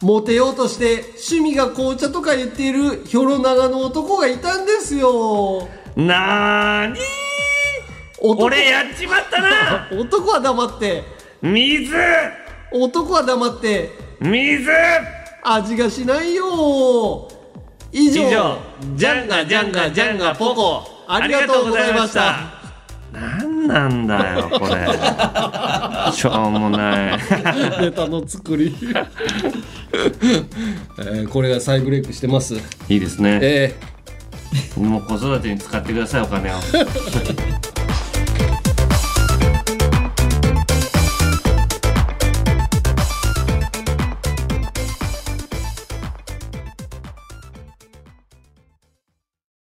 [0.05, 5.67] モテようとして趣味が紅茶とか言っているヒョロ長の男がいたんですよ。
[5.95, 6.99] なーに？
[8.25, 9.87] 俺やっちまったな。
[9.99, 11.03] 男は黙って。
[11.41, 11.93] 水。
[12.71, 13.91] 男は黙って。
[14.21, 14.71] 水。
[15.43, 17.27] 味がしないよ。
[17.91, 18.29] 以上。
[18.29, 18.57] 以上。
[18.95, 20.83] ジャンガジャンガジャンガポコ。
[21.05, 22.63] ありがとうございました。
[23.11, 24.87] なんなんだよこれ。
[26.13, 27.19] しょうもない。
[27.81, 32.55] ネタの作り、えーこれが再ブレイクしてます。
[32.87, 33.39] いいですね。
[33.41, 33.75] え
[34.77, 36.53] もう子育てに使ってくださいお金を